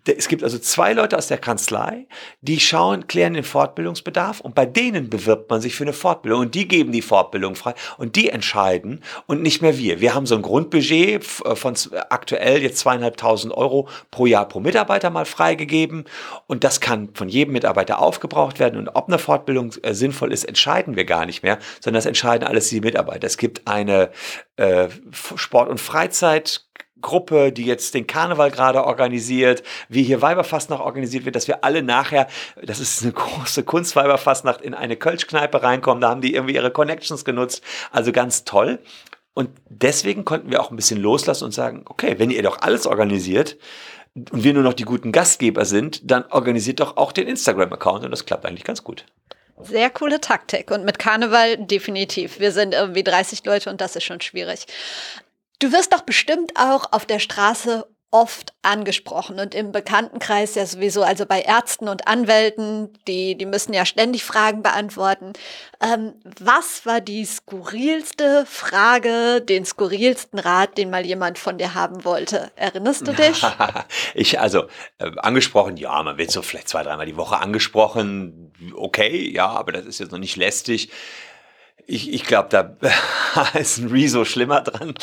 Es 0.07 0.29
gibt 0.29 0.43
also 0.43 0.59
zwei 0.59 0.93
Leute 0.93 1.19
aus 1.19 1.29
der 1.29 1.39
Kanzlei, 1.39 2.07
die 2.41 2.61
schauen, 2.61 3.07
klären 3.07 3.35
den 3.35 3.45
Fortbildungsbedarf 3.45 4.41
und 4.41 4.55
bei 4.55 4.65
denen 4.65 5.11
bewirbt 5.11 5.51
man 5.51 5.61
sich 5.61 5.75
für 5.75 5.85
eine 5.85 5.93
Fortbildung 5.93 6.41
und 6.41 6.55
die 6.55 6.67
geben 6.67 6.93
die 6.93 7.03
Fortbildung 7.03 7.57
frei 7.57 7.75
und 7.99 8.17
die 8.17 8.31
entscheiden 8.31 9.03
und 9.27 9.43
nicht 9.43 9.61
mehr 9.61 9.77
wir. 9.77 10.01
Wir 10.01 10.15
haben 10.15 10.27
so 10.27 10.35
ein 10.35 10.43
Grundbudget 10.43 11.23
äh, 11.45 11.57
von 11.57 11.75
aktuell 12.09 12.63
jetzt 12.63 12.86
zweieinhalbtausend 12.87 13.53
Euro 13.53 13.89
pro 14.13 14.27
Jahr 14.27 14.47
pro 14.47 14.61
Mitarbeiter 14.61 15.11
mal 15.11 15.25
freigegeben. 15.25 16.05
Und 16.47 16.63
das 16.63 16.81
kann 16.81 17.09
von 17.15 17.29
jedem 17.29 17.53
Mitarbeiter 17.53 17.99
aufgebraucht 17.99 18.61
werden. 18.61 18.79
Und 18.79 18.91
ob 18.91 19.09
eine 19.09 19.19
Fortbildung 19.19 19.73
äh, 19.83 19.93
sinnvoll 19.93 20.33
ist, 20.33 20.45
entscheiden 20.45 20.95
wir 20.95 21.05
gar 21.05 21.27
nicht 21.27 21.43
mehr, 21.43 21.59
sondern 21.81 21.99
das 21.99 22.07
entscheiden 22.07 22.47
alles 22.47 22.69
die 22.69 22.81
Mitarbeiter. 22.81 23.27
Es 23.27 23.39
gibt 23.39 23.67
eine 23.67 24.11
äh, 24.57 24.89
Sport- 25.11 25.69
und 25.69 25.81
Freizeit 25.81 26.63
Gruppe, 27.03 27.53
die 27.53 27.67
jetzt 27.67 27.93
den 27.95 28.07
Karneval 28.07 28.51
gerade 28.51 28.85
organisiert, 28.85 29.63
wie 29.89 30.03
hier 30.03 30.23
Weiberfastnacht 30.23 30.81
organisiert 30.81 31.27
wird, 31.27 31.37
dass 31.37 31.47
wir 31.47 31.63
alle 31.63 31.83
nachher, 31.83 32.27
das 32.63 32.81
ist 32.81 33.03
eine 33.03 33.13
große 33.13 33.65
Kunstweiberfastnacht, 33.65 34.63
in 34.63 34.75
eine 34.75 34.97
Kölschkneipe 34.97 35.63
reinkommen. 35.63 36.01
Da 36.01 36.09
haben 36.09 36.23
die 36.23 36.35
irgendwie 36.35 36.55
ihre 36.55 36.71
Connections 36.71 37.25
genutzt. 37.25 37.63
Also 37.93 38.13
ganz 38.13 38.45
toll. 38.45 38.79
Und 39.37 39.51
deswegen 39.69 40.25
konnten 40.25 40.51
wir 40.51 40.63
auch 40.63 40.71
ein 40.71 40.77
bisschen 40.77 40.99
loslassen 40.99 41.45
und 41.45 41.53
sagen, 41.53 41.85
okay, 41.85 42.15
wenn 42.17 42.31
ihr 42.31 42.43
doch 42.43 42.63
alles 42.63 42.87
organisiert 42.87 43.59
und 44.15 44.45
wir 44.45 44.55
nur 44.55 44.63
noch 44.63 44.73
die 44.73 44.85
guten 44.85 45.13
Gastgeber 45.13 45.67
sind, 45.67 46.11
dann 46.11 46.25
organisiert 46.31 46.81
doch 46.81 46.97
auch 46.97 47.13
den 47.13 47.29
Instagram-Account 47.29 48.07
und 48.07 48.11
das 48.11 48.25
klappt 48.25 48.47
eigentlich 48.47 48.65
ganz 48.65 48.83
gut. 48.83 49.05
Sehr 49.61 49.91
coole 49.91 50.23
Taktik 50.23 50.71
und 50.71 50.87
mit 50.87 50.99
Karneval 50.99 51.59
definitiv. 51.59 52.41
Wir 52.41 52.51
sind 52.51 52.73
irgendwie 52.73 53.05
30 53.05 53.45
Leute 53.45 53.69
und 53.69 53.83
das 53.83 53.95
ist 53.95 54.05
schon 54.05 54.23
schwierig. 54.23 54.65
Du 55.59 55.71
wirst 55.71 55.93
doch 55.93 56.01
bestimmt 56.01 56.53
auch 56.57 56.91
auf 56.93 57.05
der 57.05 57.19
Straße 57.19 57.87
oft 58.11 58.55
angesprochen 58.63 59.39
und 59.41 59.55
im 59.55 59.73
Bekanntenkreis 59.73 60.55
ja 60.55 60.65
sowieso, 60.65 61.03
also 61.03 61.27
bei 61.27 61.41
Ärzten 61.41 61.89
und 61.89 62.07
Anwälten, 62.07 62.91
die, 63.07 63.37
die 63.37 63.47
müssen 63.47 63.73
ja 63.73 63.85
ständig 63.85 64.25
Fragen 64.25 64.63
beantworten. 64.63 65.33
Ähm, 65.81 66.15
was 66.39 66.87
war 66.87 67.01
die 67.01 67.25
skurrilste 67.25 68.47
Frage, 68.47 69.43
den 69.43 69.65
skurrilsten 69.65 70.39
Rat, 70.39 70.79
den 70.79 70.91
mal 70.91 71.05
jemand 71.05 71.39
von 71.39 71.59
dir 71.59 71.75
haben 71.75 72.05
wollte? 72.05 72.51
Erinnerst 72.57 73.07
du 73.07 73.13
dich? 73.13 73.43
ich, 74.15 74.41
also, 74.41 74.67
äh, 74.99 75.11
angesprochen, 75.17 75.77
ja, 75.77 76.03
man 76.03 76.17
wird 76.17 76.31
so 76.31 76.43
vielleicht 76.43 76.69
zwei, 76.69 76.85
dreimal 76.85 77.07
die 77.07 77.17
Woche 77.17 77.39
angesprochen. 77.39 78.53
Okay, 78.75 79.31
ja, 79.31 79.49
aber 79.49 79.73
das 79.73 79.85
ist 79.85 79.99
jetzt 79.99 80.13
noch 80.13 80.19
nicht 80.19 80.37
lästig. 80.37 80.91
Ich, 81.89 82.13
ich 82.13 82.25
glaube, 82.25 82.49
da 82.51 82.77
ist 83.55 83.79
ein 83.79 83.89
Rezo 83.89 84.25
schlimmer 84.25 84.61
dran. 84.61 84.95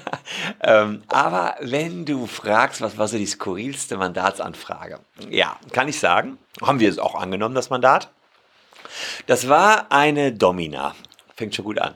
ähm, 0.60 1.02
aber 1.08 1.56
wenn 1.60 2.06
du 2.06 2.26
fragst, 2.26 2.80
was 2.80 2.96
war 2.96 3.06
so 3.06 3.18
die 3.18 3.26
skurrilste 3.26 3.98
Mandatsanfrage? 3.98 5.00
Ja, 5.28 5.58
kann 5.72 5.88
ich 5.88 6.00
sagen. 6.00 6.38
Haben 6.62 6.80
wir 6.80 6.88
es 6.88 6.98
auch 6.98 7.14
angenommen, 7.14 7.54
das 7.54 7.68
Mandat? 7.68 8.10
Das 9.26 9.48
war 9.48 9.92
eine 9.92 10.32
Domina. 10.32 10.94
Fängt 11.36 11.54
schon 11.54 11.64
gut 11.66 11.78
an. 11.78 11.94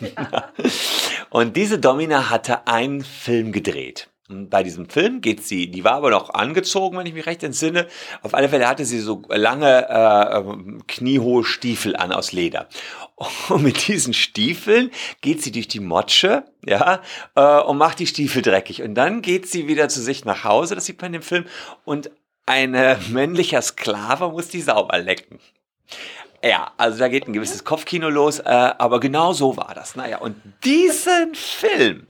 Ja. 0.00 0.48
Und 1.30 1.56
diese 1.56 1.78
Domina 1.78 2.30
hatte 2.30 2.66
einen 2.66 3.04
Film 3.04 3.52
gedreht. 3.52 4.08
Bei 4.28 4.64
diesem 4.64 4.88
Film 4.88 5.20
geht 5.20 5.44
sie, 5.44 5.70
die 5.70 5.84
war 5.84 5.92
aber 5.92 6.10
noch 6.10 6.30
angezogen, 6.30 6.98
wenn 6.98 7.06
ich 7.06 7.14
mich 7.14 7.26
recht 7.26 7.44
entsinne. 7.44 7.86
Auf 8.22 8.34
alle 8.34 8.48
Fälle 8.48 8.66
hatte 8.66 8.84
sie 8.84 8.98
so 8.98 9.22
lange 9.28 9.88
äh, 9.88 10.82
kniehohe 10.88 11.44
Stiefel 11.44 11.94
an 11.94 12.10
aus 12.10 12.32
Leder. 12.32 12.68
Und 13.48 13.62
mit 13.62 13.86
diesen 13.86 14.14
Stiefeln 14.14 14.90
geht 15.20 15.42
sie 15.42 15.52
durch 15.52 15.68
die 15.68 15.80
Motsche, 15.80 16.44
ja, 16.64 17.00
äh, 17.36 17.60
und 17.60 17.78
macht 17.78 18.00
die 18.00 18.06
Stiefel 18.06 18.42
dreckig. 18.42 18.82
Und 18.82 18.94
dann 18.94 19.22
geht 19.22 19.48
sie 19.48 19.68
wieder 19.68 19.88
zu 19.88 20.02
sich 20.02 20.24
nach 20.24 20.42
Hause, 20.42 20.74
das 20.74 20.86
sieht 20.86 21.00
man 21.00 21.14
in 21.14 21.20
dem 21.20 21.22
Film, 21.22 21.44
und 21.84 22.10
ein 22.46 22.72
männlicher 23.10 23.62
Sklave 23.62 24.30
muss 24.30 24.48
die 24.48 24.60
sauber 24.60 24.98
lecken. 24.98 25.38
Ja, 26.42 26.72
also 26.76 26.98
da 26.98 27.08
geht 27.08 27.26
ein 27.26 27.32
gewisses 27.32 27.64
Kopfkino 27.64 28.08
los, 28.08 28.40
äh, 28.40 28.44
aber 28.44 29.00
genau 29.00 29.32
so 29.32 29.56
war 29.56 29.72
das. 29.74 29.96
Naja, 29.96 30.18
und 30.18 30.36
diesen 30.64 31.34
Film, 31.34 32.06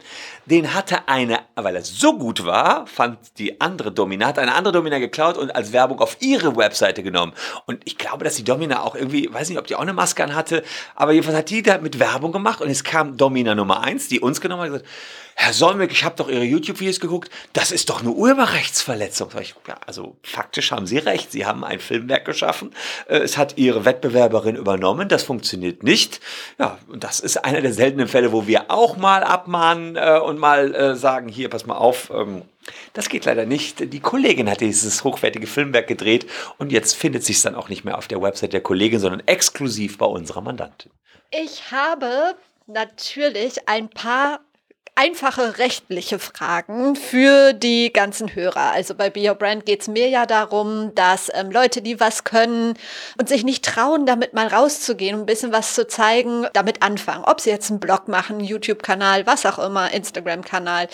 den 0.46 0.74
hatte 0.74 1.08
eine, 1.08 1.40
weil 1.54 1.76
er 1.76 1.82
so 1.82 2.18
gut 2.18 2.44
war, 2.44 2.86
fand 2.86 3.18
die 3.38 3.60
andere 3.60 3.92
Domina, 3.92 4.26
hat 4.26 4.38
eine 4.38 4.54
andere 4.54 4.72
Domina 4.72 4.98
geklaut 4.98 5.38
und 5.38 5.54
als 5.54 5.72
Werbung 5.72 6.00
auf 6.00 6.16
ihre 6.20 6.56
Webseite 6.56 7.02
genommen. 7.02 7.32
Und 7.66 7.80
ich 7.84 7.98
glaube, 7.98 8.24
dass 8.24 8.34
die 8.34 8.44
Domina 8.44 8.82
auch 8.82 8.94
irgendwie, 8.94 9.32
weiß 9.32 9.48
nicht, 9.48 9.58
ob 9.58 9.66
die 9.66 9.76
auch 9.76 9.80
eine 9.80 9.92
Maske 9.92 10.24
an 10.24 10.34
hatte, 10.34 10.64
aber 10.94 11.12
jedenfalls 11.12 11.38
hat 11.38 11.50
die 11.50 11.62
da 11.62 11.78
mit 11.78 11.98
Werbung 11.98 12.32
gemacht 12.32 12.60
und 12.60 12.68
es 12.68 12.84
kam 12.84 13.16
Domina 13.16 13.54
Nummer 13.54 13.82
eins, 13.82 14.08
die 14.08 14.20
uns 14.20 14.40
genommen 14.40 14.62
hat 14.62 14.68
und 14.68 14.74
gesagt, 14.74 14.90
Herr 15.38 15.52
Solmecke, 15.52 15.92
ich 15.92 16.02
habe 16.02 16.16
doch 16.16 16.30
Ihre 16.30 16.44
YouTube-Videos 16.44 16.98
geguckt, 16.98 17.30
das 17.52 17.70
ist 17.70 17.90
doch 17.90 18.00
eine 18.00 18.10
Urheberrechtsverletzung. 18.10 19.28
Ich, 19.38 19.54
ja, 19.68 19.76
also 19.86 20.16
faktisch 20.22 20.72
haben 20.72 20.86
Sie 20.86 20.96
recht, 20.96 21.30
Sie 21.30 21.44
haben 21.44 21.62
ein 21.62 21.78
Filmwerk 21.78 22.24
geschaffen, 22.24 22.74
äh, 23.06 23.18
es 23.18 23.36
hat 23.36 23.58
Ihre 23.58 23.84
Wettbewerberin 23.84 24.56
übernommen, 24.56 25.10
das 25.10 25.24
funktioniert 25.24 25.82
nicht. 25.82 26.20
Ja, 26.58 26.78
und 26.88 27.04
das 27.04 27.20
ist 27.20 27.44
einer 27.44 27.60
der 27.60 27.74
seltenen 27.74 28.08
Fälle, 28.08 28.32
wo 28.32 28.46
wir 28.46 28.70
auch 28.70 28.96
mal 28.96 29.22
abmahnen 29.22 29.96
äh, 29.96 30.18
und 30.18 30.38
mal 30.38 30.74
äh, 30.74 30.96
sagen, 30.96 31.28
hier, 31.28 31.50
pass 31.50 31.66
mal 31.66 31.76
auf, 31.76 32.10
ähm, 32.14 32.40
das 32.94 33.10
geht 33.10 33.26
leider 33.26 33.44
nicht. 33.44 33.92
Die 33.92 34.00
Kollegin 34.00 34.50
hat 34.50 34.62
dieses 34.62 35.04
hochwertige 35.04 35.46
Filmwerk 35.46 35.86
gedreht 35.86 36.26
und 36.56 36.72
jetzt 36.72 36.94
findet 36.94 37.24
sich 37.24 37.42
dann 37.42 37.54
auch 37.54 37.68
nicht 37.68 37.84
mehr 37.84 37.98
auf 37.98 38.08
der 38.08 38.22
Website 38.22 38.54
der 38.54 38.62
Kollegin, 38.62 39.00
sondern 39.00 39.20
exklusiv 39.26 39.98
bei 39.98 40.06
unserer 40.06 40.40
Mandantin. 40.40 40.90
Ich 41.30 41.70
habe 41.70 42.36
natürlich 42.66 43.68
ein 43.68 43.88
paar 43.88 44.40
einfache 44.96 45.58
rechtliche 45.58 46.18
Fragen 46.18 46.96
für 46.96 47.52
die 47.52 47.92
ganzen 47.92 48.34
Hörer. 48.34 48.72
Also 48.72 48.94
bei 48.94 49.10
Be 49.10 49.28
Your 49.28 49.34
Brand 49.34 49.66
geht 49.66 49.82
es 49.82 49.88
mir 49.88 50.08
ja 50.08 50.24
darum, 50.24 50.94
dass 50.94 51.30
ähm, 51.34 51.50
Leute, 51.50 51.82
die 51.82 52.00
was 52.00 52.24
können 52.24 52.74
und 53.18 53.28
sich 53.28 53.44
nicht 53.44 53.62
trauen, 53.62 54.06
damit 54.06 54.32
mal 54.32 54.46
rauszugehen, 54.46 55.20
ein 55.20 55.26
bisschen 55.26 55.52
was 55.52 55.74
zu 55.74 55.86
zeigen, 55.86 56.46
damit 56.54 56.82
anfangen. 56.82 57.24
Ob 57.24 57.42
sie 57.42 57.50
jetzt 57.50 57.70
einen 57.70 57.78
Blog 57.78 58.08
machen, 58.08 58.40
YouTube-Kanal, 58.40 59.26
was 59.26 59.44
auch 59.44 59.58
immer, 59.58 59.92
Instagram-Kanal. 59.92 60.88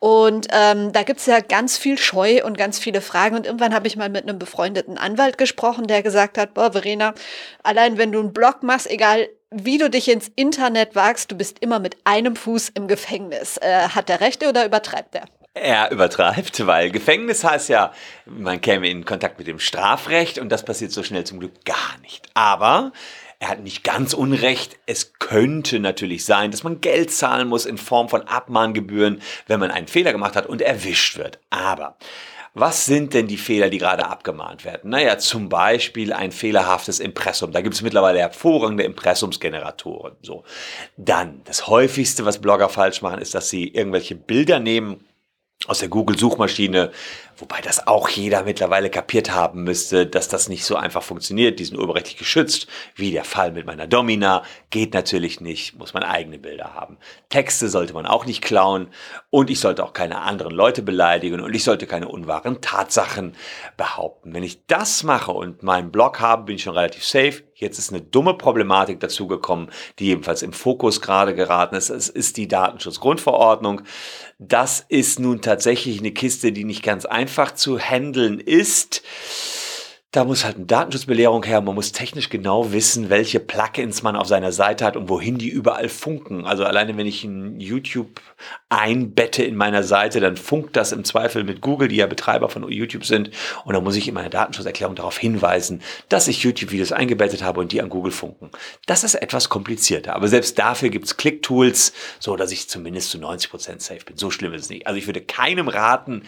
Und 0.00 0.48
ähm, 0.50 0.90
da 0.92 1.04
gibt 1.04 1.20
es 1.20 1.26
ja 1.26 1.38
ganz 1.38 1.78
viel 1.78 1.96
Scheu 1.96 2.44
und 2.44 2.58
ganz 2.58 2.80
viele 2.80 3.00
Fragen. 3.00 3.36
Und 3.36 3.46
irgendwann 3.46 3.72
habe 3.72 3.86
ich 3.86 3.96
mal 3.96 4.08
mit 4.08 4.24
einem 4.24 4.40
befreundeten 4.40 4.98
Anwalt 4.98 5.38
gesprochen, 5.38 5.86
der 5.86 6.02
gesagt 6.02 6.38
hat, 6.38 6.54
boah, 6.54 6.72
Verena, 6.72 7.14
allein 7.62 7.98
wenn 7.98 8.10
du 8.10 8.18
einen 8.18 8.32
Blog 8.32 8.64
machst, 8.64 8.90
egal 8.90 9.28
wie 9.54 9.78
du 9.78 9.88
dich 9.88 10.10
ins 10.10 10.30
Internet 10.34 10.94
wagst, 10.94 11.30
du 11.30 11.36
bist 11.36 11.60
immer 11.60 11.78
mit 11.78 11.96
einem 12.04 12.36
Fuß 12.36 12.70
im 12.70 12.88
Gefängnis. 12.88 13.56
Äh, 13.58 13.88
hat 13.88 14.08
der 14.08 14.20
Rechte 14.20 14.48
oder 14.48 14.66
übertreibt 14.66 15.14
er? 15.14 15.24
Er 15.54 15.92
übertreibt, 15.92 16.66
weil 16.66 16.90
Gefängnis 16.90 17.44
heißt 17.44 17.68
ja, 17.68 17.92
man 18.26 18.60
käme 18.60 18.88
in 18.88 19.04
Kontakt 19.04 19.38
mit 19.38 19.46
dem 19.46 19.60
Strafrecht 19.60 20.38
und 20.38 20.48
das 20.48 20.64
passiert 20.64 20.90
so 20.90 21.04
schnell 21.04 21.22
zum 21.24 21.38
Glück 21.38 21.64
gar 21.64 21.98
nicht. 22.02 22.26
Aber 22.34 22.92
er 23.38 23.50
hat 23.50 23.60
nicht 23.60 23.84
ganz 23.84 24.14
Unrecht. 24.14 24.76
Es 24.86 25.12
könnte 25.20 25.78
natürlich 25.78 26.24
sein, 26.24 26.50
dass 26.50 26.64
man 26.64 26.80
Geld 26.80 27.12
zahlen 27.12 27.46
muss 27.46 27.66
in 27.66 27.78
Form 27.78 28.08
von 28.08 28.22
Abmahngebühren, 28.22 29.22
wenn 29.46 29.60
man 29.60 29.70
einen 29.70 29.86
Fehler 29.86 30.12
gemacht 30.12 30.34
hat 30.34 30.46
und 30.46 30.60
erwischt 30.60 31.18
wird. 31.18 31.38
Aber 31.50 31.96
was 32.54 32.86
sind 32.86 33.14
denn 33.14 33.26
die 33.26 33.36
Fehler, 33.36 33.68
die 33.68 33.78
gerade 33.78 34.06
abgemahnt 34.06 34.64
werden? 34.64 34.90
Naja, 34.90 35.18
zum 35.18 35.48
Beispiel 35.48 36.12
ein 36.12 36.30
fehlerhaftes 36.30 37.00
Impressum. 37.00 37.50
Da 37.50 37.60
gibt 37.60 37.74
es 37.74 37.82
mittlerweile 37.82 38.20
hervorragende 38.20 38.84
Impressumsgeneratoren. 38.84 40.16
So. 40.22 40.44
Dann, 40.96 41.42
das 41.44 41.66
häufigste, 41.66 42.24
was 42.24 42.40
Blogger 42.40 42.68
falsch 42.68 43.02
machen, 43.02 43.20
ist, 43.20 43.34
dass 43.34 43.48
sie 43.48 43.66
irgendwelche 43.66 44.14
Bilder 44.14 44.60
nehmen 44.60 45.04
aus 45.66 45.80
der 45.80 45.88
Google-Suchmaschine, 45.88 46.92
wobei 47.36 47.60
das 47.60 47.86
auch 47.86 48.08
jeder 48.08 48.44
mittlerweile 48.44 48.90
kapiert 48.90 49.32
haben 49.32 49.64
müsste, 49.64 50.06
dass 50.06 50.28
das 50.28 50.48
nicht 50.48 50.64
so 50.64 50.76
einfach 50.76 51.02
funktioniert. 51.02 51.58
Die 51.58 51.64
sind 51.64 51.76
urheberrechtlich 51.76 52.16
geschützt, 52.16 52.66
wie 52.94 53.10
der 53.10 53.24
Fall 53.24 53.52
mit 53.52 53.66
meiner 53.66 53.86
Domina. 53.86 54.42
Geht 54.70 54.94
natürlich 54.94 55.40
nicht, 55.40 55.78
muss 55.78 55.94
man 55.94 56.02
eigene 56.02 56.38
Bilder 56.38 56.74
haben. 56.74 56.98
Texte 57.28 57.68
sollte 57.68 57.94
man 57.94 58.06
auch 58.06 58.26
nicht 58.26 58.42
klauen 58.42 58.88
und 59.30 59.50
ich 59.50 59.60
sollte 59.60 59.84
auch 59.84 59.92
keine 59.92 60.20
anderen 60.20 60.54
Leute 60.54 60.82
beleidigen 60.82 61.40
und 61.40 61.54
ich 61.54 61.64
sollte 61.64 61.86
keine 61.86 62.08
unwahren 62.08 62.60
Tatsachen 62.60 63.34
behaupten. 63.76 64.34
Wenn 64.34 64.42
ich 64.42 64.66
das 64.66 65.02
mache 65.02 65.32
und 65.32 65.62
meinen 65.62 65.90
Blog 65.90 66.20
habe, 66.20 66.44
bin 66.44 66.56
ich 66.56 66.62
schon 66.62 66.74
relativ 66.74 67.04
safe. 67.04 67.42
Jetzt 67.56 67.78
ist 67.78 67.92
eine 67.92 68.02
dumme 68.02 68.34
Problematik 68.34 68.98
dazugekommen, 68.98 69.70
die 69.98 70.10
ebenfalls 70.10 70.42
im 70.42 70.52
Fokus 70.52 71.00
gerade 71.00 71.34
geraten 71.34 71.76
ist. 71.76 71.88
Es 71.88 72.08
ist 72.08 72.36
die 72.36 72.48
Datenschutzgrundverordnung. 72.48 73.82
Das 74.40 74.84
ist 74.88 75.20
nun 75.20 75.40
tatsächlich 75.40 76.00
eine 76.00 76.10
Kiste, 76.10 76.50
die 76.50 76.64
nicht 76.64 76.82
ganz 76.82 77.06
einfach 77.06 77.23
zu 77.28 77.78
handeln 77.78 78.40
ist. 78.40 79.02
Da 80.14 80.22
muss 80.22 80.44
halt 80.44 80.54
eine 80.54 80.66
Datenschutzbelehrung 80.66 81.42
her. 81.42 81.60
Man 81.60 81.74
muss 81.74 81.90
technisch 81.90 82.28
genau 82.28 82.70
wissen, 82.70 83.10
welche 83.10 83.40
Plugins 83.40 84.04
man 84.04 84.14
auf 84.14 84.28
seiner 84.28 84.52
Seite 84.52 84.84
hat 84.84 84.96
und 84.96 85.08
wohin 85.08 85.38
die 85.38 85.48
überall 85.48 85.88
funken. 85.88 86.46
Also 86.46 86.62
alleine 86.64 86.96
wenn 86.96 87.08
ich 87.08 87.24
ein 87.24 87.58
YouTube 87.58 88.20
einbette 88.68 89.42
in 89.42 89.56
meiner 89.56 89.82
Seite, 89.82 90.20
dann 90.20 90.36
funkt 90.36 90.76
das 90.76 90.92
im 90.92 91.02
Zweifel 91.02 91.42
mit 91.42 91.62
Google, 91.62 91.88
die 91.88 91.96
ja 91.96 92.06
Betreiber 92.06 92.48
von 92.48 92.70
YouTube 92.70 93.04
sind. 93.04 93.32
Und 93.64 93.74
dann 93.74 93.82
muss 93.82 93.96
ich 93.96 94.06
in 94.06 94.14
meiner 94.14 94.30
Datenschutzerklärung 94.30 94.94
darauf 94.94 95.18
hinweisen, 95.18 95.82
dass 96.08 96.28
ich 96.28 96.44
YouTube-Videos 96.44 96.92
eingebettet 96.92 97.42
habe 97.42 97.58
und 97.58 97.72
die 97.72 97.82
an 97.82 97.88
Google 97.88 98.12
funken. 98.12 98.50
Das 98.86 99.02
ist 99.02 99.16
etwas 99.16 99.48
komplizierter. 99.48 100.14
Aber 100.14 100.28
selbst 100.28 100.60
dafür 100.60 100.90
gibt 100.90 101.06
es 101.06 101.16
Click-Tools, 101.16 101.92
so 102.20 102.36
dass 102.36 102.52
ich 102.52 102.68
zumindest 102.68 103.10
zu 103.10 103.18
90 103.18 103.50
Prozent 103.50 103.82
safe 103.82 104.04
bin. 104.04 104.16
So 104.16 104.30
schlimm 104.30 104.54
ist 104.54 104.62
es 104.62 104.70
nicht. 104.70 104.86
Also 104.86 104.96
ich 104.96 105.06
würde 105.06 105.22
keinem 105.22 105.66
raten, 105.66 106.22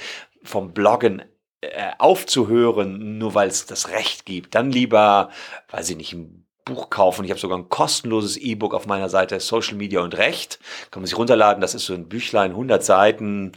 vom 0.47 0.73
Bloggen 0.73 1.23
äh, 1.61 1.91
aufzuhören, 1.99 3.19
nur 3.19 3.35
weil 3.35 3.49
es 3.49 3.67
das 3.67 3.89
Recht 3.89 4.25
gibt. 4.25 4.55
Dann 4.55 4.71
lieber, 4.71 5.31
weiß 5.71 5.91
ich 5.91 5.97
nicht, 5.97 6.13
ein 6.13 6.47
Buch 6.67 6.91
kaufen. 6.91 7.25
Ich 7.25 7.31
habe 7.31 7.41
sogar 7.41 7.57
ein 7.57 7.69
kostenloses 7.69 8.37
E-Book 8.37 8.75
auf 8.75 8.87
meiner 8.87 9.09
Seite 9.09 9.39
Social 9.41 9.77
Media 9.77 10.01
und 10.01 10.19
Recht. 10.19 10.59
Kann 10.91 11.01
man 11.01 11.07
sich 11.07 11.17
runterladen. 11.17 11.61
Das 11.61 11.75
ist 11.75 11.87
so 11.87 11.95
ein 11.95 12.09
Büchlein, 12.09 12.51
100 12.51 12.85
Seiten. 12.85 13.53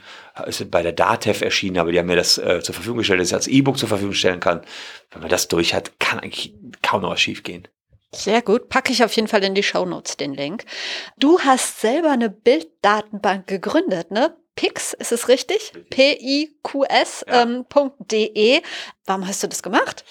Ist 0.46 0.70
bei 0.72 0.84
der 0.84 0.94
DATEV 0.94 1.42
erschienen, 1.42 1.80
aber 1.80 1.92
die 1.92 2.00
haben 2.00 2.06
mir 2.06 2.16
das 2.16 2.38
äh, 2.38 2.62
zur 2.62 2.76
Verfügung 2.76 3.00
gestellt, 3.00 3.20
dass 3.20 3.30
ich 3.30 3.34
als 3.34 3.48
E-Book 3.48 3.78
zur 3.78 3.90
Verfügung 3.90 4.14
stellen 4.14 4.40
kann. 4.40 4.62
Wenn 5.12 5.22
man 5.22 5.30
das 5.30 5.48
durch 5.48 5.74
hat, 5.74 6.00
kann 6.00 6.20
eigentlich 6.20 6.54
kaum 6.84 7.02
noch 7.02 7.10
was 7.10 7.20
schief 7.20 7.44
gehen. 7.44 7.68
Sehr 8.12 8.42
gut. 8.42 8.70
Packe 8.70 8.92
ich 8.92 9.04
auf 9.04 9.14
jeden 9.14 9.28
Fall 9.28 9.44
in 9.44 9.56
die 9.56 9.64
Show 9.64 9.86
Notes 9.86 10.18
den 10.18 10.34
Link. 10.34 10.66
Du 11.18 11.40
hast 11.40 11.82
selber 11.82 12.12
eine 12.12 12.30
Bilddatenbank 12.30 13.48
gegründet, 13.48 14.12
ne? 14.12 14.36
Pix, 14.60 14.92
ist 14.92 15.14
es 15.14 15.30
richtig? 15.30 15.72
P-I-Q-S.de. 15.90 17.34
Ja. 17.34 17.44
Ähm, 17.44 18.62
Warum 19.06 19.26
hast 19.26 19.42
du 19.42 19.48
das 19.48 19.64
gemacht? 19.64 20.04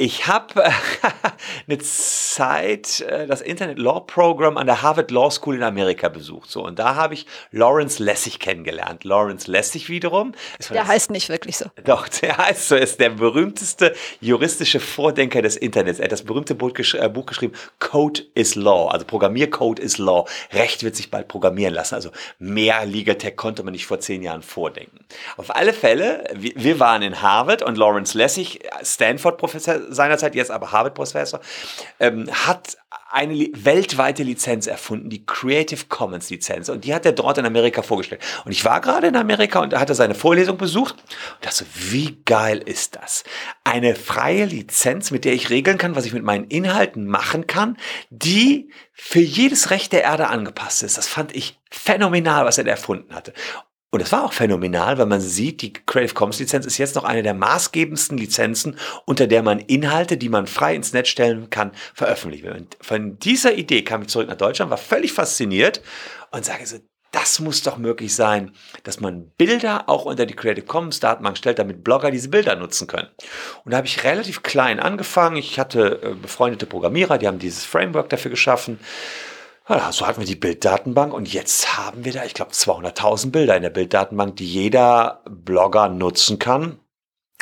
Ich 0.00 0.26
habe 0.26 0.64
äh, 0.64 0.70
eine 1.68 1.78
Zeit 1.78 3.00
äh, 3.00 3.26
das 3.26 3.42
Internet 3.42 3.78
Law 3.78 4.00
Program 4.00 4.56
an 4.56 4.66
der 4.66 4.80
Harvard 4.80 5.10
Law 5.10 5.30
School 5.30 5.56
in 5.56 5.62
Amerika 5.62 6.08
besucht. 6.08 6.50
So 6.50 6.64
und 6.64 6.78
da 6.78 6.94
habe 6.94 7.12
ich 7.12 7.26
Lawrence 7.50 8.02
Lessig 8.02 8.38
kennengelernt. 8.38 9.04
Lawrence 9.04 9.50
Lessig 9.50 9.90
wiederum. 9.90 10.32
Der 10.70 10.86
heißt 10.86 11.10
nicht 11.10 11.28
wirklich 11.28 11.58
so. 11.58 11.66
Doch, 11.84 12.08
der 12.22 12.38
heißt 12.38 12.68
so. 12.68 12.76
Ist 12.76 12.98
der 12.98 13.10
berühmteste 13.10 13.94
juristische 14.22 14.80
Vordenker 14.80 15.42
des 15.42 15.58
Internets. 15.58 15.98
Er 15.98 16.04
hat 16.04 16.12
das 16.12 16.22
berühmte 16.22 16.54
Buch, 16.54 16.72
gesch 16.72 16.94
äh, 16.94 17.06
Buch 17.10 17.26
geschrieben. 17.26 17.52
Code 17.78 18.22
is 18.32 18.54
Law. 18.54 18.88
Also 18.88 19.04
Programmiercode 19.04 19.80
is 19.80 19.98
Law. 19.98 20.24
Recht 20.54 20.82
wird 20.82 20.96
sich 20.96 21.10
bald 21.10 21.28
programmieren 21.28 21.74
lassen. 21.74 21.96
Also 21.96 22.08
mehr 22.38 22.86
Legal 22.86 23.16
Tech 23.16 23.36
konnte 23.36 23.62
man 23.64 23.72
nicht 23.72 23.84
vor 23.84 24.00
zehn 24.00 24.22
Jahren 24.22 24.40
vordenken. 24.40 25.00
Auf 25.36 25.54
alle 25.54 25.74
Fälle, 25.74 26.24
wir, 26.32 26.52
wir 26.54 26.80
waren 26.80 27.02
in 27.02 27.20
Harvard 27.20 27.60
und 27.60 27.76
Lawrence 27.76 28.16
Lessig, 28.16 28.60
Stanford 28.82 29.36
Professor 29.36 29.89
seinerzeit, 29.92 30.34
jetzt 30.34 30.50
aber 30.50 30.72
Harvard-Professor, 30.72 31.40
ähm, 31.98 32.28
hat 32.30 32.76
eine 33.10 33.50
weltweite 33.52 34.22
Lizenz 34.22 34.66
erfunden, 34.66 35.10
die 35.10 35.26
Creative 35.26 35.86
Commons 35.88 36.30
Lizenz. 36.30 36.68
Und 36.68 36.84
die 36.84 36.94
hat 36.94 37.04
er 37.04 37.12
dort 37.12 37.38
in 37.38 37.46
Amerika 37.46 37.82
vorgestellt. 37.82 38.22
Und 38.44 38.52
ich 38.52 38.64
war 38.64 38.80
gerade 38.80 39.08
in 39.08 39.16
Amerika 39.16 39.60
und 39.60 39.74
hatte 39.74 39.94
seine 39.94 40.14
Vorlesung 40.14 40.56
besucht 40.56 40.94
und 40.94 41.46
dachte, 41.46 41.64
wie 41.74 42.22
geil 42.24 42.58
ist 42.58 42.96
das? 42.96 43.24
Eine 43.64 43.96
freie 43.96 44.44
Lizenz, 44.44 45.10
mit 45.10 45.24
der 45.24 45.32
ich 45.32 45.50
regeln 45.50 45.76
kann, 45.76 45.96
was 45.96 46.06
ich 46.06 46.12
mit 46.12 46.22
meinen 46.22 46.44
Inhalten 46.44 47.06
machen 47.06 47.48
kann, 47.48 47.76
die 48.10 48.70
für 48.92 49.20
jedes 49.20 49.70
Recht 49.70 49.92
der 49.92 50.02
Erde 50.02 50.28
angepasst 50.28 50.82
ist. 50.82 50.96
Das 50.96 51.08
fand 51.08 51.34
ich 51.34 51.58
phänomenal, 51.70 52.44
was 52.44 52.58
er 52.58 52.64
da 52.64 52.70
erfunden 52.70 53.14
hatte. 53.14 53.32
Und 53.92 54.00
es 54.00 54.12
war 54.12 54.24
auch 54.24 54.32
phänomenal, 54.32 54.98
weil 54.98 55.06
man 55.06 55.20
sieht, 55.20 55.62
die 55.62 55.72
Creative 55.72 56.14
Commons 56.14 56.38
Lizenz 56.38 56.64
ist 56.64 56.78
jetzt 56.78 56.94
noch 56.94 57.02
eine 57.02 57.24
der 57.24 57.34
maßgebendsten 57.34 58.16
Lizenzen, 58.16 58.76
unter 59.04 59.26
der 59.26 59.42
man 59.42 59.58
Inhalte, 59.58 60.16
die 60.16 60.28
man 60.28 60.46
frei 60.46 60.76
ins 60.76 60.92
Netz 60.92 61.08
stellen 61.08 61.50
kann, 61.50 61.72
veröffentlichen. 61.92 62.50
Und 62.50 62.76
von 62.80 63.18
dieser 63.18 63.54
Idee 63.54 63.82
kam 63.82 64.02
ich 64.02 64.08
zurück 64.08 64.28
nach 64.28 64.36
Deutschland, 64.36 64.70
war 64.70 64.78
völlig 64.78 65.12
fasziniert 65.12 65.82
und 66.30 66.44
sage 66.44 66.66
so, 66.66 66.78
das 67.12 67.40
muss 67.40 67.62
doch 67.62 67.76
möglich 67.76 68.14
sein, 68.14 68.52
dass 68.84 69.00
man 69.00 69.30
Bilder 69.30 69.88
auch 69.88 70.04
unter 70.04 70.26
die 70.26 70.36
Creative 70.36 70.66
Commons 70.66 71.00
Datenbank 71.00 71.36
stellt, 71.36 71.58
damit 71.58 71.82
Blogger 71.82 72.12
diese 72.12 72.28
Bilder 72.28 72.54
nutzen 72.54 72.86
können. 72.86 73.08
Und 73.64 73.72
da 73.72 73.78
habe 73.78 73.88
ich 73.88 74.04
relativ 74.04 74.44
klein 74.44 74.78
angefangen. 74.78 75.36
Ich 75.36 75.58
hatte 75.58 76.00
äh, 76.02 76.14
befreundete 76.14 76.66
Programmierer, 76.66 77.18
die 77.18 77.26
haben 77.26 77.40
dieses 77.40 77.64
Framework 77.64 78.10
dafür 78.10 78.30
geschaffen. 78.30 78.78
Ja, 79.70 79.92
so 79.92 80.04
hatten 80.04 80.18
wir 80.18 80.26
die 80.26 80.34
Bilddatenbank 80.34 81.14
und 81.14 81.32
jetzt 81.32 81.78
haben 81.78 82.04
wir 82.04 82.12
da, 82.12 82.24
ich 82.24 82.34
glaube, 82.34 82.50
200.000 82.50 83.30
Bilder 83.30 83.54
in 83.54 83.62
der 83.62 83.70
Bilddatenbank, 83.70 84.34
die 84.34 84.44
jeder 84.44 85.22
Blogger 85.30 85.88
nutzen 85.88 86.40
kann. 86.40 86.80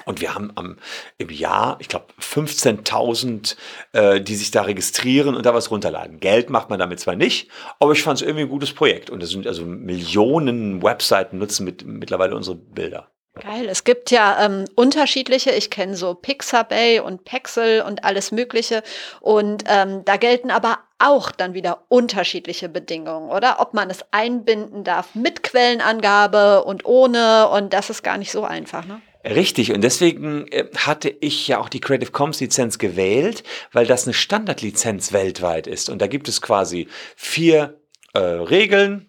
Und 0.04 0.20
wir 0.20 0.34
haben 0.34 0.52
am, 0.54 0.76
im 1.16 1.30
Jahr, 1.30 1.78
ich 1.80 1.88
glaube, 1.88 2.06
15.000, 2.20 3.56
äh, 3.94 4.20
die 4.20 4.36
sich 4.36 4.50
da 4.50 4.62
registrieren 4.62 5.34
und 5.34 5.46
da 5.46 5.54
was 5.54 5.70
runterladen. 5.70 6.20
Geld 6.20 6.50
macht 6.50 6.68
man 6.68 6.78
damit 6.78 7.00
zwar 7.00 7.16
nicht, 7.16 7.50
aber 7.80 7.92
ich 7.92 8.02
fand 8.02 8.20
es 8.20 8.26
irgendwie 8.26 8.42
ein 8.44 8.50
gutes 8.50 8.74
Projekt. 8.74 9.08
Und 9.08 9.22
es 9.22 9.30
sind 9.30 9.46
also 9.46 9.64
Millionen 9.64 10.82
Webseiten 10.82 11.38
nutzen 11.38 11.64
mit, 11.64 11.86
mittlerweile 11.86 12.36
unsere 12.36 12.56
Bilder. 12.56 13.10
Geil. 13.42 13.68
Es 13.68 13.84
gibt 13.84 14.10
ja 14.10 14.44
ähm, 14.44 14.64
unterschiedliche. 14.74 15.50
Ich 15.50 15.70
kenne 15.70 15.96
so 15.96 16.14
Pixabay 16.14 17.00
und 17.00 17.24
Pexel 17.24 17.82
und 17.82 18.04
alles 18.04 18.32
Mögliche. 18.32 18.82
Und 19.20 19.64
ähm, 19.66 20.04
da 20.04 20.16
gelten 20.16 20.50
aber 20.50 20.78
auch 20.98 21.30
dann 21.30 21.54
wieder 21.54 21.84
unterschiedliche 21.88 22.68
Bedingungen, 22.68 23.30
oder? 23.30 23.60
Ob 23.60 23.74
man 23.74 23.90
es 23.90 24.04
einbinden 24.10 24.84
darf 24.84 25.14
mit 25.14 25.42
Quellenangabe 25.42 26.64
und 26.64 26.84
ohne. 26.84 27.48
Und 27.48 27.72
das 27.72 27.90
ist 27.90 28.02
gar 28.02 28.18
nicht 28.18 28.32
so 28.32 28.44
einfach, 28.44 28.84
ne? 28.84 29.00
Richtig, 29.24 29.72
und 29.72 29.82
deswegen 29.82 30.46
äh, 30.48 30.66
hatte 30.76 31.08
ich 31.08 31.48
ja 31.48 31.58
auch 31.58 31.68
die 31.68 31.80
Creative 31.80 32.12
Commons 32.12 32.40
Lizenz 32.40 32.78
gewählt, 32.78 33.42
weil 33.72 33.86
das 33.86 34.06
eine 34.06 34.14
Standardlizenz 34.14 35.12
weltweit 35.12 35.66
ist. 35.66 35.90
Und 35.90 36.00
da 36.00 36.06
gibt 36.06 36.28
es 36.28 36.40
quasi 36.40 36.88
vier 37.16 37.80
äh, 38.14 38.20
Regeln, 38.20 39.07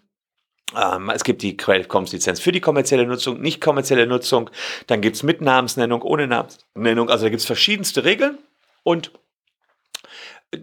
es 1.14 1.24
gibt 1.24 1.42
die 1.42 1.56
Creative 1.56 1.88
Commons 1.88 2.12
Lizenz 2.12 2.40
für 2.40 2.52
die 2.52 2.60
kommerzielle 2.60 3.06
Nutzung, 3.06 3.40
nicht 3.40 3.60
kommerzielle 3.60 4.06
Nutzung. 4.06 4.50
Dann 4.86 5.00
gibt 5.00 5.16
es 5.16 5.22
mit 5.22 5.40
Namensnennung, 5.40 6.02
ohne 6.02 6.26
Namensnennung. 6.26 7.10
Also 7.10 7.24
da 7.24 7.30
gibt 7.30 7.40
es 7.40 7.46
verschiedenste 7.46 8.04
Regeln. 8.04 8.38
Und 8.82 9.12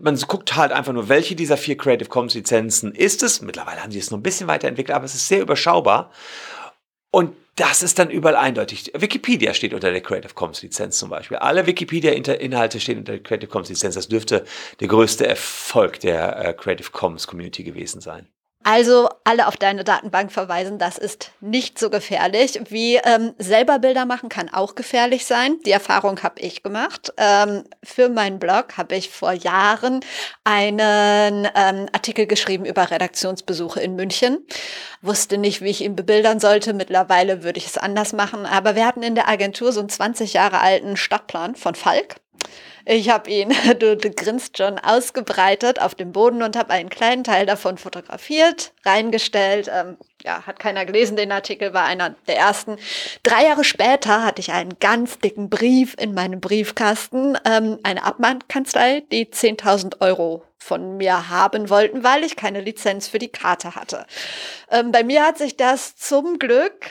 man 0.01 0.17
guckt 0.19 0.55
halt 0.55 0.71
einfach 0.71 0.93
nur, 0.93 1.09
welche 1.09 1.35
dieser 1.35 1.57
vier 1.57 1.77
Creative 1.77 2.09
Commons 2.09 2.33
Lizenzen 2.33 2.93
ist 2.93 3.23
es. 3.23 3.41
Mittlerweile 3.41 3.83
haben 3.83 3.91
sie 3.91 3.99
es 3.99 4.11
noch 4.11 4.17
ein 4.17 4.23
bisschen 4.23 4.47
weiterentwickelt, 4.47 4.95
aber 4.95 5.05
es 5.05 5.15
ist 5.15 5.27
sehr 5.27 5.41
überschaubar. 5.41 6.11
Und 7.11 7.35
das 7.55 7.81
ist 7.81 7.97
dann 7.97 8.09
überall 8.09 8.35
eindeutig. 8.35 8.91
Wikipedia 8.95 9.53
steht 9.53 9.73
unter 9.73 9.91
der 9.91 10.01
Creative 10.01 10.33
Commons 10.33 10.61
Lizenz 10.61 10.99
zum 10.99 11.09
Beispiel. 11.09 11.37
Alle 11.37 11.65
Wikipedia-Inhalte 11.65 12.79
stehen 12.79 12.99
unter 12.99 13.13
der 13.13 13.23
Creative 13.23 13.49
Commons 13.49 13.69
Lizenz. 13.69 13.95
Das 13.95 14.07
dürfte 14.07 14.45
der 14.79 14.87
größte 14.87 15.25
Erfolg 15.25 15.99
der 16.01 16.37
äh, 16.37 16.53
Creative 16.53 16.91
Commons 16.91 17.25
Community 17.25 17.63
gewesen 17.63 18.01
sein. 18.01 18.27
Also 18.69 19.07
alle 19.23 19.47
auf 19.47 19.55
deine 19.55 19.85
Datenbank 19.85 20.29
verweisen, 20.29 20.77
das 20.77 20.97
ist 20.97 21.31
nicht 21.39 21.79
so 21.79 21.89
gefährlich. 21.89 22.59
Wie 22.67 22.97
ähm, 22.97 23.33
selber 23.37 23.79
Bilder 23.79 24.05
machen 24.05 24.27
kann 24.27 24.49
auch 24.49 24.75
gefährlich 24.75 25.25
sein. 25.25 25.55
Die 25.65 25.71
Erfahrung 25.71 26.21
habe 26.21 26.41
ich 26.41 26.63
gemacht. 26.63 27.13
Ähm, 27.15 27.63
für 27.81 28.09
meinen 28.09 28.39
Blog 28.39 28.75
habe 28.75 28.95
ich 28.95 29.09
vor 29.09 29.31
Jahren 29.31 30.01
einen 30.43 31.47
ähm, 31.55 31.85
Artikel 31.93 32.27
geschrieben 32.27 32.65
über 32.65 32.91
Redaktionsbesuche 32.91 33.79
in 33.79 33.95
München. 33.95 34.45
Wusste 35.01 35.37
nicht, 35.37 35.61
wie 35.61 35.69
ich 35.69 35.79
ihn 35.79 35.95
bebildern 35.95 36.41
sollte. 36.41 36.73
Mittlerweile 36.73 37.43
würde 37.43 37.59
ich 37.59 37.67
es 37.67 37.77
anders 37.77 38.11
machen. 38.11 38.45
Aber 38.45 38.75
wir 38.75 38.85
hatten 38.85 39.01
in 39.01 39.15
der 39.15 39.29
Agentur 39.29 39.71
so 39.71 39.79
einen 39.79 39.87
20 39.87 40.33
Jahre 40.33 40.59
alten 40.59 40.97
Stadtplan 40.97 41.55
von 41.55 41.73
Falk. 41.73 42.17
Ich 42.89 43.09
habe 43.09 43.29
ihn, 43.29 43.53
du, 43.79 43.97
du 43.97 44.09
grinst 44.11 44.57
schon, 44.57 44.79
ausgebreitet 44.79 45.81
auf 45.81 45.93
dem 45.93 46.13
Boden 46.13 46.41
und 46.41 46.55
habe 46.55 46.71
einen 46.71 46.89
kleinen 46.89 47.23
Teil 47.25 47.45
davon 47.45 47.77
fotografiert, 47.77 48.71
reingestellt. 48.85 49.69
Ähm, 49.73 49.97
ja, 50.23 50.47
hat 50.47 50.59
keiner 50.59 50.85
gelesen, 50.85 51.17
den 51.17 51.31
Artikel 51.31 51.73
war 51.73 51.83
einer 51.83 52.15
der 52.27 52.37
ersten. 52.37 52.77
Drei 53.23 53.45
Jahre 53.45 53.63
später 53.63 54.23
hatte 54.23 54.39
ich 54.39 54.51
einen 54.53 54.79
ganz 54.79 55.19
dicken 55.19 55.49
Brief 55.49 55.95
in 55.99 56.13
meinem 56.13 56.39
Briefkasten, 56.39 57.37
ähm, 57.45 57.77
eine 57.83 58.03
Abmahnkanzlei, 58.03 59.03
die 59.11 59.25
10.000 59.25 59.99
Euro 59.99 60.43
von 60.57 60.97
mir 60.97 61.29
haben 61.29 61.69
wollten, 61.69 62.03
weil 62.03 62.23
ich 62.23 62.35
keine 62.35 62.61
Lizenz 62.61 63.07
für 63.07 63.19
die 63.19 63.31
Karte 63.31 63.75
hatte. 63.75 64.05
Ähm, 64.69 64.91
bei 64.91 65.03
mir 65.03 65.23
hat 65.23 65.37
sich 65.37 65.55
das 65.55 65.95
zum 65.95 66.39
Glück 66.39 66.89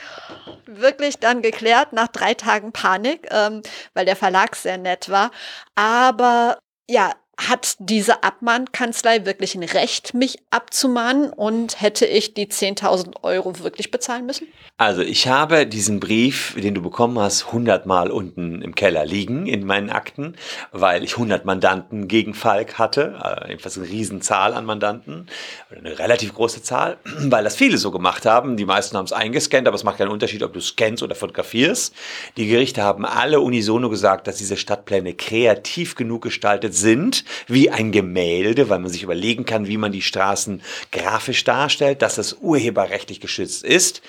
wirklich 0.65 1.19
dann 1.19 1.41
geklärt 1.41 1.93
nach 1.93 2.07
drei 2.07 2.33
Tagen 2.33 2.71
Panik, 2.71 3.27
ähm, 3.31 3.61
weil 3.93 4.05
der 4.05 4.15
Verlag 4.15 4.55
sehr 4.55 4.77
nett 4.77 5.09
war. 5.09 5.31
Aber 5.75 6.59
ja, 6.89 7.13
hat 7.37 7.75
diese 7.79 8.23
Abmahnkanzlei 8.23 9.25
wirklich 9.25 9.53
ein 9.55 9.63
Recht, 9.63 10.13
mich 10.13 10.39
abzumahnen 10.49 11.29
und 11.29 11.79
hätte 11.79 12.05
ich 12.05 12.33
die 12.33 12.47
10.000 12.47 13.23
Euro 13.23 13.59
wirklich 13.59 13.91
bezahlen 13.91 14.25
müssen? 14.25 14.47
Also 14.77 15.01
ich 15.01 15.27
habe 15.27 15.65
diesen 15.65 15.99
Brief, 15.99 16.55
den 16.55 16.75
du 16.75 16.81
bekommen 16.81 17.17
hast, 17.19 17.47
100 17.47 17.85
Mal 17.85 18.11
unten 18.11 18.61
im 18.61 18.75
Keller 18.75 19.05
liegen 19.05 19.47
in 19.47 19.65
meinen 19.65 19.89
Akten, 19.89 20.35
weil 20.71 21.03
ich 21.03 21.13
100 21.13 21.45
Mandanten 21.45 22.07
gegen 22.07 22.33
Falk 22.33 22.77
hatte, 22.77 23.19
äh, 23.23 23.49
jedenfalls 23.49 23.77
eine 23.77 23.87
Riesenzahl 23.87 24.53
an 24.53 24.65
Mandanten, 24.65 25.27
eine 25.75 25.97
relativ 25.97 26.33
große 26.33 26.61
Zahl, 26.61 26.97
weil 27.05 27.43
das 27.43 27.55
viele 27.55 27.77
so 27.77 27.91
gemacht 27.91 28.25
haben. 28.25 28.57
Die 28.57 28.65
meisten 28.65 28.97
haben 28.97 29.05
es 29.05 29.13
eingescannt, 29.13 29.67
aber 29.67 29.75
es 29.75 29.83
macht 29.83 29.97
keinen 29.97 30.11
Unterschied, 30.11 30.43
ob 30.43 30.53
du 30.53 30.59
scannst 30.59 31.01
oder 31.01 31.15
fotografierst. 31.15 31.95
Die 32.35 32.47
Gerichte 32.47 32.83
haben 32.83 33.05
alle 33.05 33.41
unisono 33.41 33.89
gesagt, 33.89 34.27
dass 34.27 34.37
diese 34.37 34.57
Stadtpläne 34.57 35.13
kreativ 35.13 35.95
genug 35.95 36.23
gestaltet 36.23 36.75
sind, 36.75 37.25
wie 37.47 37.69
ein 37.69 37.91
Gemälde, 37.91 38.69
weil 38.69 38.79
man 38.79 38.91
sich 38.91 39.03
überlegen 39.03 39.45
kann, 39.45 39.67
wie 39.67 39.77
man 39.77 39.91
die 39.91 40.01
Straßen 40.01 40.61
grafisch 40.91 41.43
darstellt, 41.43 42.01
dass 42.01 42.15
das 42.15 42.37
urheberrechtlich 42.41 43.19
geschützt 43.19 43.63
ist. 43.63 44.01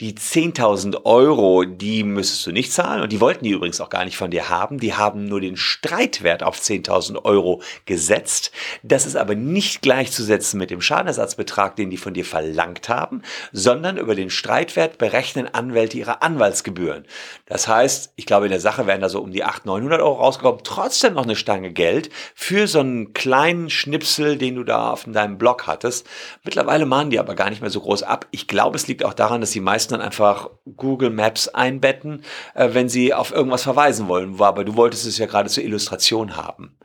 Die 0.00 0.14
10.000 0.14 1.04
Euro, 1.04 1.62
die 1.62 2.02
müsstest 2.02 2.44
du 2.44 2.50
nicht 2.50 2.72
zahlen 2.72 3.00
und 3.00 3.12
die 3.12 3.20
wollten 3.20 3.44
die 3.44 3.52
übrigens 3.52 3.80
auch 3.80 3.90
gar 3.90 4.04
nicht 4.04 4.16
von 4.16 4.32
dir 4.32 4.48
haben. 4.48 4.80
Die 4.80 4.94
haben 4.94 5.26
nur 5.26 5.40
den 5.40 5.56
Streitwert 5.56 6.42
auf 6.42 6.58
10.000 6.58 7.24
Euro 7.24 7.62
gesetzt. 7.86 8.50
Das 8.82 9.06
ist 9.06 9.14
aber 9.14 9.36
nicht 9.36 9.82
gleichzusetzen 9.82 10.58
mit 10.58 10.70
dem 10.70 10.80
Schadenersatzbetrag, 10.80 11.76
den 11.76 11.90
die 11.90 11.96
von 11.96 12.12
dir 12.12 12.24
verlangt 12.24 12.88
haben, 12.88 13.22
sondern 13.52 13.96
über 13.96 14.16
den 14.16 14.30
Streitwert 14.30 14.98
berechnen 14.98 15.46
Anwälte 15.54 15.96
ihre 15.96 16.22
Anwaltsgebühren. 16.22 17.04
Das 17.46 17.68
heißt, 17.68 18.14
ich 18.16 18.26
glaube, 18.26 18.46
in 18.46 18.50
der 18.50 18.58
Sache 18.58 18.88
wären 18.88 19.00
da 19.00 19.08
so 19.08 19.20
um 19.20 19.30
die 19.30 19.44
800, 19.44 19.64
900 19.64 20.00
Euro 20.00 20.14
rausgekommen, 20.14 20.62
trotzdem 20.64 21.14
noch 21.14 21.22
eine 21.22 21.36
Stange 21.36 21.70
Geld 21.70 22.10
für 22.34 22.66
so 22.66 22.80
einen 22.80 23.12
kleinen 23.12 23.70
Schnipsel, 23.70 24.38
den 24.38 24.56
du 24.56 24.64
da 24.64 24.90
auf 24.90 25.04
deinem 25.04 25.38
Blog 25.38 25.68
hattest. 25.68 26.04
Mittlerweile 26.42 26.84
mahnen 26.84 27.10
die 27.10 27.20
aber 27.20 27.36
gar 27.36 27.48
nicht 27.48 27.60
mehr 27.60 27.70
so 27.70 27.80
groß 27.80 28.02
ab. 28.02 28.26
Ich 28.32 28.48
glaube, 28.48 28.74
es 28.74 28.88
liegt 28.88 29.04
auch 29.04 29.14
daran, 29.14 29.40
dass 29.40 29.52
die 29.52 29.60
meisten 29.60 29.83
dann 29.88 30.00
einfach 30.00 30.50
Google 30.76 31.10
Maps 31.10 31.48
einbetten, 31.48 32.24
äh, 32.54 32.70
wenn 32.72 32.88
sie 32.88 33.14
auf 33.14 33.32
irgendwas 33.32 33.62
verweisen 33.62 34.08
wollen. 34.08 34.40
Aber 34.40 34.64
du 34.64 34.76
wolltest 34.76 35.06
es 35.06 35.18
ja 35.18 35.26
gerade 35.26 35.48
zur 35.48 35.64
Illustration 35.64 36.36
haben. 36.36 36.76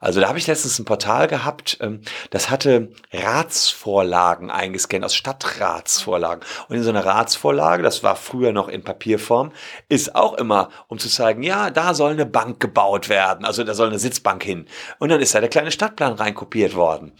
Also 0.00 0.20
da 0.20 0.28
habe 0.28 0.38
ich 0.38 0.46
letztens 0.46 0.78
ein 0.78 0.84
Portal 0.84 1.26
gehabt, 1.26 1.78
ähm, 1.80 2.02
das 2.30 2.50
hatte 2.50 2.92
Ratsvorlagen 3.12 4.50
eingescannt, 4.50 5.04
aus 5.04 5.14
Stadtratsvorlagen. 5.14 6.44
Und 6.68 6.76
in 6.76 6.82
so 6.82 6.90
einer 6.90 7.04
Ratsvorlage, 7.04 7.82
das 7.82 8.02
war 8.02 8.16
früher 8.16 8.52
noch 8.52 8.68
in 8.68 8.84
Papierform, 8.84 9.52
ist 9.88 10.14
auch 10.14 10.34
immer, 10.34 10.70
um 10.88 10.98
zu 10.98 11.08
zeigen, 11.08 11.42
ja, 11.42 11.70
da 11.70 11.94
soll 11.94 12.12
eine 12.12 12.26
Bank 12.26 12.60
gebaut 12.60 13.08
werden, 13.08 13.44
also 13.44 13.64
da 13.64 13.74
soll 13.74 13.88
eine 13.88 13.98
Sitzbank 13.98 14.42
hin. 14.42 14.66
Und 14.98 15.08
dann 15.08 15.20
ist 15.20 15.34
da 15.34 15.40
der 15.40 15.48
kleine 15.48 15.70
Stadtplan 15.70 16.14
reinkopiert 16.14 16.74
worden. 16.74 17.12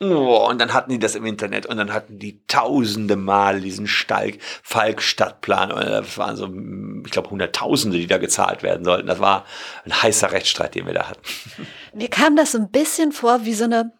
Oh, 0.00 0.48
und 0.50 0.60
dann 0.60 0.72
hatten 0.74 0.90
die 0.90 0.98
das 0.98 1.14
im 1.14 1.24
Internet 1.24 1.66
und 1.66 1.76
dann 1.76 1.92
hatten 1.92 2.18
die 2.18 2.44
tausende 2.46 3.14
Mal 3.16 3.60
diesen 3.60 3.86
Stalk, 3.86 4.38
Falk-Stadtplan. 4.62 5.68
Das 5.68 6.18
waren 6.18 6.36
so, 6.36 6.46
ich 7.04 7.12
glaube, 7.12 7.30
Hunderttausende, 7.30 7.98
die 7.98 8.08
da 8.08 8.18
gezahlt 8.18 8.62
werden 8.62 8.84
sollten. 8.84 9.06
Das 9.06 9.20
war 9.20 9.44
ein 9.84 10.02
heißer 10.02 10.32
Rechtsstreit, 10.32 10.74
den 10.74 10.86
wir 10.86 10.94
da 10.94 11.08
hatten. 11.08 11.22
Mir 11.94 12.08
kam 12.08 12.34
das 12.34 12.56
ein 12.56 12.70
bisschen 12.70 13.12
vor 13.12 13.44
wie 13.44 13.54
so 13.54 13.64
eine 13.64 13.92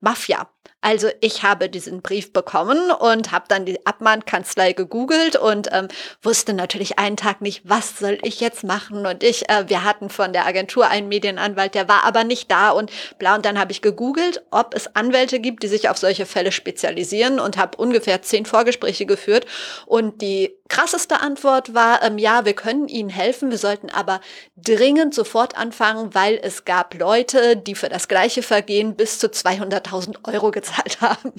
Mafia. 0.00 0.48
Also 0.86 1.08
ich 1.20 1.42
habe 1.42 1.68
diesen 1.68 2.00
Brief 2.00 2.32
bekommen 2.32 2.92
und 2.92 3.32
habe 3.32 3.46
dann 3.48 3.66
die 3.66 3.84
Abmahnkanzlei 3.84 4.72
gegoogelt 4.72 5.34
und 5.34 5.68
ähm, 5.72 5.88
wusste 6.22 6.52
natürlich 6.52 6.96
einen 6.96 7.16
Tag 7.16 7.40
nicht, 7.40 7.62
was 7.64 7.98
soll 7.98 8.18
ich 8.22 8.38
jetzt 8.40 8.62
machen. 8.62 9.04
Und 9.04 9.24
ich, 9.24 9.48
äh, 9.48 9.68
wir 9.68 9.82
hatten 9.82 10.10
von 10.10 10.32
der 10.32 10.46
Agentur 10.46 10.86
einen 10.86 11.08
Medienanwalt, 11.08 11.74
der 11.74 11.88
war 11.88 12.04
aber 12.04 12.22
nicht 12.22 12.52
da 12.52 12.70
und 12.70 12.92
bla. 13.18 13.34
Und 13.34 13.44
dann 13.44 13.58
habe 13.58 13.72
ich 13.72 13.82
gegoogelt, 13.82 14.44
ob 14.52 14.76
es 14.76 14.94
Anwälte 14.94 15.40
gibt, 15.40 15.64
die 15.64 15.66
sich 15.66 15.88
auf 15.88 15.98
solche 15.98 16.24
Fälle 16.24 16.52
spezialisieren 16.52 17.40
und 17.40 17.56
habe 17.56 17.78
ungefähr 17.78 18.22
zehn 18.22 18.46
Vorgespräche 18.46 19.06
geführt. 19.06 19.44
Und 19.86 20.22
die 20.22 20.56
krasseste 20.68 21.20
Antwort 21.20 21.74
war, 21.74 22.02
ähm, 22.02 22.18
ja, 22.18 22.44
wir 22.44 22.54
können 22.54 22.88
Ihnen 22.88 23.10
helfen, 23.10 23.50
wir 23.50 23.58
sollten 23.58 23.90
aber 23.90 24.20
dringend 24.56 25.14
sofort 25.14 25.56
anfangen, 25.56 26.14
weil 26.14 26.38
es 26.42 26.64
gab 26.64 26.94
Leute, 26.94 27.56
die 27.56 27.74
für 27.74 27.88
das 27.88 28.08
gleiche 28.08 28.42
Vergehen 28.42 28.96
bis 28.96 29.18
zu 29.18 29.28
200.000 29.28 30.32
Euro 30.32 30.50
gezahlt 30.50 31.00
haben. 31.00 31.32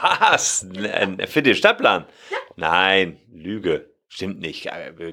Was? 0.00 0.66
Für 1.28 1.42
den 1.42 1.54
Stadtplan? 1.54 2.06
Ja. 2.30 2.38
Nein, 2.56 3.18
Lüge. 3.30 3.91
Stimmt 4.14 4.40
nicht, 4.40 4.68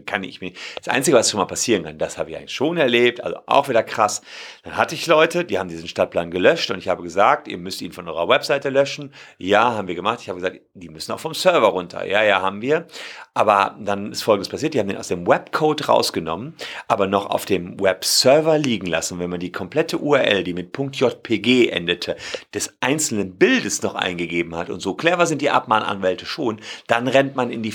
kann 0.05 0.23
ich 0.23 0.41
mir. 0.41 0.51
Das 0.75 0.89
Einzige, 0.93 1.15
was 1.15 1.31
schon 1.31 1.39
mal 1.39 1.45
passieren 1.45 1.83
kann, 1.83 1.97
das 1.97 2.17
habe 2.17 2.31
ich 2.31 2.35
eigentlich 2.35 2.53
schon 2.53 2.75
erlebt, 2.75 3.23
also 3.23 3.37
auch 3.45 3.69
wieder 3.69 3.81
krass. 3.81 4.21
Dann 4.63 4.75
hatte 4.75 4.93
ich 4.93 5.07
Leute, 5.07 5.45
die 5.45 5.57
haben 5.57 5.69
diesen 5.69 5.87
Stadtplan 5.87 6.31
gelöscht 6.31 6.69
und 6.69 6.79
ich 6.79 6.89
habe 6.89 7.01
gesagt, 7.01 7.47
ihr 7.47 7.57
müsst 7.57 7.81
ihn 7.81 7.93
von 7.93 8.09
eurer 8.09 8.27
Webseite 8.27 8.67
löschen. 8.67 9.13
Ja, 9.37 9.73
haben 9.73 9.87
wir 9.87 9.95
gemacht. 9.95 10.19
Ich 10.21 10.27
habe 10.27 10.41
gesagt, 10.41 10.59
die 10.73 10.89
müssen 10.89 11.13
auch 11.13 11.19
vom 11.21 11.33
Server 11.33 11.67
runter. 11.67 12.05
Ja, 12.05 12.23
ja, 12.23 12.41
haben 12.41 12.61
wir. 12.61 12.87
Aber 13.33 13.77
dann 13.79 14.11
ist 14.11 14.21
Folgendes 14.21 14.49
passiert, 14.49 14.73
die 14.73 14.79
haben 14.81 14.89
den 14.89 14.97
aus 14.97 15.07
dem 15.07 15.25
Webcode 15.25 15.87
rausgenommen, 15.87 16.55
aber 16.89 17.07
noch 17.07 17.27
auf 17.29 17.45
dem 17.45 17.79
Webserver 17.79 18.57
liegen 18.57 18.87
lassen. 18.87 19.17
wenn 19.19 19.29
man 19.29 19.39
die 19.39 19.53
komplette 19.53 19.97
URL, 19.99 20.43
die 20.43 20.53
mit 20.53 20.77
.jpg 20.77 21.69
endete, 21.69 22.17
des 22.53 22.75
einzelnen 22.81 23.37
Bildes 23.37 23.81
noch 23.81 23.95
eingegeben 23.95 24.57
hat 24.57 24.69
und 24.69 24.81
so 24.81 24.93
clever 24.93 25.25
sind 25.25 25.41
die 25.41 25.51
Abmahnanwälte 25.51 26.25
schon, 26.25 26.59
dann 26.87 27.07
rennt 27.07 27.37
man 27.37 27.49
in 27.49 27.63
die 27.63 27.71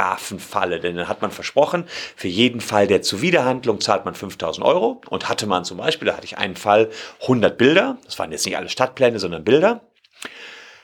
Vertragsstrafenfalle, 0.00 0.80
denn 0.80 0.96
dann 0.96 1.08
hat 1.08 1.22
man 1.22 1.30
versprochen, 1.30 1.84
für 2.16 2.28
jeden 2.28 2.60
Fall 2.60 2.86
der 2.86 3.02
Zuwiderhandlung 3.02 3.80
zahlt 3.80 4.04
man 4.04 4.14
5000 4.14 4.64
Euro 4.64 5.00
und 5.10 5.28
hatte 5.28 5.46
man 5.46 5.64
zum 5.64 5.78
Beispiel, 5.78 6.06
da 6.06 6.16
hatte 6.16 6.24
ich 6.24 6.38
einen 6.38 6.56
Fall, 6.56 6.90
100 7.22 7.56
Bilder, 7.56 7.98
das 8.04 8.18
waren 8.18 8.32
jetzt 8.32 8.46
nicht 8.46 8.56
alle 8.56 8.68
Stadtpläne, 8.68 9.18
sondern 9.18 9.44
Bilder, 9.44 9.82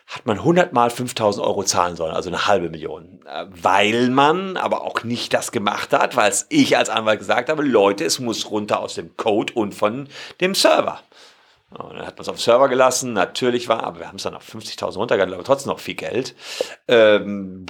hat 0.06 0.24
man 0.24 0.38
100 0.38 0.72
mal 0.72 0.90
5000 0.90 1.44
Euro 1.44 1.64
zahlen 1.64 1.96
sollen, 1.96 2.14
also 2.14 2.30
eine 2.30 2.46
halbe 2.46 2.68
Million. 2.70 3.20
Äh, 3.26 3.46
weil 3.48 4.08
man 4.08 4.56
aber 4.56 4.82
auch 4.82 5.02
nicht 5.02 5.34
das 5.34 5.50
gemacht 5.50 5.92
hat, 5.92 6.14
weil 6.14 6.32
ich 6.48 6.76
als 6.76 6.90
Anwalt 6.90 7.18
gesagt 7.18 7.48
habe, 7.48 7.64
Leute, 7.64 8.04
es 8.04 8.20
muss 8.20 8.50
runter 8.50 8.78
aus 8.78 8.94
dem 8.94 9.16
Code 9.16 9.52
und 9.54 9.74
von 9.74 10.08
dem 10.40 10.54
Server. 10.54 11.00
Und 11.70 11.94
dann 11.94 12.06
hat 12.06 12.16
man 12.16 12.22
es 12.22 12.28
auf 12.28 12.36
den 12.36 12.42
Server 12.42 12.68
gelassen, 12.68 13.12
natürlich 13.12 13.68
war, 13.68 13.82
aber 13.82 13.98
wir 13.98 14.08
haben 14.08 14.16
es 14.16 14.22
dann 14.22 14.36
auf 14.36 14.48
50.000 14.48 14.96
runtergeladen, 14.96 15.34
aber 15.34 15.44
trotzdem 15.44 15.72
noch 15.72 15.80
viel 15.80 15.96
Geld. 15.96 16.36
Ähm, 16.86 17.66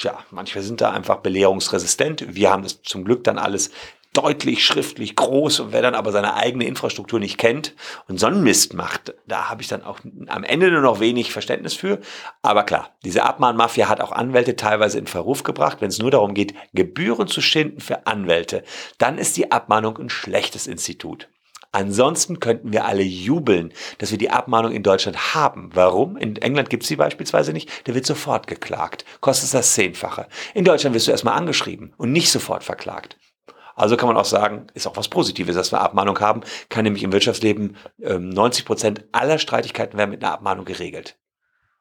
ja, 0.00 0.18
manche 0.30 0.60
sind 0.62 0.82
da 0.82 0.90
einfach 0.90 1.16
belehrungsresistent. 1.18 2.34
Wir 2.34 2.50
haben 2.50 2.62
das 2.62 2.82
zum 2.82 3.04
Glück 3.04 3.24
dann 3.24 3.38
alles 3.38 3.70
deutlich 4.12 4.64
schriftlich 4.64 5.16
groß 5.16 5.60
und 5.60 5.72
wer 5.72 5.82
dann 5.82 5.94
aber 5.94 6.12
seine 6.12 6.34
eigene 6.34 6.64
Infrastruktur 6.64 7.20
nicht 7.20 7.38
kennt 7.38 7.74
und 8.08 8.18
so 8.18 8.26
einen 8.26 8.42
Mist 8.42 8.74
macht, 8.74 9.14
da 9.26 9.48
habe 9.48 9.62
ich 9.62 9.68
dann 9.68 9.84
auch 9.84 10.00
am 10.26 10.44
Ende 10.44 10.70
nur 10.70 10.80
noch 10.80 10.98
wenig 10.98 11.32
Verständnis 11.32 11.74
für. 11.74 12.00
Aber 12.42 12.64
klar, 12.64 12.96
diese 13.04 13.22
Abmahnmafia 13.22 13.88
hat 13.88 14.00
auch 14.00 14.12
Anwälte 14.12 14.56
teilweise 14.56 14.98
in 14.98 15.06
Verruf 15.06 15.42
gebracht. 15.42 15.78
Wenn 15.80 15.88
es 15.88 15.98
nur 15.98 16.10
darum 16.10 16.34
geht, 16.34 16.54
Gebühren 16.74 17.28
zu 17.28 17.40
schinden 17.40 17.80
für 17.80 18.06
Anwälte, 18.06 18.64
dann 18.98 19.18
ist 19.18 19.36
die 19.36 19.52
Abmahnung 19.52 19.98
ein 19.98 20.10
schlechtes 20.10 20.66
Institut. 20.66 21.28
Ansonsten 21.70 22.40
könnten 22.40 22.72
wir 22.72 22.86
alle 22.86 23.02
jubeln, 23.02 23.72
dass 23.98 24.10
wir 24.10 24.18
die 24.18 24.30
Abmahnung 24.30 24.72
in 24.72 24.82
Deutschland 24.82 25.34
haben. 25.34 25.70
Warum? 25.74 26.16
In 26.16 26.36
England 26.36 26.70
gibt 26.70 26.84
es 26.84 26.88
sie 26.88 26.96
beispielsweise 26.96 27.52
nicht. 27.52 27.86
Der 27.86 27.94
wird 27.94 28.06
sofort 28.06 28.46
geklagt. 28.46 29.04
Kostet 29.20 29.52
das 29.52 29.74
Zehnfache. 29.74 30.28
In 30.54 30.64
Deutschland 30.64 30.94
wirst 30.94 31.08
du 31.08 31.10
erstmal 31.10 31.34
angeschrieben 31.34 31.92
und 31.98 32.12
nicht 32.12 32.30
sofort 32.30 32.64
verklagt. 32.64 33.18
Also 33.76 33.96
kann 33.96 34.08
man 34.08 34.16
auch 34.16 34.24
sagen, 34.24 34.66
ist 34.74 34.86
auch 34.86 34.96
was 34.96 35.08
Positives, 35.08 35.54
dass 35.54 35.70
wir 35.70 35.80
Abmahnung 35.80 36.18
haben, 36.18 36.40
kann 36.68 36.84
nämlich 36.84 37.04
im 37.04 37.12
Wirtschaftsleben 37.12 37.76
ähm, 38.02 38.30
90 38.30 38.64
Prozent 38.64 39.04
aller 39.12 39.38
Streitigkeiten 39.38 39.98
werden 39.98 40.10
mit 40.10 40.24
einer 40.24 40.32
Abmahnung 40.32 40.64
geregelt. 40.64 41.17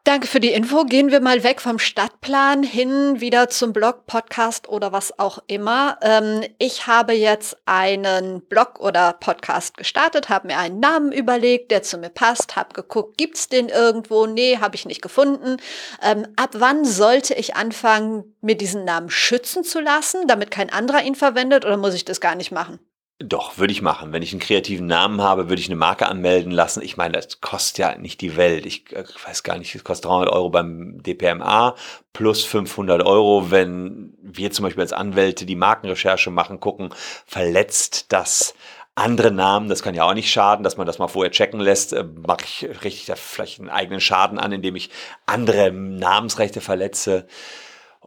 Danke 0.08 0.28
für 0.28 0.40
die 0.40 0.54
Info. 0.54 0.86
Gehen 0.86 1.12
wir 1.12 1.20
mal 1.20 1.44
weg 1.44 1.60
vom 1.60 1.80
Stadtplan 1.80 2.64
hin 2.64 3.20
wieder 3.20 3.50
zum 3.50 3.74
Blog, 3.74 4.06
Podcast 4.08 4.70
oder 4.70 4.94
was 4.94 5.20
auch 5.20 5.40
immer. 5.48 5.98
Ähm, 6.02 6.46
ich 6.60 6.88
habe 6.88 7.12
jetzt 7.12 7.58
einen 7.66 8.40
Blog 8.40 8.80
oder 8.80 9.12
Podcast 9.12 9.76
gestartet, 9.76 10.30
habe 10.30 10.48
mir 10.48 10.60
einen 10.60 10.80
Namen 10.80 11.12
überlegt, 11.12 11.72
der 11.72 11.84
zu 11.84 11.98
mir 11.98 12.08
passt, 12.08 12.56
habe 12.56 12.74
geguckt, 12.74 13.18
gibt's 13.18 13.50
den 13.50 13.68
irgendwo? 13.68 14.28
Nee, 14.28 14.60
habe 14.60 14.78
ich 14.78 14.86
nicht 14.86 15.02
gefunden. 15.02 15.58
Ähm, 16.02 16.26
ab 16.38 16.52
wann 16.54 16.86
sollte 16.86 17.34
ich 17.34 17.58
anfangen, 17.58 18.34
mir 18.40 18.56
diesen 18.56 18.86
Namen 18.86 19.10
schützen 19.10 19.66
zu 19.66 19.82
lassen, 19.82 20.26
damit 20.26 20.52
kein 20.52 20.70
anderer 20.70 21.04
ihn 21.04 21.16
verwendet 21.16 21.66
oder 21.66 21.76
muss 21.76 21.94
ich 21.94 22.06
das 22.06 22.22
gar 22.22 22.36
nicht 22.36 22.54
machen? 22.54 22.80
Doch, 23.20 23.58
würde 23.58 23.74
ich 23.74 23.82
machen. 23.82 24.14
Wenn 24.14 24.22
ich 24.22 24.32
einen 24.32 24.40
kreativen 24.40 24.86
Namen 24.86 25.22
habe, 25.22 25.50
würde 25.50 25.60
ich 25.60 25.68
eine 25.68 25.76
Marke 25.76 26.08
anmelden 26.08 26.52
lassen. 26.52 26.84
Ich 26.84 26.98
meine, 26.98 27.14
das 27.14 27.42
kostet 27.42 27.80
ja 27.80 27.98
nicht 27.98 28.22
die 28.22 28.38
Welt. 28.38 28.68
Ich 28.68 28.92
äh, 28.94 29.06
weiß 29.26 29.42
gar 29.42 29.58
nicht, 29.58 29.74
es 29.74 29.84
kostet 29.84 30.06
300 30.06 30.30
Euro 30.32 30.50
beim 30.52 31.02
DPMA 31.02 31.76
plus 32.14 32.46
500 32.46 33.04
Euro, 33.04 33.50
wenn 33.50 34.14
wir 34.22 34.52
zum 34.52 34.64
Beispiel 34.64 34.84
als 34.84 34.94
Anwälte 34.94 35.48
die 35.48 35.56
Markenrecherche 35.56 36.30
machen, 36.30 36.60
gucken, 36.60 36.90
verletzt 37.26 38.12
das 38.14 38.54
andere 38.94 39.32
Namen, 39.32 39.70
das 39.70 39.82
kann 39.84 39.96
ja 39.96 40.04
auch 40.04 40.14
nicht 40.14 40.32
schaden, 40.32 40.64
dass 40.64 40.78
man 40.78 40.88
das 40.88 41.00
mal 41.00 41.08
vorher 41.08 41.32
checken 41.32 41.60
lässt. 41.60 41.94
Äh, 41.94 42.04
Mache 42.04 42.44
ich 42.44 42.84
richtig 42.84 43.08
da 43.08 43.16
vielleicht 43.16 43.60
einen 43.60 43.70
eigenen 43.70 44.00
Schaden 44.00 44.38
an, 44.38 44.52
indem 44.52 44.76
ich 44.76 44.92
andere 45.26 45.72
Namensrechte 45.72 46.62
verletze 46.62 47.28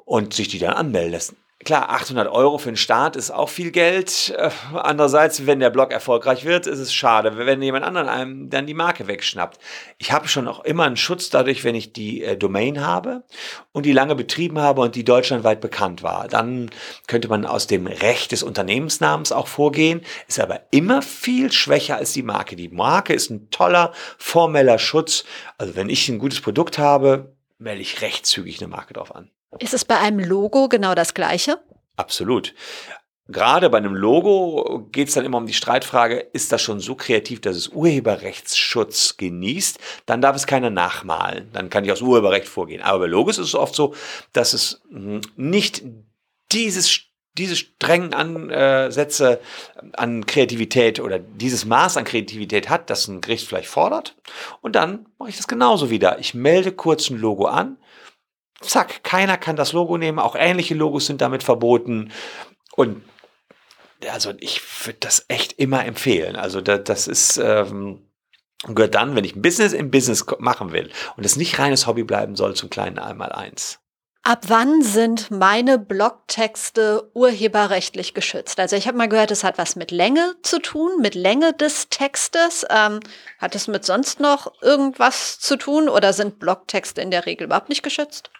und 0.04 0.34
sich 0.34 0.46
die 0.46 0.60
dann 0.60 0.74
anmelden 0.74 1.12
lassen. 1.12 1.36
Klar, 1.62 1.90
800 1.90 2.26
Euro 2.32 2.56
für 2.56 2.70
den 2.70 2.78
Start 2.78 3.16
ist 3.16 3.30
auch 3.30 3.50
viel 3.50 3.70
Geld. 3.70 4.34
Äh, 4.34 4.48
andererseits, 4.72 5.44
wenn 5.46 5.60
der 5.60 5.68
Blog 5.68 5.92
erfolgreich 5.92 6.46
wird, 6.46 6.66
ist 6.66 6.78
es 6.78 6.94
schade, 6.94 7.36
wenn 7.36 7.60
jemand 7.60 7.84
anderen 7.84 8.08
einem 8.08 8.48
dann 8.48 8.66
die 8.66 8.72
Marke 8.72 9.08
wegschnappt. 9.08 9.58
Ich 9.98 10.10
habe 10.10 10.26
schon 10.26 10.48
auch 10.48 10.64
immer 10.64 10.84
einen 10.84 10.96
Schutz 10.96 11.28
dadurch, 11.28 11.62
wenn 11.62 11.74
ich 11.74 11.92
die 11.92 12.24
äh, 12.24 12.38
Domain 12.38 12.80
habe 12.80 13.24
und 13.72 13.84
die 13.84 13.92
lange 13.92 14.14
betrieben 14.14 14.58
habe 14.58 14.80
und 14.80 14.94
die 14.94 15.04
deutschlandweit 15.04 15.60
bekannt 15.60 16.02
war. 16.02 16.28
Dann 16.28 16.70
könnte 17.06 17.28
man 17.28 17.44
aus 17.44 17.66
dem 17.66 17.86
Recht 17.86 18.32
des 18.32 18.42
Unternehmensnamens 18.42 19.30
auch 19.30 19.46
vorgehen, 19.46 20.00
ist 20.28 20.40
aber 20.40 20.62
immer 20.70 21.02
viel 21.02 21.52
schwächer 21.52 21.96
als 21.98 22.14
die 22.14 22.22
Marke. 22.22 22.56
Die 22.56 22.70
Marke 22.70 23.12
ist 23.12 23.28
ein 23.28 23.50
toller 23.50 23.92
formeller 24.16 24.78
Schutz. 24.78 25.24
Also 25.58 25.76
wenn 25.76 25.90
ich 25.90 26.08
ein 26.08 26.20
gutes 26.20 26.40
Produkt 26.40 26.78
habe, 26.78 27.36
melde 27.58 27.82
ich 27.82 28.00
recht 28.00 28.24
zügig 28.24 28.62
eine 28.62 28.68
Marke 28.68 28.94
drauf 28.94 29.14
an. 29.14 29.30
Ist 29.58 29.74
es 29.74 29.84
bei 29.84 29.98
einem 29.98 30.20
Logo 30.20 30.68
genau 30.68 30.94
das 30.94 31.14
Gleiche? 31.14 31.58
Absolut. 31.96 32.54
Gerade 33.28 33.70
bei 33.70 33.78
einem 33.78 33.94
Logo 33.94 34.88
geht 34.90 35.08
es 35.08 35.14
dann 35.14 35.24
immer 35.24 35.38
um 35.38 35.46
die 35.46 35.52
Streitfrage, 35.52 36.18
ist 36.32 36.50
das 36.50 36.62
schon 36.62 36.80
so 36.80 36.96
kreativ, 36.96 37.40
dass 37.40 37.56
es 37.56 37.68
Urheberrechtsschutz 37.68 39.16
genießt? 39.18 39.78
Dann 40.06 40.20
darf 40.20 40.34
es 40.34 40.48
keiner 40.48 40.70
nachmalen. 40.70 41.48
Dann 41.52 41.70
kann 41.70 41.84
ich 41.84 41.92
aus 41.92 42.02
Urheberrecht 42.02 42.48
vorgehen. 42.48 42.82
Aber 42.82 43.00
bei 43.00 43.06
Logos 43.06 43.38
ist 43.38 43.48
es 43.48 43.54
oft 43.54 43.74
so, 43.74 43.94
dass 44.32 44.52
es 44.52 44.82
hm, 44.90 45.20
nicht 45.36 45.82
dieses 46.50 47.10
diese 47.38 47.54
strengen 47.56 48.12
Ansätze 48.12 49.40
an 49.92 50.26
Kreativität 50.26 50.98
oder 50.98 51.18
dieses 51.18 51.64
Maß 51.64 51.96
an 51.96 52.04
Kreativität 52.04 52.68
hat, 52.68 52.90
das 52.90 53.06
ein 53.06 53.20
Gericht 53.20 53.46
vielleicht 53.46 53.68
fordert. 53.68 54.16
Und 54.60 54.74
dann 54.74 55.06
mache 55.18 55.30
ich 55.30 55.36
das 55.36 55.46
genauso 55.46 55.90
wieder. 55.90 56.18
Ich 56.18 56.34
melde 56.34 56.72
kurz 56.72 57.08
ein 57.08 57.18
Logo 57.18 57.46
an, 57.46 57.78
zack, 58.60 59.02
keiner 59.02 59.36
kann 59.36 59.56
das 59.56 59.72
Logo 59.72 59.98
nehmen, 59.98 60.18
auch 60.18 60.36
ähnliche 60.36 60.74
Logos 60.74 61.06
sind 61.06 61.20
damit 61.20 61.42
verboten 61.42 62.12
und 62.76 63.02
also 64.10 64.32
ich 64.38 64.62
würde 64.86 64.98
das 65.00 65.26
echt 65.28 65.52
immer 65.58 65.84
empfehlen. 65.84 66.34
Also 66.34 66.62
da, 66.62 66.78
das 66.78 67.06
ist 67.06 67.36
ähm, 67.36 68.10
gehört 68.66 68.94
dann, 68.94 69.14
wenn 69.14 69.24
ich 69.24 69.36
ein 69.36 69.42
Business 69.42 69.72
im 69.72 69.90
Business 69.90 70.24
machen 70.38 70.72
will 70.72 70.90
und 71.16 71.24
es 71.24 71.36
nicht 71.36 71.58
reines 71.58 71.86
Hobby 71.86 72.04
bleiben 72.04 72.36
soll, 72.36 72.54
zum 72.54 72.70
kleinen 72.70 72.98
Einmaleins. 72.98 73.78
Ab 74.22 74.44
wann 74.48 74.82
sind 74.82 75.30
meine 75.30 75.78
Blogtexte 75.78 77.10
urheberrechtlich 77.14 78.12
geschützt? 78.12 78.60
Also 78.60 78.76
ich 78.76 78.86
habe 78.86 78.98
mal 78.98 79.08
gehört, 79.08 79.30
es 79.30 79.44
hat 79.44 79.56
was 79.56 79.76
mit 79.76 79.90
Länge 79.90 80.34
zu 80.42 80.60
tun, 80.60 81.00
mit 81.00 81.14
Länge 81.14 81.54
des 81.54 81.88
Textes. 81.88 82.66
Ähm, 82.68 83.00
hat 83.38 83.54
es 83.54 83.66
mit 83.66 83.86
sonst 83.86 84.20
noch 84.20 84.52
irgendwas 84.60 85.40
zu 85.40 85.56
tun 85.56 85.88
oder 85.88 86.12
sind 86.12 86.38
Blogtexte 86.38 87.00
in 87.00 87.10
der 87.10 87.24
Regel 87.24 87.46
überhaupt 87.46 87.70
nicht 87.70 87.82
geschützt? 87.82 88.30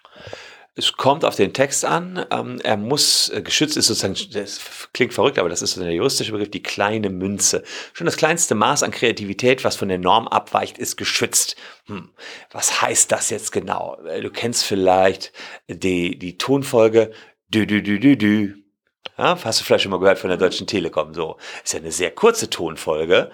Es 0.76 0.92
kommt 0.92 1.24
auf 1.24 1.34
den 1.34 1.52
Text 1.52 1.84
an. 1.84 2.24
Ähm, 2.30 2.60
er 2.62 2.76
muss 2.76 3.28
äh, 3.30 3.42
geschützt 3.42 3.76
ist 3.76 3.88
sozusagen, 3.88 4.14
das 4.32 4.88
klingt 4.92 5.12
verrückt, 5.12 5.38
aber 5.38 5.48
das 5.48 5.62
ist 5.62 5.72
so 5.72 5.82
der 5.82 5.92
juristische 5.92 6.32
Begriff, 6.32 6.50
die 6.50 6.62
kleine 6.62 7.10
Münze. 7.10 7.64
Schon 7.92 8.06
das 8.06 8.16
kleinste 8.16 8.54
Maß 8.54 8.84
an 8.84 8.92
Kreativität, 8.92 9.64
was 9.64 9.76
von 9.76 9.88
der 9.88 9.98
Norm 9.98 10.28
abweicht, 10.28 10.78
ist 10.78 10.96
geschützt. 10.96 11.56
Hm, 11.86 12.10
was 12.52 12.80
heißt 12.82 13.10
das 13.10 13.30
jetzt 13.30 13.50
genau? 13.50 14.00
Äh, 14.06 14.20
du 14.22 14.30
kennst 14.30 14.64
vielleicht 14.64 15.32
die, 15.68 16.18
die 16.18 16.38
Tonfolge 16.38 17.10
dü 17.52 17.66
dü 17.66 17.82
dü 17.82 17.98
dü 17.98 18.16
dü. 18.16 18.54
Ja, 19.18 19.38
hast 19.44 19.60
du 19.60 19.64
vielleicht 19.64 19.82
schon 19.82 19.90
mal 19.90 20.00
gehört 20.00 20.18
von 20.18 20.30
der 20.30 20.38
Deutschen 20.38 20.66
Telekom? 20.66 21.12
So 21.14 21.36
ist 21.64 21.74
ja 21.74 21.80
eine 21.80 21.92
sehr 21.92 22.12
kurze 22.12 22.48
Tonfolge, 22.48 23.30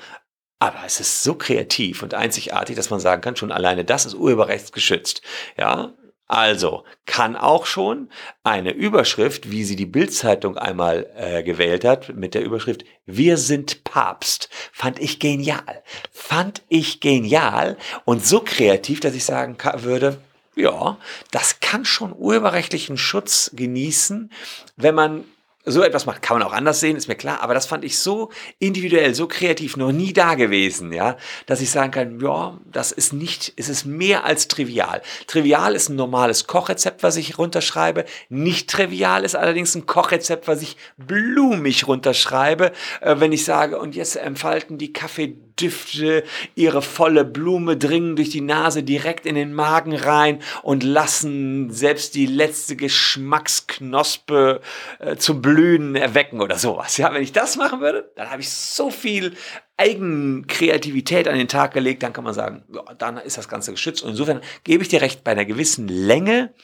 aber 0.59 0.79
es 0.87 1.01
ist 1.01 1.23
so 1.23 1.35
kreativ 1.35 2.03
und 2.03 2.15
einzigartig, 2.15 2.77
dass 2.77 2.91
man 2.91 2.99
sagen 2.99 3.21
kann, 3.21 3.37
schon 3.37 3.53
alleine 3.53 3.85
das 3.85 4.07
ist 4.07 4.15
urheberrechtsgeschützt. 4.15 5.23
Ja, 5.59 5.93
also 6.29 6.85
kann 7.05 7.37
auch 7.37 7.67
schon 7.67 8.09
eine 8.43 8.73
Überschrift, 8.73 9.51
wie 9.51 9.65
sie 9.65 9.77
die 9.77 9.87
Bildzeitung 9.87 10.59
einmal 10.59 11.07
äh, 11.17 11.43
gewählt 11.43 11.85
hat, 11.85 12.15
mit 12.17 12.35
der 12.35 12.43
Überschrift 12.43 12.85
Wir 13.05 13.37
sind 13.37 13.85
Papst, 13.85 14.49
fand 14.73 14.99
ich 14.99 15.21
genial. 15.21 15.83
Fand 16.11 16.63
ich 16.69 17.01
genial 17.01 17.77
und 18.05 18.27
so 18.27 18.41
kreativ, 18.41 19.01
dass 19.01 19.15
ich 19.15 19.25
sagen 19.25 19.57
würde, 19.77 20.19
ja, 20.57 20.99
das 21.31 21.61
kann 21.61 21.85
schon 21.85 22.15
urheberrechtlichen 22.17 22.97
Schutz 22.97 23.51
genießen, 23.55 24.33
wenn 24.77 24.95
man 24.95 25.25
so 25.67 25.83
etwas 25.83 26.07
macht. 26.07 26.23
Kann 26.23 26.39
man 26.39 26.47
auch 26.47 26.53
anders 26.53 26.81
sehen, 26.81 26.97
ist 26.97 27.09
mir 27.09 27.17
klar, 27.17 27.41
aber 27.43 27.53
das 27.53 27.67
fand 27.67 27.85
ich 27.85 27.99
so 27.99 28.31
individuell, 28.59 29.15
so 29.15 29.27
kreativ, 29.27 29.77
noch 29.77 29.93
nie 29.93 30.13
da 30.13 30.35
gewesen, 30.35 30.93
ja, 30.93 31.17
dass 31.47 31.61
ich 31.61 31.71
sagen 31.71 31.91
kann, 31.91 32.21
ja, 32.21 32.59
das 32.65 32.93
ist 32.93 33.13
nicht, 33.13 33.53
es 33.57 33.69
ist 33.69 33.85
mehr 33.85 34.25
als 34.25 34.49
trivial. 34.49 35.03
Trivial 35.27 35.75
ist 35.75 35.89
ein 35.89 35.97
normales 35.97 36.47
Kochrezept, 36.47 37.03
was 37.03 37.17
ich 37.17 37.39
runterschreibe. 37.39 38.05
Nicht 38.29 38.71
trivial 38.71 39.25
ist 39.25 39.35
allerdings 39.35 39.75
ein 39.75 39.87
Kochrezept, 39.87 40.49
was 40.49 40.63
ich 40.63 40.77
blumig 40.97 41.87
runterschreibe, 41.87 42.73
äh, 43.01 43.17
wenn 43.19 43.33
ich 43.33 43.45
sage, 43.45 43.79
und 43.79 43.97
jetzt 43.97 44.17
entfalten 44.17 44.79
die 44.79 44.93
Kaffee 44.93 45.37
Düfte, 45.61 46.25
ihre 46.55 46.83
volle 46.83 47.25
Blume 47.25 47.77
dringen 47.77 48.17
durch 48.17 48.31
die 48.31 48.41
Nase 48.41 48.83
direkt 48.83 49.27
in 49.27 49.35
den 49.35 49.53
Magen 49.53 49.95
rein 49.95 50.41
und 50.63 50.83
lassen 50.83 51.71
selbst 51.71 52.15
die 52.15 52.27
letzte 52.27 52.77
Geschmacksknospe 52.77 54.61
äh, 54.99 55.17
zum 55.17 55.43
Blühen 55.43 55.97
erwecken 55.97 56.41
oder 56.41 56.59
sowas. 56.59 56.97
Ja, 56.97 57.13
wenn 57.13 57.23
ich 57.23 57.33
das 57.33 57.57
machen 57.57 57.81
würde, 57.81 58.11
dann 58.17 58.31
habe 58.31 58.43
ich 58.43 58.51
so 58.51 58.91
viel 58.91 59.35
Eigenkreativität 59.77 61.29
an 61.29 61.37
den 61.37 61.49
Tag 61.49 61.75
gelegt, 61.75 62.03
dann 62.03 62.13
kann 62.13 62.25
man 62.25 62.35
sagen, 62.35 62.65
ja, 62.73 62.83
dann 62.95 63.19
ist 63.19 63.37
das 63.37 63.49
Ganze 63.49 63.73
geschützt. 63.73 64.03
Und 64.03 64.11
insofern 64.11 64.41
gebe 64.65 64.83
ich 64.83 64.89
dir 64.89 65.03
recht, 65.03 65.25
bei 65.25 65.33
einer 65.33 65.45
gewissen 65.45 65.89
Länge 65.89 66.55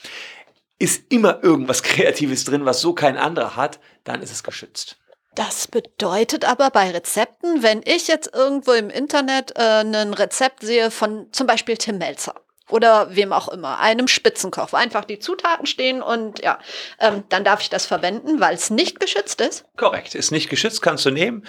ist 0.78 1.12
immer 1.12 1.43
irgendwas 1.45 1.82
Kreatives 1.82 2.45
drin, 2.45 2.64
was 2.64 2.80
so 2.80 2.93
kein 2.93 3.16
anderer 3.16 3.57
hat, 3.57 3.78
dann 4.05 4.20
ist 4.20 4.32
es 4.32 4.43
geschützt. 4.43 4.99
Das 5.34 5.66
bedeutet 5.66 6.44
aber 6.44 6.70
bei 6.70 6.90
Rezepten, 6.90 7.62
wenn 7.62 7.80
ich 7.84 8.06
jetzt 8.06 8.34
irgendwo 8.34 8.72
im 8.72 8.90
Internet 8.90 9.56
äh, 9.56 9.80
ein 9.80 10.12
Rezept 10.12 10.62
sehe 10.62 10.90
von 10.90 11.28
zum 11.32 11.46
Beispiel 11.46 11.78
Tim 11.78 11.98
Melzer 11.98 12.34
oder 12.68 13.14
wem 13.14 13.32
auch 13.32 13.48
immer, 13.48 13.78
einem 13.80 14.08
Spitzenkoch, 14.08 14.72
wo 14.72 14.76
einfach 14.76 15.04
die 15.04 15.18
Zutaten 15.18 15.66
stehen 15.66 16.02
und 16.02 16.42
ja, 16.42 16.58
ähm, 17.00 17.24
dann 17.28 17.44
darf 17.44 17.60
ich 17.60 17.70
das 17.70 17.86
verwenden, 17.86 18.40
weil 18.40 18.54
es 18.54 18.70
nicht 18.70 19.00
geschützt 19.00 19.40
ist. 19.40 19.64
Korrekt, 19.76 20.14
ist 20.14 20.32
nicht 20.32 20.48
geschützt, 20.48 20.82
kannst 20.82 21.04
du 21.04 21.10
nehmen. 21.10 21.46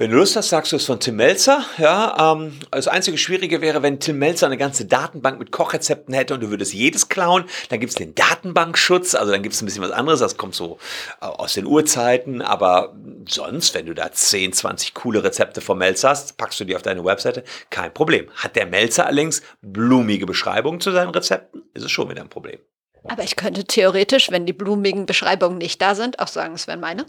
Wenn 0.00 0.12
du 0.12 0.16
Lust 0.16 0.34
hast, 0.34 0.48
sagst 0.48 0.72
du 0.72 0.76
es 0.76 0.86
von 0.86 0.98
Tim 0.98 1.16
Melzer. 1.16 1.62
Ja, 1.76 2.32
ähm, 2.32 2.58
das 2.70 2.88
einzige 2.88 3.18
Schwierige 3.18 3.60
wäre, 3.60 3.82
wenn 3.82 4.00
Tim 4.00 4.18
Melzer 4.18 4.46
eine 4.46 4.56
ganze 4.56 4.86
Datenbank 4.86 5.38
mit 5.38 5.52
Kochrezepten 5.52 6.14
hätte 6.14 6.32
und 6.32 6.40
du 6.40 6.48
würdest 6.48 6.72
jedes 6.72 7.10
klauen. 7.10 7.44
Dann 7.68 7.80
gibt 7.80 7.90
es 7.90 7.96
den 7.96 8.14
Datenbankschutz, 8.14 9.14
also 9.14 9.30
dann 9.30 9.42
gibt 9.42 9.54
es 9.54 9.60
ein 9.60 9.66
bisschen 9.66 9.82
was 9.82 9.90
anderes. 9.90 10.20
Das 10.20 10.38
kommt 10.38 10.54
so 10.54 10.78
äh, 11.20 11.26
aus 11.26 11.52
den 11.52 11.66
Urzeiten. 11.66 12.40
Aber 12.40 12.96
sonst, 13.28 13.74
wenn 13.74 13.84
du 13.84 13.92
da 13.92 14.10
10, 14.10 14.54
20 14.54 14.94
coole 14.94 15.22
Rezepte 15.22 15.60
von 15.60 15.76
Melzer 15.76 16.08
hast, 16.08 16.38
packst 16.38 16.58
du 16.60 16.64
die 16.64 16.76
auf 16.76 16.80
deine 16.80 17.04
Webseite. 17.04 17.44
Kein 17.68 17.92
Problem. 17.92 18.26
Hat 18.36 18.56
der 18.56 18.64
Melzer 18.64 19.04
allerdings 19.04 19.42
blumige 19.60 20.24
Beschreibungen 20.24 20.80
zu 20.80 20.92
seinen 20.92 21.10
Rezepten, 21.10 21.64
ist 21.74 21.84
es 21.84 21.90
schon 21.90 22.08
wieder 22.08 22.22
ein 22.22 22.30
Problem. 22.30 22.58
Aber 23.04 23.22
ich 23.22 23.36
könnte 23.36 23.64
theoretisch, 23.64 24.30
wenn 24.30 24.46
die 24.46 24.54
blumigen 24.54 25.04
Beschreibungen 25.04 25.58
nicht 25.58 25.82
da 25.82 25.94
sind, 25.94 26.20
auch 26.20 26.28
sagen, 26.28 26.54
es 26.54 26.66
wären 26.66 26.80
meine. 26.80 27.04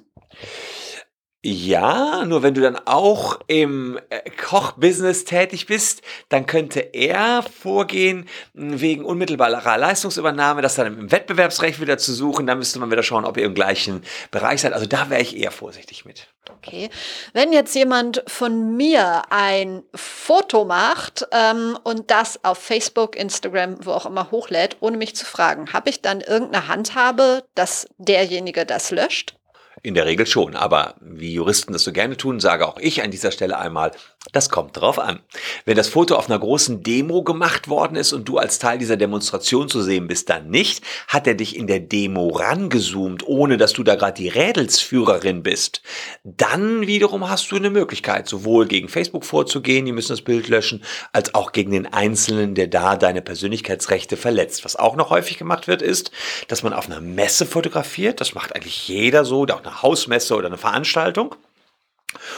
Ja, 1.43 2.23
nur 2.25 2.43
wenn 2.43 2.53
du 2.53 2.61
dann 2.61 2.77
auch 2.85 3.39
im 3.47 3.99
äh, 4.11 4.29
Kochbusiness 4.29 5.25
tätig 5.25 5.65
bist, 5.65 6.03
dann 6.29 6.45
könnte 6.45 6.81
er 6.81 7.41
vorgehen 7.41 8.29
wegen 8.53 9.03
unmittelbarer 9.03 9.75
Leistungsübernahme, 9.75 10.61
das 10.61 10.75
dann 10.75 10.85
im 10.85 11.11
Wettbewerbsrecht 11.11 11.81
wieder 11.81 11.97
zu 11.97 12.13
suchen. 12.13 12.45
Da 12.45 12.53
müsste 12.53 12.77
man 12.77 12.91
wieder 12.91 13.01
schauen, 13.01 13.25
ob 13.25 13.37
ihr 13.37 13.45
im 13.45 13.55
gleichen 13.55 14.03
Bereich 14.29 14.61
seid. 14.61 14.73
Also 14.73 14.85
da 14.85 15.09
wäre 15.09 15.23
ich 15.23 15.35
eher 15.35 15.49
vorsichtig 15.49 16.05
mit. 16.05 16.27
Okay. 16.57 16.91
Wenn 17.33 17.53
jetzt 17.53 17.73
jemand 17.73 18.23
von 18.27 18.77
mir 18.77 19.23
ein 19.31 19.81
Foto 19.95 20.63
macht 20.63 21.27
ähm, 21.31 21.75
und 21.83 22.11
das 22.11 22.43
auf 22.43 22.59
Facebook, 22.59 23.15
Instagram, 23.15 23.83
wo 23.83 23.93
auch 23.93 24.05
immer 24.05 24.29
hochlädt, 24.29 24.77
ohne 24.79 24.97
mich 24.97 25.15
zu 25.15 25.25
fragen, 25.25 25.73
habe 25.73 25.89
ich 25.89 26.03
dann 26.03 26.21
irgendeine 26.21 26.67
Handhabe, 26.67 27.45
dass 27.55 27.87
derjenige 27.97 28.67
das 28.67 28.91
löscht? 28.91 29.40
In 29.83 29.95
der 29.95 30.05
Regel 30.05 30.27
schon, 30.27 30.55
aber 30.55 30.95
wie 31.01 31.33
Juristen 31.33 31.73
das 31.73 31.83
so 31.83 31.91
gerne 31.91 32.15
tun, 32.15 32.39
sage 32.39 32.67
auch 32.67 32.77
ich 32.77 33.01
an 33.01 33.09
dieser 33.09 33.31
Stelle 33.31 33.57
einmal, 33.57 33.91
das 34.31 34.51
kommt 34.51 34.77
drauf 34.77 34.99
an. 34.99 35.19
Wenn 35.65 35.75
das 35.75 35.87
Foto 35.87 36.15
auf 36.15 36.29
einer 36.29 36.37
großen 36.37 36.83
Demo 36.83 37.23
gemacht 37.23 37.67
worden 37.67 37.95
ist 37.95 38.13
und 38.13 38.29
du 38.29 38.37
als 38.37 38.59
Teil 38.59 38.77
dieser 38.77 38.97
Demonstration 38.97 39.69
zu 39.69 39.81
sehen 39.81 40.07
bist, 40.07 40.29
dann 40.29 40.49
nicht, 40.49 40.83
hat 41.07 41.25
er 41.25 41.33
dich 41.33 41.55
in 41.55 41.65
der 41.65 41.79
Demo 41.79 42.27
rangezoomt, 42.27 43.25
ohne 43.25 43.57
dass 43.57 43.73
du 43.73 43.83
da 43.83 43.95
gerade 43.95 44.21
die 44.21 44.29
Rädelsführerin 44.29 45.41
bist, 45.41 45.81
dann 46.23 46.85
wiederum 46.85 47.27
hast 47.27 47.51
du 47.51 47.55
eine 47.55 47.71
Möglichkeit, 47.71 48.27
sowohl 48.27 48.67
gegen 48.67 48.87
Facebook 48.87 49.25
vorzugehen, 49.25 49.85
die 49.85 49.93
müssen 49.93 50.13
das 50.13 50.21
Bild 50.21 50.47
löschen, 50.47 50.83
als 51.11 51.33
auch 51.33 51.51
gegen 51.51 51.71
den 51.71 51.91
Einzelnen, 51.91 52.53
der 52.53 52.67
da 52.67 52.97
deine 52.97 53.23
Persönlichkeitsrechte 53.23 54.17
verletzt. 54.17 54.63
Was 54.63 54.75
auch 54.75 54.95
noch 54.95 55.09
häufig 55.09 55.39
gemacht 55.39 55.67
wird, 55.67 55.81
ist, 55.81 56.11
dass 56.47 56.61
man 56.61 56.73
auf 56.73 56.85
einer 56.85 57.01
Messe 57.01 57.47
fotografiert, 57.47 58.21
das 58.21 58.35
macht 58.35 58.55
eigentlich 58.55 58.87
jeder 58.87 59.25
so, 59.25 59.45
auch 59.51 59.63
Hausmesse 59.81 60.35
oder 60.35 60.47
eine 60.47 60.57
Veranstaltung. 60.57 61.35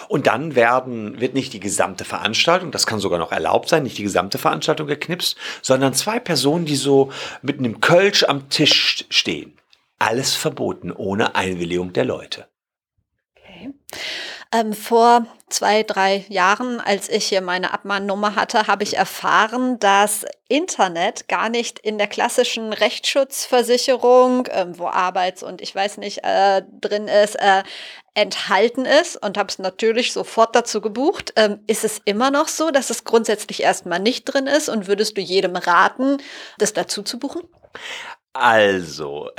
Und 0.08 0.28
dann 0.28 0.56
werden, 0.56 1.20
wird 1.20 1.34
nicht 1.34 1.54
die 1.54 1.60
gesamte 1.60 2.06
Veranstaltung, 2.06 2.72
das 2.72 2.86
kann 2.86 3.00
sogar 3.00 3.18
noch 3.18 3.32
erlaubt 3.32 3.70
sein, 3.70 3.84
nicht 3.84 3.98
die 3.98 4.04
gesamte 4.04 4.38
Veranstaltung 4.38 4.88
geknipst, 4.88 5.36
sondern 5.62 5.94
zwei 5.94 6.20
Personen, 6.20 6.66
die 6.66 6.76
so 6.76 7.12
mit 7.42 7.58
einem 7.58 7.82
Kölsch 7.82 8.24
am 8.24 8.50
Tisch 8.50 9.06
stehen. 9.10 9.58
Alles 9.98 10.36
verboten, 10.36 10.92
ohne 10.92 11.36
Einwilligung 11.36 11.94
der 11.94 12.06
Leute. 12.06 12.48
Ähm, 14.54 14.74
vor 14.74 15.26
zwei, 15.50 15.82
drei 15.82 16.26
Jahren, 16.30 16.80
als 16.80 17.10
ich 17.10 17.26
hier 17.26 17.42
meine 17.42 17.74
Abmahnnummer 17.74 18.36
hatte, 18.36 18.68
habe 18.68 18.84
ich 18.84 18.98
erfahren, 18.98 19.80
dass 19.80 20.26
Internet 20.48 21.28
gar 21.28 21.50
nicht 21.50 21.80
in 21.80 21.98
der 21.98 22.06
klassischen 22.06 22.72
Rechtsschutzversicherung, 22.72 24.48
ähm, 24.52 24.78
wo 24.78 24.88
Arbeits- 24.88 25.42
und 25.42 25.62
ich 25.62 25.74
weiß 25.74 25.98
nicht 25.98 26.24
äh, 26.24 26.62
drin 26.82 27.08
ist, 27.08 27.36
äh, 27.36 27.64
enthalten 28.14 28.86
ist 28.86 29.18
und 29.24 29.40
habe 29.40 29.50
es 29.50 29.58
natürlich 29.58 30.14
sofort 30.14 30.56
dazu 30.56 30.82
gebucht. 30.82 31.34
Ähm, 31.36 31.62
ist 31.66 31.84
es 31.84 32.00
immer 32.06 32.30
noch 32.30 32.48
so, 32.48 32.70
dass 32.70 32.92
es 32.92 33.06
grundsätzlich 33.06 33.64
erstmal 33.64 34.00
nicht 34.00 34.26
drin 34.26 34.46
ist 34.46 34.70
und 34.70 34.88
würdest 34.88 35.18
du 35.18 35.22
jedem 35.22 35.56
raten, 35.56 36.18
das 36.60 36.74
dazu 36.74 37.02
zu 37.02 37.18
buchen? 37.18 37.42
Also, 38.34 39.32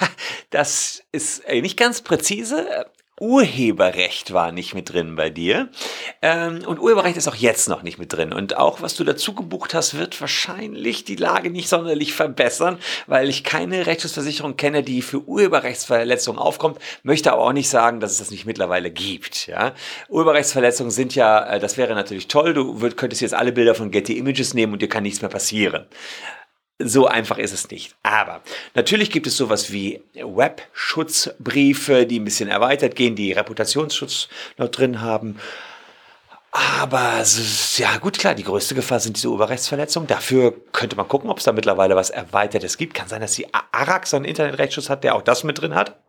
das 0.50 1.02
ist 1.10 1.40
äh, 1.46 1.60
nicht 1.60 1.76
ganz 1.76 2.02
präzise. 2.02 2.86
Urheberrecht 3.20 4.32
war 4.32 4.50
nicht 4.50 4.74
mit 4.74 4.92
drin 4.92 5.14
bei 5.14 5.28
dir. 5.28 5.68
Ähm, 6.22 6.62
und 6.66 6.80
Urheberrecht 6.80 7.18
ist 7.18 7.28
auch 7.28 7.34
jetzt 7.34 7.68
noch 7.68 7.82
nicht 7.82 7.98
mit 7.98 8.14
drin. 8.14 8.32
Und 8.32 8.56
auch 8.56 8.80
was 8.80 8.94
du 8.94 9.04
dazu 9.04 9.34
gebucht 9.34 9.74
hast, 9.74 9.98
wird 9.98 10.18
wahrscheinlich 10.22 11.04
die 11.04 11.16
Lage 11.16 11.50
nicht 11.50 11.68
sonderlich 11.68 12.14
verbessern, 12.14 12.78
weil 13.06 13.28
ich 13.28 13.44
keine 13.44 13.86
Rechtsschutzversicherung 13.86 14.56
kenne, 14.56 14.82
die 14.82 15.02
für 15.02 15.18
Urheberrechtsverletzungen 15.18 16.40
aufkommt. 16.40 16.78
Möchte 17.02 17.30
aber 17.30 17.42
auch 17.42 17.52
nicht 17.52 17.68
sagen, 17.68 18.00
dass 18.00 18.12
es 18.12 18.18
das 18.18 18.30
nicht 18.30 18.46
mittlerweile 18.46 18.90
gibt. 18.90 19.46
Ja? 19.46 19.74
Urheberrechtsverletzungen 20.08 20.90
sind 20.90 21.14
ja, 21.14 21.44
äh, 21.44 21.60
das 21.60 21.76
wäre 21.76 21.94
natürlich 21.94 22.26
toll. 22.26 22.54
Du 22.54 22.80
würd, 22.80 22.96
könntest 22.96 23.20
jetzt 23.20 23.34
alle 23.34 23.52
Bilder 23.52 23.74
von 23.74 23.90
Getty 23.90 24.16
Images 24.16 24.54
nehmen 24.54 24.72
und 24.72 24.80
dir 24.80 24.88
kann 24.88 25.02
nichts 25.02 25.20
mehr 25.20 25.30
passieren. 25.30 25.86
So 26.82 27.06
einfach 27.06 27.38
ist 27.38 27.52
es 27.52 27.70
nicht. 27.70 27.94
Aber 28.02 28.40
natürlich 28.74 29.10
gibt 29.10 29.26
es 29.26 29.36
sowas 29.36 29.72
wie 29.72 30.02
Webschutzbriefe, 30.14 32.06
die 32.06 32.18
ein 32.18 32.24
bisschen 32.24 32.48
erweitert 32.48 32.96
gehen, 32.96 33.14
die 33.14 33.32
Reputationsschutz 33.32 34.28
noch 34.56 34.68
drin 34.68 35.00
haben. 35.00 35.38
Aber 36.52 37.22
ja 37.76 37.98
gut, 37.98 38.18
klar, 38.18 38.34
die 38.34 38.42
größte 38.42 38.74
Gefahr 38.74 38.98
sind 38.98 39.16
diese 39.16 39.28
Urheberrechtsverletzungen. 39.28 40.08
Dafür 40.08 40.54
könnte 40.72 40.96
man 40.96 41.06
gucken, 41.06 41.30
ob 41.30 41.38
es 41.38 41.44
da 41.44 41.52
mittlerweile 41.52 41.94
was 41.94 42.10
Erweitertes 42.10 42.76
gibt. 42.76 42.94
Kann 42.94 43.08
sein, 43.08 43.20
dass 43.20 43.34
die 43.34 43.46
ARAG 43.54 44.06
so 44.06 44.16
einen 44.16 44.24
Internetrechtsschutz 44.24 44.90
hat, 44.90 45.04
der 45.04 45.14
auch 45.14 45.22
das 45.22 45.44
mit 45.44 45.60
drin 45.60 45.76
hat. 45.76 46.00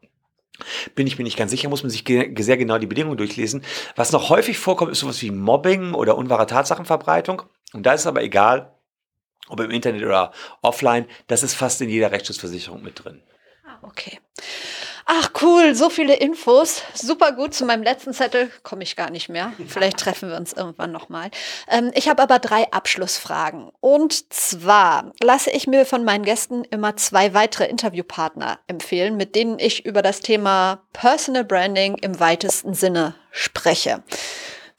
Bin 0.95 1.05
ich 1.05 1.17
mir 1.17 1.23
nicht 1.23 1.37
ganz 1.37 1.51
sicher, 1.51 1.69
muss 1.69 1.83
man 1.83 1.89
sich 1.91 2.03
sehr 2.07 2.57
genau 2.57 2.77
die 2.77 2.87
Bedingungen 2.87 3.17
durchlesen. 3.17 3.63
Was 3.95 4.11
noch 4.11 4.29
häufig 4.29 4.57
vorkommt, 4.57 4.91
ist 4.91 4.99
sowas 4.99 5.21
wie 5.21 5.31
Mobbing 5.31 5.93
oder 5.93 6.17
unwahre 6.17 6.47
Tatsachenverbreitung. 6.47 7.43
Und 7.73 7.85
da 7.85 7.93
ist 7.93 8.01
es 8.01 8.07
aber 8.07 8.23
egal, 8.23 8.73
ob 9.51 9.59
im 9.59 9.71
Internet 9.71 10.03
oder 10.03 10.31
offline, 10.61 11.05
das 11.27 11.43
ist 11.43 11.53
fast 11.53 11.81
in 11.81 11.89
jeder 11.89 12.11
Rechtsschutzversicherung 12.11 12.81
mit 12.81 13.03
drin. 13.03 13.21
Ah, 13.65 13.77
okay. 13.83 14.19
Ach 15.05 15.31
cool, 15.41 15.75
so 15.75 15.89
viele 15.89 16.15
Infos. 16.15 16.83
Super 16.93 17.33
gut. 17.33 17.53
Zu 17.53 17.65
meinem 17.65 17.83
letzten 17.83 18.13
Zettel 18.13 18.49
komme 18.63 18.83
ich 18.83 18.95
gar 18.95 19.09
nicht 19.09 19.29
mehr. 19.29 19.51
Vielleicht 19.67 19.97
treffen 19.97 20.29
wir 20.29 20.37
uns 20.37 20.53
irgendwann 20.53 20.91
nochmal. 20.91 21.31
Ähm, 21.67 21.91
ich 21.95 22.07
habe 22.07 22.21
aber 22.23 22.39
drei 22.39 22.71
Abschlussfragen. 22.71 23.71
Und 23.81 24.33
zwar 24.33 25.11
lasse 25.21 25.51
ich 25.51 25.67
mir 25.67 25.85
von 25.85 26.05
meinen 26.05 26.23
Gästen 26.23 26.63
immer 26.65 26.95
zwei 26.95 27.33
weitere 27.33 27.65
Interviewpartner 27.65 28.59
empfehlen, 28.67 29.17
mit 29.17 29.35
denen 29.35 29.59
ich 29.59 29.85
über 29.85 30.01
das 30.01 30.21
Thema 30.21 30.83
Personal 30.93 31.43
Branding 31.43 31.97
im 31.97 32.19
weitesten 32.19 32.73
Sinne 32.73 33.15
spreche. 33.31 34.03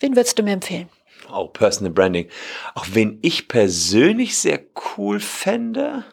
Wen 0.00 0.16
würdest 0.16 0.38
du 0.38 0.42
mir 0.42 0.52
empfehlen? 0.52 0.88
Oh, 1.32 1.48
Personal 1.48 1.92
Branding. 1.92 2.28
Auch 2.74 2.86
wen 2.92 3.18
ich 3.22 3.48
persönlich 3.48 4.36
sehr 4.36 4.60
cool 4.96 5.20
fände, 5.20 6.04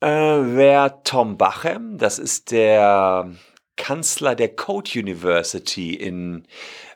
äh, 0.00 0.06
wäre 0.06 1.00
Tom 1.04 1.38
Bachem. 1.38 1.98
Das 1.98 2.18
ist 2.18 2.50
der 2.50 3.32
Kanzler 3.76 4.34
der 4.34 4.54
Code 4.54 4.90
University 4.96 5.94
in 5.94 6.46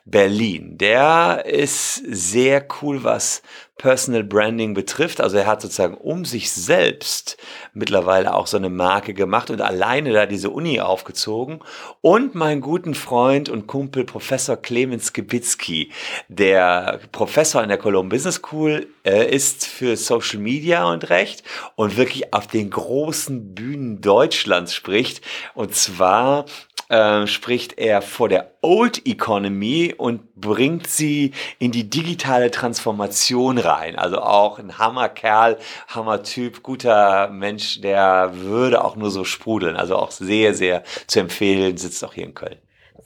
Berlin. 0.05 0.77
Der 0.77 1.45
ist 1.45 1.95
sehr 1.95 2.65
cool, 2.81 3.03
was 3.03 3.41
Personal 3.77 4.23
Branding 4.23 4.73
betrifft. 4.73 5.19
Also 5.19 5.37
er 5.37 5.47
hat 5.47 5.61
sozusagen 5.61 5.95
um 5.95 6.25
sich 6.25 6.51
selbst 6.51 7.37
mittlerweile 7.73 8.33
auch 8.33 8.47
so 8.47 8.57
eine 8.57 8.69
Marke 8.69 9.13
gemacht 9.13 9.49
und 9.49 9.61
alleine 9.61 10.13
da 10.13 10.25
diese 10.25 10.49
Uni 10.49 10.79
aufgezogen. 10.79 11.59
Und 12.01 12.35
mein 12.35 12.61
guten 12.61 12.95
Freund 12.95 13.49
und 13.49 13.65
Kumpel 13.65 14.03
Professor 14.03 14.57
Clemens 14.57 15.13
Gebitzky, 15.13 15.91
der 16.27 16.99
Professor 17.11 17.61
an 17.61 17.69
der 17.69 17.77
Cologne 17.77 18.09
Business 18.09 18.35
School 18.35 18.87
äh, 19.05 19.33
ist 19.33 19.65
für 19.65 19.97
Social 19.97 20.39
Media 20.39 20.85
und 20.85 21.09
Recht 21.09 21.43
und 21.75 21.97
wirklich 21.97 22.33
auf 22.33 22.47
den 22.47 22.69
großen 22.69 23.55
Bühnen 23.55 24.01
Deutschlands 24.01 24.73
spricht. 24.73 25.21
Und 25.55 25.75
zwar 25.75 26.45
äh, 26.89 27.27
spricht 27.27 27.77
er 27.77 28.01
vor 28.01 28.29
der 28.29 28.51
Old 28.61 29.05
Economy 29.07 29.93
und 29.97 30.35
bringt 30.35 30.87
sie 30.87 31.31
in 31.59 31.71
die 31.71 31.89
digitale 31.89 32.51
Transformation 32.51 33.57
rein. 33.57 33.97
Also 33.97 34.19
auch 34.19 34.59
ein 34.59 34.77
Hammerkerl, 34.77 35.57
Hammertyp, 35.87 36.63
guter 36.63 37.29
Mensch, 37.29 37.81
der 37.81 38.31
würde 38.35 38.83
auch 38.83 38.95
nur 38.95 39.11
so 39.11 39.23
sprudeln. 39.23 39.75
Also 39.75 39.95
auch 39.95 40.11
sehr, 40.11 40.53
sehr 40.53 40.83
zu 41.07 41.19
empfehlen, 41.19 41.77
sitzt 41.77 42.03
auch 42.03 42.13
hier 42.13 42.25
in 42.25 42.33
Köln. 42.33 42.57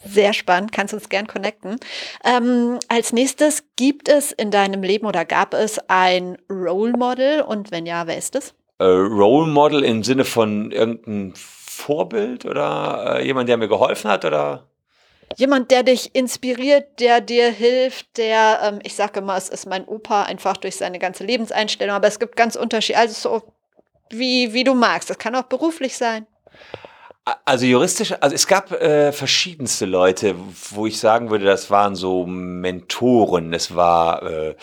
Sehr 0.05 0.34
spannend, 0.34 0.71
kannst 0.71 0.93
uns 0.93 1.09
gern 1.09 1.28
connecten. 1.28 1.78
Ähm, 2.23 2.80
als 2.88 3.13
nächstes, 3.13 3.63
gibt 3.75 4.09
es 4.09 4.32
in 4.32 4.51
deinem 4.51 4.84
Leben 4.84 5.05
oder 5.07 5.25
gab 5.25 5.53
es 5.53 5.80
ein 5.88 6.38
Role 6.49 6.93
Model 6.93 7.41
und 7.41 7.71
wenn 7.71 7.86
ja, 7.86 8.05
wer 8.05 8.17
ist 8.17 8.36
es? 8.36 8.53
Äh, 8.80 8.86
Role 8.86 9.47
Model 9.47 9.84
im 9.84 10.03
Sinne 10.03 10.23
von 10.23 10.71
irgendeinem 10.71 11.34
Vorbild 11.78 12.45
oder 12.45 13.17
äh, 13.19 13.25
jemand, 13.25 13.47
der 13.47 13.57
mir 13.57 13.67
geholfen 13.67 14.09
hat 14.09 14.25
oder? 14.25 14.67
Jemand, 15.36 15.71
der 15.71 15.84
dich 15.84 16.15
inspiriert, 16.15 16.99
der 16.99 17.21
dir 17.21 17.51
hilft, 17.51 18.17
der, 18.17 18.59
ähm, 18.63 18.80
ich 18.84 18.95
sage 18.95 19.19
immer, 19.19 19.38
es 19.38 19.49
ist 19.49 19.67
mein 19.67 19.86
Opa, 19.86 20.23
einfach 20.23 20.57
durch 20.57 20.78
seine 20.78 20.99
ganze 20.99 21.23
Lebenseinstellung, 21.23 21.95
aber 21.95 22.07
es 22.07 22.19
gibt 22.19 22.36
ganz 22.36 22.55
Unterschiede, 22.55 22.97
also 22.97 23.13
so 23.13 23.53
wie, 24.09 24.53
wie 24.53 24.63
du 24.63 24.73
magst. 24.73 25.09
Das 25.09 25.17
kann 25.17 25.36
auch 25.36 25.43
beruflich 25.43 25.97
sein. 25.97 26.25
Also 27.43 27.65
juristisch, 27.65 28.13
also 28.21 28.34
es 28.34 28.47
gab 28.47 28.71
äh, 28.71 29.11
verschiedenste 29.11 29.86
Leute, 29.86 30.34
wo 30.71 30.88
ich 30.88 30.97
sagen 30.97 31.30
würde, 31.30 31.43
das 31.43 31.69
waren 31.69 31.93
so 31.93 32.25
Mentoren. 32.25 33.53
Es 33.53 33.75
war, 33.75 34.23
äh, 34.23 34.55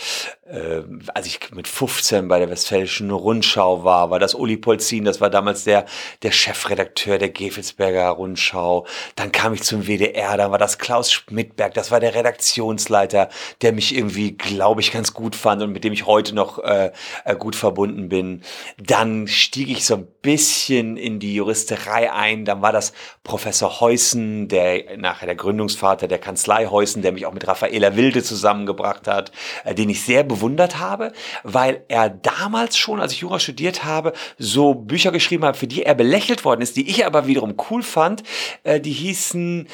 äh, 0.46 0.82
als 1.14 1.26
ich 1.26 1.40
mit 1.52 1.68
15 1.68 2.28
bei 2.28 2.38
der 2.38 2.50
Westfälischen 2.50 3.10
Rundschau 3.10 3.84
war, 3.84 4.10
war 4.10 4.18
das 4.18 4.34
Uli 4.34 4.56
Polzin, 4.56 5.04
das 5.04 5.20
war 5.20 5.30
damals 5.30 5.64
der, 5.64 5.86
der 6.22 6.30
Chefredakteur 6.30 7.18
der 7.18 7.30
Gefelsberger 7.30 8.08
Rundschau. 8.10 8.86
Dann 9.16 9.32
kam 9.32 9.54
ich 9.54 9.62
zum 9.62 9.86
WDR, 9.86 10.36
dann 10.36 10.50
war 10.50 10.58
das 10.58 10.78
Klaus 10.78 11.12
Schmidberg, 11.12 11.74
das 11.74 11.90
war 11.90 12.00
der 12.00 12.14
Redaktionsleiter, 12.14 13.28
der 13.62 13.72
mich 13.72 13.96
irgendwie, 13.96 14.32
glaube 14.32 14.80
ich, 14.80 14.92
ganz 14.92 15.14
gut 15.14 15.34
fand 15.34 15.62
und 15.62 15.72
mit 15.72 15.84
dem 15.84 15.92
ich 15.92 16.06
heute 16.06 16.34
noch 16.34 16.58
äh, 16.58 16.92
äh 17.24 17.36
gut 17.36 17.56
verbunden 17.56 18.08
bin. 18.08 18.42
Dann 18.78 19.26
stieg 19.26 19.68
ich 19.68 19.84
so 19.84 19.94
ein 19.94 20.06
bisschen 20.22 20.96
in 20.96 21.20
die 21.20 21.34
Juristerei 21.34 22.12
ein 22.12 22.44
dann 22.44 22.62
war 22.62 22.72
das 22.72 22.92
Professor 23.22 23.80
Heusen, 23.80 24.48
der 24.48 24.96
nachher 24.96 25.26
der 25.26 25.34
Gründungsvater 25.34 26.08
der 26.08 26.18
Kanzlei 26.18 26.66
Heusen, 26.66 27.02
der 27.02 27.12
mich 27.12 27.26
auch 27.26 27.32
mit 27.32 27.46
Raffaela 27.46 27.96
Wilde 27.96 28.22
zusammengebracht 28.22 29.06
hat, 29.06 29.32
äh, 29.64 29.74
den 29.74 29.90
ich 29.90 30.02
sehr 30.02 30.24
bewundert 30.34 30.78
habe, 30.78 31.12
weil 31.44 31.84
er 31.88 32.10
damals 32.10 32.76
schon, 32.76 33.00
als 33.00 33.12
ich 33.12 33.20
Jura 33.20 33.38
studiert 33.38 33.84
habe, 33.84 34.12
so 34.36 34.74
Bücher 34.74 35.12
geschrieben 35.12 35.44
hat, 35.44 35.56
für 35.56 35.68
die 35.68 35.84
er 35.84 35.94
belächelt 35.94 36.44
worden 36.44 36.60
ist, 36.60 36.76
die 36.76 36.88
ich 36.88 37.06
aber 37.06 37.26
wiederum 37.26 37.54
cool 37.70 37.82
fand. 37.82 38.22
Äh, 38.64 38.80
die 38.80 38.92
hießen 38.92 39.68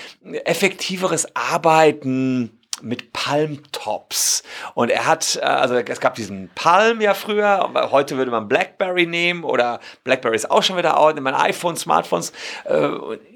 effektiveres 0.44 1.34
Arbeiten, 1.34 2.59
mit 2.82 3.12
Palmtops. 3.12 4.42
Und 4.74 4.90
er 4.90 5.06
hat, 5.06 5.38
äh, 5.40 5.44
also 5.44 5.74
es 5.74 6.00
gab 6.00 6.14
diesen 6.14 6.50
Palm 6.54 7.00
ja 7.00 7.14
früher, 7.14 7.70
heute 7.90 8.16
würde 8.16 8.30
man 8.30 8.48
Blackberry 8.48 9.06
nehmen 9.06 9.44
oder 9.44 9.80
Blackberry 10.04 10.36
ist 10.36 10.50
auch 10.50 10.62
schon 10.62 10.76
wieder 10.76 10.98
out, 10.98 11.16
in 11.16 11.22
meinen 11.22 11.34
iPhone, 11.34 11.76
Smartphones. 11.76 12.32
Äh, 12.64 12.88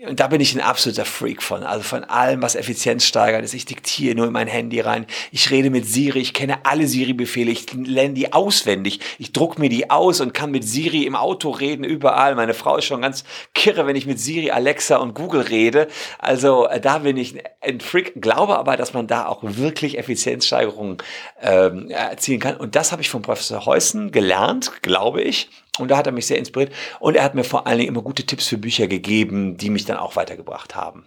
und 0.07 0.21
da 0.21 0.29
bin 0.29 0.41
ich 0.41 0.55
ein 0.55 0.61
absoluter 0.61 1.05
Freak 1.05 1.43
von. 1.43 1.63
Also 1.63 1.83
von 1.83 2.05
allem, 2.05 2.43
was 2.43 2.55
Effizienz 2.55 3.05
steigert 3.05 3.45
ist. 3.45 3.55
Ich 3.55 3.65
diktiere 3.65 4.15
nur 4.15 4.27
in 4.27 4.33
mein 4.33 4.49
Handy 4.49 4.81
rein. 4.81 5.07
Ich 5.31 5.51
rede 5.51 5.71
mit 5.71 5.87
Siri, 5.87 6.21
ich 6.21 6.35
kenne 6.35 6.59
alle 6.65 6.87
Siri-Befehle, 6.87 7.51
ich 7.51 7.73
lerne 7.73 8.15
die 8.15 8.33
auswendig. 8.33 9.01
Ich 9.19 9.33
druck 9.33 9.59
mir 9.59 9.69
die 9.69 9.91
aus 9.91 10.21
und 10.21 10.35
kann 10.35 10.51
mit 10.51 10.65
Siri 10.65 11.05
im 11.05 11.17
Auto 11.17 11.51
reden, 11.51 11.85
überall. 11.85 12.35
Meine 12.35 12.55
Frau 12.55 12.77
ist 12.77 12.85
schon 12.85 13.03
ganz 13.03 13.25
kirre, 13.55 13.87
wenn 13.87 13.97
ich 13.97 14.07
mit 14.07 14.21
Siri, 14.21 14.51
Alexa 14.51 14.97
und 14.97 15.15
Google 15.15 15.43
rede. 15.43 15.89
Also 16.19 16.67
äh, 16.67 16.81
da 16.81 16.99
bin 16.99 17.17
ich 17.17 17.37
ein 17.61 17.81
Freak, 17.81 18.21
glaube 18.21 18.59
aber, 18.59 18.77
dass 18.77 18.93
man 18.93 19.07
da 19.07 19.27
auch 19.27 19.34
auch 19.35 19.43
wirklich 19.43 19.99
Effizienzsteigerungen 19.99 20.99
ähm, 21.41 21.91
erzielen 21.91 22.41
kann. 22.41 22.57
Und 22.57 22.77
das 22.77 22.93
habe 22.93 23.03
ich 23.03 23.11
von 23.11 23.23
Professor 23.23 23.67
Heusen 23.67 24.11
gelernt, 24.11 24.83
glaube 24.83 25.23
ich. 25.23 25.49
Und 25.79 25.91
da 25.91 25.97
hat 25.97 26.07
er 26.07 26.13
mich 26.13 26.27
sehr 26.27 26.39
inspiriert. 26.39 26.73
Und 27.01 27.17
er 27.17 27.25
hat 27.25 27.35
mir 27.35 27.45
vor 27.45 27.67
allen 27.67 27.79
Dingen 27.79 27.89
immer 27.89 28.03
gute 28.03 28.25
Tipps 28.25 28.47
für 28.47 28.59
Bücher 28.59 28.87
gegeben, 28.87 29.57
die 29.57 29.71
mich 29.71 29.85
dann 29.85 29.97
auch 29.97 30.17
weitergebracht 30.17 30.75
haben. 30.75 31.07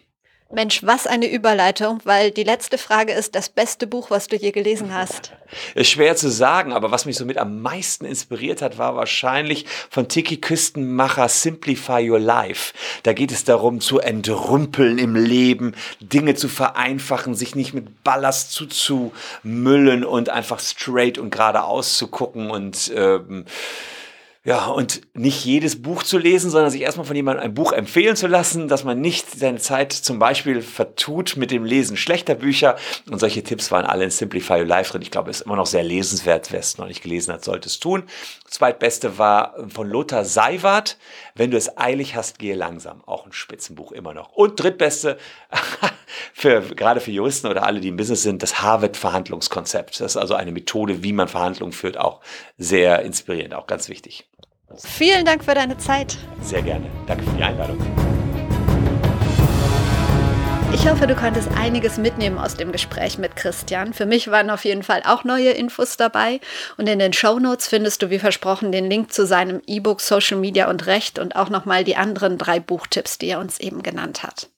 Mensch, 0.50 0.82
was 0.84 1.08
eine 1.08 1.30
Überleitung, 1.30 2.00
weil 2.06 2.32
die 2.32 2.46
letzte 2.46 2.78
Frage 2.78 3.12
ist 3.12 3.36
das 3.36 3.50
beste 3.50 3.86
Buch, 3.86 4.10
was 4.10 4.28
du 4.28 4.38
je 4.38 4.52
gelesen 4.52 4.94
hast. 4.94 5.34
Ist 5.76 5.92
schwer 5.92 6.16
zu 6.18 6.30
sagen, 6.30 6.74
aber 6.74 6.92
was 6.92 7.06
mich 7.06 7.16
somit 7.16 7.38
am 7.38 7.62
meisten 7.62 8.04
inspiriert 8.04 8.62
hat, 8.62 8.78
war 8.78 8.96
wahrscheinlich 8.96 9.66
von 9.90 10.10
Tiki 10.10 10.38
Küstenmacher 10.38 11.30
Simplify 11.30 12.10
Your 12.10 12.20
Life. 12.20 12.74
Da 13.04 13.14
geht 13.14 13.32
es 13.32 13.46
darum, 13.46 13.80
zu 13.80 14.00
entrümpeln 14.00 14.98
im 14.98 15.16
Leben, 15.16 15.74
Dinge 16.02 16.36
zu 16.36 16.50
vereinfachen, 16.50 17.34
sich 17.34 17.56
nicht 17.56 17.74
mit 17.74 18.04
Ballast 18.04 18.52
zuzumüllen 18.52 20.04
und 20.04 20.30
einfach 20.30 20.60
straight 20.60 21.18
und 21.18 21.30
geradeaus 21.30 21.98
zu 21.98 22.08
gucken 22.08 22.52
und 22.52 22.92
ähm, 22.94 23.46
ja, 24.48 24.68
und 24.68 25.02
nicht 25.14 25.44
jedes 25.44 25.82
Buch 25.82 26.04
zu 26.04 26.18
lesen, 26.18 26.50
sondern 26.50 26.72
sich 26.72 26.80
erstmal 26.80 27.06
von 27.06 27.18
jemandem 27.18 27.44
ein 27.44 27.54
Buch 27.54 27.74
empfehlen 27.74 28.16
zu 28.16 28.28
lassen, 28.28 28.70
dass 28.70 28.86
man 28.86 29.02
nicht 29.02 29.30
seine 29.30 29.58
Zeit 29.58 29.92
zum 29.92 30.20
Beispiel 30.20 30.62
vertut 30.62 31.36
mit 31.36 31.52
dem 31.52 31.66
Lesen 31.66 31.98
schlechter 31.98 32.34
Bücher. 32.34 32.78
Und 33.12 33.20
solche 33.20 33.44
Tipps 33.44 33.74
waren 33.74 33.86
alle 33.86 34.06
in 34.06 34.10
Simplify 34.10 34.60
Your 34.60 34.66
Life 34.66 34.94
drin. 34.94 35.02
Ich 35.02 35.12
glaube, 35.12 35.32
es 35.32 35.42
ist 35.42 35.46
immer 35.48 35.58
noch 35.58 35.66
sehr 35.66 35.84
lesenswert. 35.84 36.54
Wer 36.54 36.62
es 36.62 36.78
noch 36.78 36.88
nicht 36.88 37.04
gelesen 37.04 37.34
hat, 37.34 37.44
sollte 37.44 37.68
es 37.68 37.82
tun. 37.82 38.04
Zweitbeste 38.46 39.18
war 39.18 39.54
von 39.68 39.90
Lothar 39.90 40.24
Seiwart. 40.24 40.98
Wenn 41.36 41.52
du 41.52 41.58
es 41.58 41.78
eilig 41.78 42.16
hast, 42.16 42.40
gehe 42.40 42.56
langsam. 42.56 43.04
Auch 43.06 43.26
ein 43.26 43.34
Spitzenbuch 43.34 43.92
immer 43.92 44.14
noch. 44.14 44.32
Und 44.32 44.64
drittbeste, 44.64 45.18
für, 46.34 46.62
gerade 46.62 47.02
für 47.02 47.12
Juristen 47.12 47.48
oder 47.48 47.64
alle, 47.64 47.82
die 47.82 47.90
im 47.90 47.98
Business 47.98 48.24
sind, 48.24 48.42
das 48.44 48.62
Harvard-Verhandlungskonzept. 48.62 50.00
Das 50.00 50.14
ist 50.14 50.18
also 50.18 50.36
eine 50.36 50.54
Methode, 50.54 51.04
wie 51.04 51.12
man 51.12 51.28
Verhandlungen 51.28 51.74
führt. 51.74 51.98
Auch 51.98 52.22
sehr 52.58 53.02
inspirierend, 53.02 53.54
auch 53.54 53.68
ganz 53.68 53.90
wichtig. 53.90 54.30
Vielen 54.76 55.26
Dank 55.26 55.44
für 55.44 55.56
deine 55.56 55.78
Zeit. 55.78 56.18
Sehr 56.42 56.62
gerne. 56.62 56.86
Danke 57.08 57.24
für 57.24 57.38
die 57.38 57.44
Einladung. 57.44 57.78
Ich 60.80 60.88
hoffe, 60.88 61.08
du 61.08 61.16
konntest 61.16 61.50
einiges 61.58 61.98
mitnehmen 61.98 62.38
aus 62.38 62.54
dem 62.54 62.72
Gespräch 62.72 63.18
mit 63.18 63.36
Christian. 63.36 63.96
Für 63.96 64.06
mich 64.06 64.30
waren 64.30 64.52
auf 64.52 64.64
jeden 64.64 64.84
Fall 64.84 65.02
auch 65.04 65.24
neue 65.24 65.50
Infos 65.50 65.98
dabei. 65.98 66.40
Und 66.78 66.88
in 66.88 67.00
den 67.00 67.14
Show 67.14 67.40
Notes 67.40 67.68
findest 67.68 68.04
du 68.04 68.12
wie 68.12 68.20
versprochen 68.20 68.72
den 68.72 68.88
Link 68.88 69.12
zu 69.12 69.26
seinem 69.26 69.60
E-Book 69.66 70.02
Social 70.02 70.38
Media 70.38 70.70
und 70.70 70.86
Recht 70.86 71.18
und 71.18 71.36
auch 71.36 71.50
nochmal 71.50 71.84
die 71.84 71.96
anderen 71.96 72.38
drei 72.38 72.60
Buchtipps, 72.60 73.18
die 73.18 73.30
er 73.30 73.40
uns 73.40 73.60
eben 73.60 73.82
genannt 73.82 74.22
hat. 74.22 74.50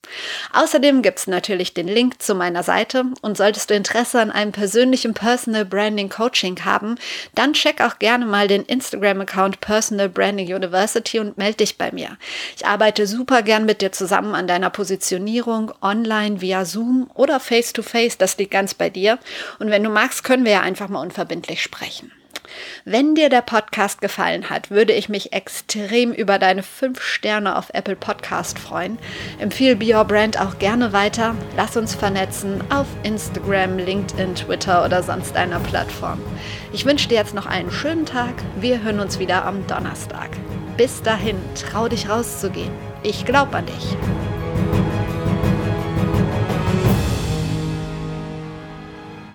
Außerdem 0.52 1.02
gibt 1.02 1.20
es 1.20 1.26
natürlich 1.26 1.74
den 1.74 1.88
Link 1.88 2.20
zu 2.20 2.34
meiner 2.34 2.62
Seite 2.62 3.04
und 3.22 3.36
solltest 3.36 3.70
du 3.70 3.74
Interesse 3.74 4.20
an 4.20 4.30
einem 4.30 4.52
persönlichen 4.52 5.14
Personal 5.14 5.64
Branding 5.64 6.08
Coaching 6.08 6.64
haben, 6.64 6.96
dann 7.34 7.52
check 7.52 7.80
auch 7.80 7.98
gerne 7.98 8.26
mal 8.26 8.48
den 8.48 8.64
Instagram-Account 8.64 9.60
Personal 9.60 10.08
Branding 10.08 10.52
University 10.52 11.18
und 11.20 11.38
melde 11.38 11.58
dich 11.58 11.78
bei 11.78 11.92
mir. 11.92 12.16
Ich 12.56 12.66
arbeite 12.66 13.06
super 13.06 13.42
gern 13.42 13.66
mit 13.66 13.82
dir 13.82 13.92
zusammen 13.92 14.34
an 14.34 14.46
deiner 14.46 14.70
Positionierung 14.70 15.72
online 16.20 16.40
via 16.40 16.64
Zoom 16.64 17.10
oder 17.14 17.40
Face-to-Face, 17.40 18.14
-face, 18.14 18.18
das 18.18 18.36
liegt 18.38 18.50
ganz 18.50 18.74
bei 18.74 18.90
dir. 18.90 19.18
Und 19.58 19.70
wenn 19.70 19.82
du 19.82 19.90
magst, 19.90 20.24
können 20.24 20.44
wir 20.44 20.52
ja 20.52 20.60
einfach 20.60 20.88
mal 20.88 21.00
unverbindlich 21.00 21.62
sprechen. 21.62 22.12
Wenn 22.84 23.14
dir 23.14 23.28
der 23.28 23.42
Podcast 23.42 24.00
gefallen 24.00 24.50
hat, 24.50 24.70
würde 24.70 24.92
ich 24.92 25.08
mich 25.08 25.32
extrem 25.32 26.12
über 26.12 26.38
deine 26.40 26.64
5 26.64 27.00
Sterne 27.00 27.56
auf 27.56 27.70
Apple 27.72 27.94
Podcast 27.94 28.58
freuen. 28.58 28.98
Empfehle 29.38 29.76
Be 29.76 29.94
Your 29.94 30.04
Brand 30.04 30.40
auch 30.40 30.58
gerne 30.58 30.92
weiter. 30.92 31.36
Lass 31.56 31.76
uns 31.76 31.94
vernetzen 31.94 32.60
auf 32.70 32.88
Instagram, 33.04 33.78
LinkedIn, 33.78 34.34
Twitter 34.34 34.84
oder 34.84 35.02
sonst 35.04 35.36
einer 35.36 35.60
Plattform. 35.60 36.20
Ich 36.72 36.84
wünsche 36.84 37.08
dir 37.08 37.18
jetzt 37.18 37.34
noch 37.34 37.46
einen 37.46 37.70
schönen 37.70 38.04
Tag. 38.04 38.34
Wir 38.60 38.82
hören 38.82 38.98
uns 38.98 39.20
wieder 39.20 39.44
am 39.44 39.64
Donnerstag. 39.68 40.30
Bis 40.76 41.02
dahin, 41.02 41.36
trau 41.54 41.88
dich 41.88 42.08
rauszugehen. 42.08 42.72
Ich 43.04 43.24
glaube 43.24 43.58
an 43.58 43.66
dich. 43.66 44.29